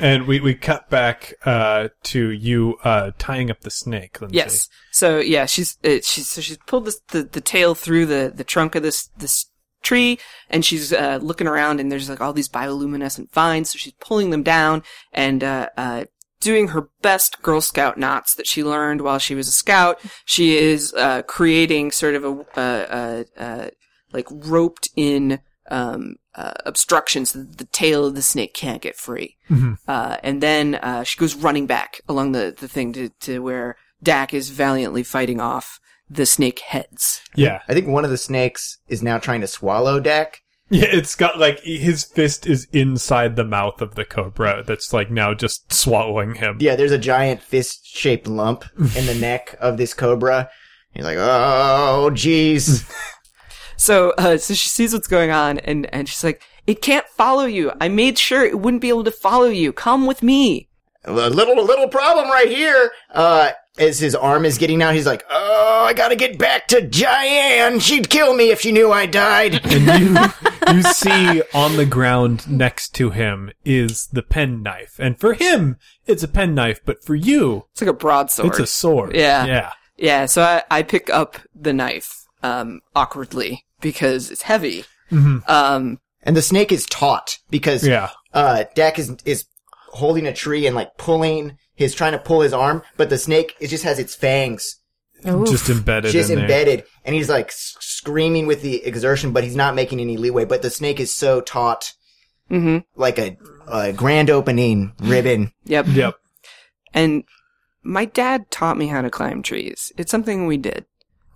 and 0.00 0.26
we, 0.26 0.40
we 0.40 0.54
cut 0.54 0.90
back 0.90 1.34
uh 1.44 1.88
to 2.04 2.30
you 2.30 2.76
uh 2.84 3.12
tying 3.18 3.50
up 3.50 3.60
the 3.60 3.70
snake, 3.70 4.20
Lindsay. 4.20 4.36
Yes. 4.36 4.68
So 4.92 5.18
yeah, 5.18 5.46
she's 5.46 5.78
uh, 5.84 5.98
she's 6.02 6.28
so 6.28 6.40
she's 6.40 6.58
pulled 6.66 6.88
the 7.08 7.22
the 7.22 7.40
tail 7.40 7.74
through 7.74 8.06
the 8.06 8.32
the 8.34 8.44
trunk 8.44 8.74
of 8.74 8.82
this 8.82 9.08
this 9.18 9.46
tree, 9.82 10.18
and 10.48 10.64
she's 10.64 10.92
uh, 10.92 11.18
looking 11.22 11.46
around, 11.46 11.80
and 11.80 11.90
there's 11.90 12.08
like 12.08 12.20
all 12.20 12.32
these 12.32 12.48
bioluminescent 12.48 13.32
vines. 13.32 13.70
So 13.70 13.78
she's 13.78 13.94
pulling 13.94 14.30
them 14.30 14.42
down 14.42 14.82
and 15.12 15.42
uh, 15.42 15.68
uh, 15.76 16.04
doing 16.40 16.68
her 16.68 16.88
best 17.02 17.42
Girl 17.42 17.60
Scout 17.60 17.98
knots 17.98 18.34
that 18.34 18.46
she 18.46 18.64
learned 18.64 19.00
while 19.00 19.18
she 19.18 19.34
was 19.34 19.48
a 19.48 19.52
scout. 19.52 20.00
She 20.24 20.56
is 20.56 20.92
uh, 20.94 21.22
creating 21.22 21.92
sort 21.92 22.14
of 22.14 22.24
a 22.24 22.46
uh, 22.56 22.60
uh, 22.60 23.24
uh, 23.40 23.70
like 24.12 24.26
roped 24.30 24.90
in. 24.96 25.40
Um, 25.70 26.16
uh, 26.34 26.52
obstructions 26.64 27.30
so 27.30 27.40
that 27.40 27.58
the 27.58 27.64
tail 27.66 28.06
of 28.06 28.14
the 28.14 28.22
snake 28.22 28.54
can't 28.54 28.82
get 28.82 28.96
free. 28.96 29.36
Uh, 29.88 30.16
and 30.22 30.40
then 30.40 30.76
uh, 30.76 31.02
she 31.02 31.18
goes 31.18 31.34
running 31.34 31.66
back 31.66 32.00
along 32.08 32.32
the, 32.32 32.54
the 32.56 32.68
thing 32.68 32.92
to, 32.92 33.08
to 33.20 33.42
where 33.42 33.76
Dak 34.02 34.32
is 34.32 34.50
valiantly 34.50 35.02
fighting 35.02 35.40
off 35.40 35.80
the 36.08 36.26
snake 36.26 36.60
heads. 36.60 37.22
Yeah. 37.34 37.62
I 37.68 37.74
think 37.74 37.88
one 37.88 38.04
of 38.04 38.10
the 38.10 38.18
snakes 38.18 38.78
is 38.88 39.02
now 39.02 39.18
trying 39.18 39.40
to 39.40 39.46
swallow 39.46 40.00
Deck. 40.00 40.42
Yeah, 40.72 40.86
it's 40.86 41.16
got 41.16 41.36
like 41.36 41.58
his 41.64 42.04
fist 42.04 42.46
is 42.46 42.68
inside 42.72 43.34
the 43.34 43.42
mouth 43.42 43.82
of 43.82 43.96
the 43.96 44.04
cobra 44.04 44.62
that's 44.64 44.92
like 44.92 45.10
now 45.10 45.34
just 45.34 45.72
swallowing 45.72 46.36
him. 46.36 46.58
Yeah, 46.60 46.76
there's 46.76 46.92
a 46.92 46.98
giant 46.98 47.42
fist-shaped 47.42 48.28
lump 48.28 48.64
in 48.78 49.06
the 49.06 49.16
neck 49.20 49.56
of 49.58 49.78
this 49.78 49.94
cobra. 49.94 50.48
He's 50.92 51.02
like, 51.02 51.18
oh, 51.18 52.10
jeez. 52.12 52.88
So, 53.80 54.10
uh, 54.18 54.36
so 54.36 54.52
she 54.52 54.68
sees 54.68 54.92
what's 54.92 55.06
going 55.08 55.30
on 55.30 55.58
and, 55.60 55.92
and 55.94 56.06
she's 56.06 56.22
like, 56.22 56.42
it 56.66 56.82
can't 56.82 57.06
follow 57.08 57.46
you. 57.46 57.72
I 57.80 57.88
made 57.88 58.18
sure 58.18 58.44
it 58.44 58.60
wouldn't 58.60 58.82
be 58.82 58.90
able 58.90 59.04
to 59.04 59.10
follow 59.10 59.46
you. 59.48 59.72
Come 59.72 60.06
with 60.06 60.22
me. 60.22 60.68
a 61.04 61.12
little, 61.12 61.64
little 61.64 61.88
problem 61.88 62.28
right 62.28 62.48
here. 62.48 62.92
Uh, 63.10 63.52
as 63.78 63.98
his 63.98 64.14
arm 64.14 64.44
is 64.44 64.58
getting 64.58 64.82
out, 64.82 64.94
he's 64.94 65.06
like, 65.06 65.24
oh, 65.30 65.84
I 65.88 65.94
gotta 65.94 66.14
get 66.14 66.38
back 66.38 66.68
to 66.68 66.82
Diane. 66.86 67.80
She'd 67.80 68.10
kill 68.10 68.34
me 68.34 68.50
if 68.50 68.60
she 68.60 68.70
knew 68.70 68.92
I 68.92 69.06
died. 69.06 69.62
And 69.70 70.76
you, 70.76 70.76
you 70.76 70.82
see 70.82 71.42
on 71.54 71.76
the 71.78 71.86
ground 71.86 72.48
next 72.50 72.90
to 72.96 73.10
him 73.10 73.50
is 73.64 74.08
the 74.08 74.22
penknife. 74.22 74.96
And 74.98 75.18
for 75.18 75.32
him, 75.32 75.78
it's 76.06 76.22
a 76.22 76.28
penknife, 76.28 76.80
but 76.84 77.02
for 77.02 77.14
you, 77.14 77.64
It's 77.72 77.80
like 77.80 77.88
a 77.90 77.94
broadsword. 77.94 78.48
it's 78.50 78.58
a 78.58 78.66
sword. 78.66 79.16
Yeah. 79.16 79.46
Yeah. 79.46 79.72
Yeah, 79.96 80.26
so 80.26 80.42
I, 80.42 80.62
I 80.70 80.82
pick 80.82 81.10
up 81.10 81.36
the 81.54 81.72
knife, 81.74 82.19
um, 82.42 82.80
awkwardly 82.94 83.64
because 83.80 84.30
it's 84.30 84.42
heavy. 84.42 84.84
Um, 85.12 85.98
and 86.22 86.36
the 86.36 86.42
snake 86.42 86.70
is 86.72 86.86
taut 86.86 87.38
because, 87.50 87.86
Yeah. 87.86 88.10
uh, 88.32 88.64
Deck 88.74 88.98
is, 88.98 89.16
is 89.24 89.46
holding 89.92 90.26
a 90.26 90.32
tree 90.32 90.66
and 90.66 90.76
like 90.76 90.96
pulling 90.96 91.56
He's 91.80 91.94
trying 91.94 92.12
to 92.12 92.18
pull 92.18 92.42
his 92.42 92.52
arm, 92.52 92.82
but 92.98 93.08
the 93.08 93.16
snake, 93.16 93.56
it 93.58 93.68
just 93.68 93.84
has 93.84 93.98
its 93.98 94.14
fangs 94.14 94.76
Just 95.24 95.70
embedded 95.70 96.12
just 96.12 96.28
in 96.28 96.36
there. 96.36 96.44
embedded 96.44 96.84
and 97.06 97.14
he's 97.14 97.30
like 97.30 97.50
screaming 97.50 98.46
with 98.46 98.60
the 98.60 98.84
exertion, 98.84 99.32
but 99.32 99.44
he's 99.44 99.56
not 99.56 99.74
making 99.74 99.98
any 99.98 100.18
leeway, 100.18 100.44
but 100.44 100.60
the 100.60 100.68
snake 100.68 101.00
is 101.00 101.10
so 101.10 101.40
taut, 101.40 101.94
mm-hmm. 102.50 102.78
like 102.96 103.18
a, 103.18 103.38
a 103.66 103.94
grand 103.94 104.28
opening 104.28 104.92
ribbon. 105.00 105.52
Yep. 105.64 105.86
Yep. 105.88 106.16
And 106.92 107.24
my 107.82 108.04
dad 108.04 108.50
taught 108.50 108.76
me 108.76 108.88
how 108.88 109.00
to 109.00 109.08
climb 109.08 109.42
trees. 109.42 109.90
It's 109.96 110.10
something 110.10 110.46
we 110.46 110.58
did. 110.58 110.84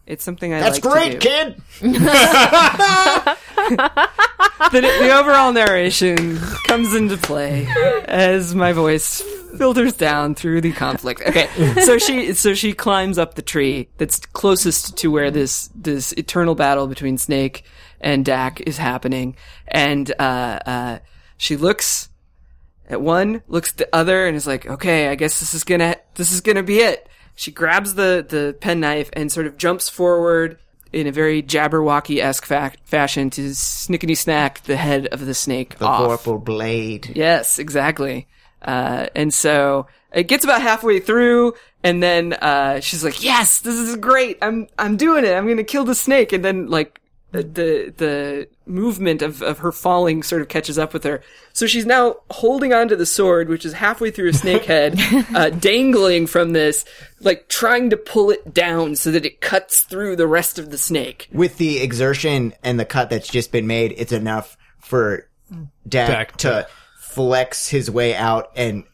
It's 0.07 0.23
something 0.23 0.53
I 0.53 0.61
That's 0.61 0.85
like 0.85 0.93
great, 0.93 1.21
kid. 1.21 1.63
the, 1.81 2.01
the 4.73 5.19
overall 5.19 5.51
narration 5.53 6.39
comes 6.67 6.95
into 6.95 7.17
play 7.17 7.67
as 8.05 8.55
my 8.55 8.73
voice 8.73 9.23
filters 9.57 9.95
down 9.95 10.35
through 10.35 10.61
the 10.61 10.73
conflict. 10.73 11.23
Okay, 11.23 11.49
so 11.85 11.97
she 11.97 12.35
so 12.35 12.53
she 12.55 12.75
climbs 12.75 13.17
up 13.17 13.35
the 13.35 13.43
tree 13.43 13.89
that's 13.97 14.19
closest 14.19 14.99
to 14.99 15.11
where 15.11 15.31
this 15.31 15.71
this 15.75 16.13
eternal 16.13 16.55
battle 16.55 16.87
between 16.87 17.17
Snake 17.17 17.65
and 18.01 18.27
Dak 18.27 18.61
is 18.61 18.77
happening, 18.77 19.37
and 19.69 20.13
uh, 20.19 20.59
uh, 20.67 20.99
she 21.39 21.57
looks 21.57 22.11
at 22.91 23.01
one, 23.01 23.43
looks 23.49 23.71
at 23.73 23.79
the 23.79 23.89
other, 23.93 24.27
and 24.27 24.37
is 24.37 24.47
like, 24.47 24.67
"Okay, 24.67 25.09
I 25.09 25.15
guess 25.15 25.41
this 25.41 25.55
is 25.55 25.65
gonna 25.65 25.97
this 26.17 26.31
is 26.31 26.43
gonna 26.43 26.63
be 26.63 26.81
it." 26.81 27.09
She 27.35 27.51
grabs 27.51 27.95
the 27.95 28.25
the 28.29 28.57
penknife 28.61 29.11
and 29.15 29.31
sort 29.31 29.47
of 29.47 29.57
jumps 29.57 29.89
forward 29.89 30.59
in 30.93 31.07
a 31.09 31.13
very 31.13 31.43
Jabberwocky 31.43 32.23
esque 32.23 32.45
fa- 32.47 32.73
fashion 32.85 33.29
to 33.31 33.51
snickety 33.51 34.17
snack 34.17 34.63
the 34.63 34.77
head 34.77 35.07
of 35.09 35.27
the 35.27 35.35
snake 35.35 35.77
The 35.79 35.87
off. 35.87 36.25
vorpal 36.25 36.45
blade. 36.45 37.11
Yes, 37.17 37.59
exactly. 37.59 38.29
Uh, 38.63 39.07
and 39.17 39.35
so 39.35 39.87
it 40.13 40.29
gets 40.29 40.45
about 40.45 40.63
halfway 40.63 41.01
through, 41.01 41.55
and 41.83 42.01
then 42.03 42.33
uh, 42.35 42.79
she's 42.81 43.03
like, 43.05 43.23
"Yes, 43.23 43.61
this 43.61 43.75
is 43.75 43.97
great. 43.97 44.39
I'm 44.41 44.69
I'm 44.79 44.97
doing 44.97 45.25
it. 45.25 45.35
I'm 45.35 45.45
going 45.45 45.57
to 45.59 45.65
kill 45.65 45.85
the 45.85 45.95
snake." 45.97 46.33
And 46.33 46.45
then 46.45 46.69
like 46.69 47.01
the 47.43 47.93
the 47.97 48.49
movement 48.67 49.23
of 49.23 49.43
of 49.43 49.59
her 49.59 49.73
falling 49.73 50.23
sort 50.23 50.43
of 50.43 50.49
catches 50.49 50.79
up 50.79 50.93
with 50.93 51.05
her. 51.05 51.23
So 51.53 51.67
she's 51.67 51.87
now 51.87 52.17
holding 52.31 52.73
onto 52.73 52.97
the 52.97 53.07
sword, 53.07 53.49
which 53.49 53.65
is 53.65 53.73
halfway 53.75 54.11
through 54.11 54.31
a 54.31 54.33
snake 54.35 54.65
head, 54.65 54.99
uh, 55.35 55.51
dangling 55.51 56.27
from 56.27 56.53
this, 56.53 56.85
like 57.21 57.49
trying 57.49 57.91
to 57.91 57.97
pull 57.97 58.31
it 58.31 58.55
down 58.55 58.97
so 58.97 59.11
that 59.11 59.27
it 59.27 59.41
cuts 59.41 59.83
through 59.83 60.17
the 60.17 60.27
rest 60.27 60.59
of 60.59 60.71
the 60.71 60.79
snake. 60.79 61.29
With 61.33 61.59
the 61.59 61.79
exertion 61.79 62.55
and 62.63 62.79
the 62.79 62.85
cut 62.85 63.11
that's 63.11 63.29
just 63.29 63.53
been 63.53 63.67
made, 63.67 63.95
it's 63.97 64.13
enough 64.13 64.57
for 64.79 65.29
Dak, 65.89 66.09
Dak 66.09 66.37
to 66.39 66.49
to- 66.49 66.67
flex 66.99 67.69
his 67.69 67.91
way 67.91 68.15
out 68.15 68.51
and 68.57 68.85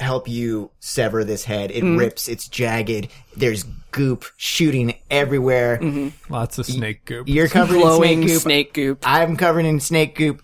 help 0.00 0.28
you 0.28 0.70
sever 0.80 1.24
this 1.24 1.44
head. 1.44 1.70
It 1.70 1.84
rips, 1.84 2.28
it's 2.28 2.48
jagged, 2.48 3.08
there's 3.36 3.64
goop 3.90 4.24
shooting 4.36 4.94
everywhere. 5.10 5.80
Lots 6.28 6.58
of 6.58 6.66
snake 6.66 7.04
goop. 7.04 7.28
You're 7.28 7.48
covered 7.48 7.80
in 7.80 7.96
snake 7.96 8.26
goop. 8.26 8.42
snake 8.42 8.72
goop. 8.72 8.98
I'm 9.04 9.36
covered 9.36 9.64
in 9.64 9.80
snake 9.80 10.14
goop. 10.14 10.42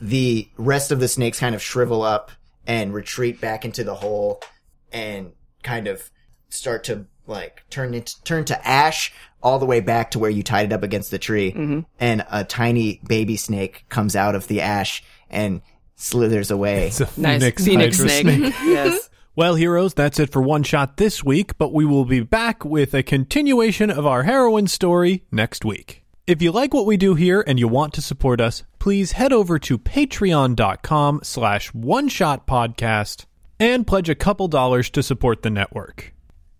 The 0.00 0.48
rest 0.56 0.90
of 0.90 1.00
the 1.00 1.08
snakes 1.08 1.38
kind 1.38 1.54
of 1.54 1.62
shrivel 1.62 2.02
up 2.02 2.32
and 2.66 2.92
retreat 2.92 3.40
back 3.40 3.64
into 3.64 3.84
the 3.84 3.94
hole 3.94 4.42
and 4.92 5.32
kind 5.62 5.86
of 5.86 6.10
start 6.48 6.84
to 6.84 7.06
like 7.26 7.64
turn 7.70 7.94
into, 7.94 8.22
turn 8.24 8.44
to 8.46 8.68
ash 8.68 9.12
all 9.42 9.58
the 9.58 9.66
way 9.66 9.80
back 9.80 10.12
to 10.12 10.18
where 10.18 10.30
you 10.30 10.42
tied 10.42 10.66
it 10.66 10.72
up 10.72 10.82
against 10.82 11.10
the 11.10 11.18
tree. 11.18 11.52
Mm-hmm. 11.52 11.80
And 11.98 12.24
a 12.30 12.44
tiny 12.44 13.00
baby 13.06 13.36
snake 13.36 13.84
comes 13.88 14.14
out 14.14 14.34
of 14.34 14.48
the 14.48 14.60
ash 14.60 15.02
and 15.30 15.62
slithers 15.96 16.50
away. 16.50 16.88
It's 16.88 17.00
a 17.00 17.08
Nice 17.16 17.40
phoenix, 17.40 17.64
phoenix 17.64 17.98
hydra 17.98 18.10
snake. 18.20 18.54
yes. 18.64 19.08
Well, 19.34 19.54
heroes, 19.54 19.94
that's 19.94 20.20
it 20.20 20.30
for 20.30 20.42
One 20.42 20.62
Shot 20.62 20.98
this 20.98 21.24
week, 21.24 21.56
but 21.56 21.72
we 21.72 21.86
will 21.86 22.04
be 22.04 22.20
back 22.20 22.64
with 22.66 22.92
a 22.92 23.02
continuation 23.02 23.90
of 23.90 24.06
our 24.06 24.24
heroine 24.24 24.66
story 24.66 25.24
next 25.32 25.64
week. 25.64 26.04
If 26.26 26.42
you 26.42 26.52
like 26.52 26.74
what 26.74 26.86
we 26.86 26.96
do 26.96 27.14
here 27.14 27.42
and 27.46 27.58
you 27.58 27.66
want 27.66 27.94
to 27.94 28.02
support 28.02 28.40
us, 28.40 28.62
please 28.78 29.12
head 29.12 29.32
over 29.32 29.58
to 29.60 29.78
patreon.com 29.78 31.20
slash 31.22 31.68
one 31.72 32.08
shot 32.08 32.46
podcast 32.46 33.24
and 33.58 33.86
pledge 33.86 34.08
a 34.08 34.14
couple 34.14 34.48
dollars 34.48 34.90
to 34.90 35.02
support 35.02 35.42
the 35.42 35.50
network. 35.50 36.12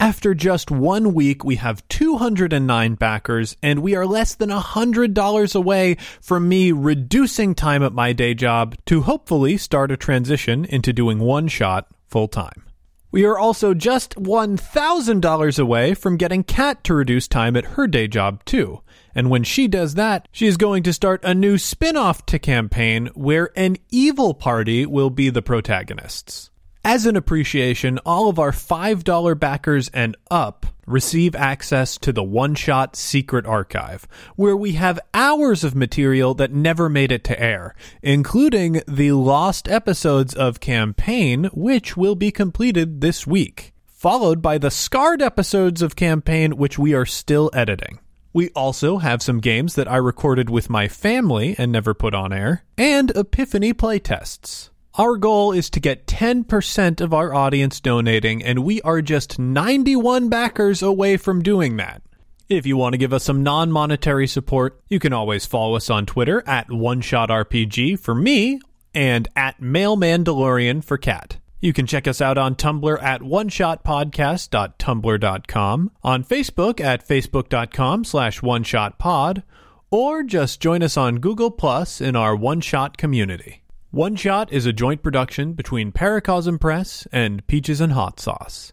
After 0.02 0.34
just 0.34 0.72
one 0.72 1.14
week, 1.14 1.44
we 1.44 1.54
have 1.54 1.86
209 1.86 2.94
backers, 2.96 3.56
and 3.62 3.78
we 3.78 3.94
are 3.94 4.04
less 4.04 4.34
than 4.34 4.50
$100 4.50 5.54
away 5.54 5.96
from 6.20 6.48
me 6.48 6.72
reducing 6.72 7.54
time 7.54 7.84
at 7.84 7.92
my 7.92 8.12
day 8.12 8.34
job 8.34 8.74
to 8.86 9.02
hopefully 9.02 9.56
start 9.56 9.92
a 9.92 9.96
transition 9.96 10.64
into 10.64 10.92
doing 10.92 11.20
one 11.20 11.46
shot 11.46 11.86
full 12.08 12.26
time. 12.26 12.64
We 13.12 13.24
are 13.24 13.38
also 13.38 13.74
just 13.74 14.16
$1,000 14.16 15.58
away 15.60 15.94
from 15.94 16.16
getting 16.16 16.42
Kat 16.42 16.82
to 16.82 16.94
reduce 16.94 17.28
time 17.28 17.56
at 17.56 17.76
her 17.76 17.86
day 17.86 18.08
job, 18.08 18.44
too. 18.44 18.80
And 19.14 19.30
when 19.30 19.44
she 19.44 19.68
does 19.68 19.94
that, 19.94 20.26
she 20.32 20.48
is 20.48 20.56
going 20.56 20.82
to 20.82 20.92
start 20.92 21.20
a 21.22 21.32
new 21.32 21.58
spin 21.58 21.96
off 21.96 22.26
to 22.26 22.40
campaign 22.40 23.06
where 23.14 23.50
an 23.54 23.76
evil 23.88 24.34
party 24.34 24.84
will 24.84 25.10
be 25.10 25.30
the 25.30 25.42
protagonists. 25.42 26.50
As 26.84 27.06
an 27.06 27.14
appreciation, 27.14 28.00
all 28.04 28.28
of 28.28 28.40
our 28.40 28.50
$5 28.50 29.38
backers 29.38 29.88
and 29.90 30.16
up 30.32 30.66
receive 30.84 31.36
access 31.36 31.96
to 31.98 32.12
the 32.12 32.24
One 32.24 32.56
Shot 32.56 32.96
Secret 32.96 33.46
Archive, 33.46 34.08
where 34.34 34.56
we 34.56 34.72
have 34.72 34.98
hours 35.14 35.62
of 35.62 35.76
material 35.76 36.34
that 36.34 36.52
never 36.52 36.88
made 36.88 37.12
it 37.12 37.22
to 37.24 37.40
air, 37.40 37.76
including 38.02 38.82
the 38.88 39.12
lost 39.12 39.68
episodes 39.68 40.34
of 40.34 40.58
Campaign, 40.58 41.44
which 41.52 41.96
will 41.96 42.16
be 42.16 42.32
completed 42.32 43.00
this 43.00 43.28
week, 43.28 43.72
followed 43.86 44.42
by 44.42 44.58
the 44.58 44.70
scarred 44.70 45.22
episodes 45.22 45.82
of 45.82 45.94
Campaign, 45.94 46.56
which 46.56 46.80
we 46.80 46.94
are 46.94 47.06
still 47.06 47.48
editing. 47.54 48.00
We 48.32 48.48
also 48.56 48.98
have 48.98 49.22
some 49.22 49.38
games 49.38 49.76
that 49.76 49.86
I 49.86 49.98
recorded 49.98 50.50
with 50.50 50.68
my 50.68 50.88
family 50.88 51.54
and 51.58 51.70
never 51.70 51.94
put 51.94 52.12
on 52.12 52.32
air, 52.32 52.64
and 52.76 53.12
Epiphany 53.14 53.72
playtests. 53.72 54.70
Our 54.96 55.16
goal 55.16 55.52
is 55.52 55.70
to 55.70 55.80
get 55.80 56.06
10% 56.06 57.00
of 57.00 57.14
our 57.14 57.32
audience 57.32 57.80
donating, 57.80 58.44
and 58.44 58.62
we 58.62 58.82
are 58.82 59.00
just 59.00 59.38
91 59.38 60.28
backers 60.28 60.82
away 60.82 61.16
from 61.16 61.42
doing 61.42 61.78
that. 61.78 62.02
If 62.50 62.66
you 62.66 62.76
want 62.76 62.92
to 62.92 62.98
give 62.98 63.14
us 63.14 63.24
some 63.24 63.42
non 63.42 63.72
monetary 63.72 64.26
support, 64.26 64.82
you 64.90 64.98
can 64.98 65.14
always 65.14 65.46
follow 65.46 65.76
us 65.76 65.88
on 65.88 66.04
Twitter 66.04 66.46
at 66.46 66.68
OneShotRPG 66.68 68.00
for 68.00 68.14
me 68.14 68.60
and 68.92 69.28
at 69.34 69.62
MailMandalorian 69.62 70.84
for 70.84 70.98
Kat. 70.98 71.38
You 71.58 71.72
can 71.72 71.86
check 71.86 72.06
us 72.06 72.20
out 72.20 72.36
on 72.36 72.54
Tumblr 72.54 73.02
at 73.02 73.22
oneshotpodcast.tumblr.com, 73.22 75.90
on 76.02 76.24
Facebook 76.24 76.80
at 76.80 77.08
facebook.com 77.08 78.04
slash 78.04 78.40
oneshotpod, 78.40 79.42
or 79.90 80.22
just 80.22 80.60
join 80.60 80.82
us 80.82 80.98
on 80.98 81.20
Google 81.20 81.50
Plus 81.50 82.02
in 82.02 82.14
our 82.14 82.36
One 82.36 82.60
Shot 82.60 82.98
community. 82.98 83.61
One 83.92 84.16
Shot 84.16 84.50
is 84.50 84.64
a 84.64 84.72
joint 84.72 85.02
production 85.02 85.52
between 85.52 85.92
Paracosm 85.92 86.58
Press 86.58 87.06
and 87.12 87.46
Peaches 87.46 87.78
and 87.78 87.92
Hot 87.92 88.18
Sauce. 88.18 88.72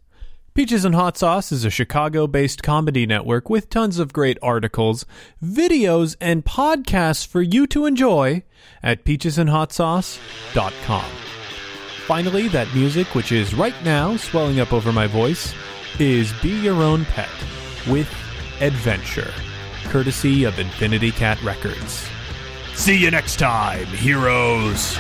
Peaches 0.54 0.86
and 0.86 0.96
Hot 0.96 1.18
Sauce 1.18 1.52
is 1.52 1.66
a 1.66 1.70
Chicago 1.70 2.26
based 2.26 2.64
comedy 2.64 3.06
network 3.06 3.50
with 3.50 3.70
tons 3.70 4.00
of 4.00 4.14
great 4.14 4.38
articles, 4.42 5.06
videos, 5.44 6.16
and 6.22 6.46
podcasts 6.46 7.28
for 7.28 7.42
you 7.42 7.68
to 7.68 7.86
enjoy 7.86 8.44
at 8.82 9.04
peachesandhotsauce.com. 9.04 11.12
Finally, 12.08 12.48
that 12.48 12.74
music, 12.74 13.14
which 13.14 13.34
is 13.34 13.54
right 13.54 13.76
now 13.84 14.16
swelling 14.16 14.62
up 14.62 14.72
over 14.72 14.94
my 14.94 15.06
voice, 15.06 15.54
is 16.00 16.32
Be 16.42 16.58
Your 16.62 16.82
Own 16.82 17.04
Pet 17.04 17.28
with 17.90 18.08
adventure, 18.62 19.34
courtesy 19.90 20.46
of 20.46 20.60
Infinity 20.60 21.12
Cat 21.12 21.44
Records. 21.44 22.10
See 22.80 22.96
you 22.96 23.12
next 23.12 23.40
time, 23.40 23.88
heroes. 23.88 24.98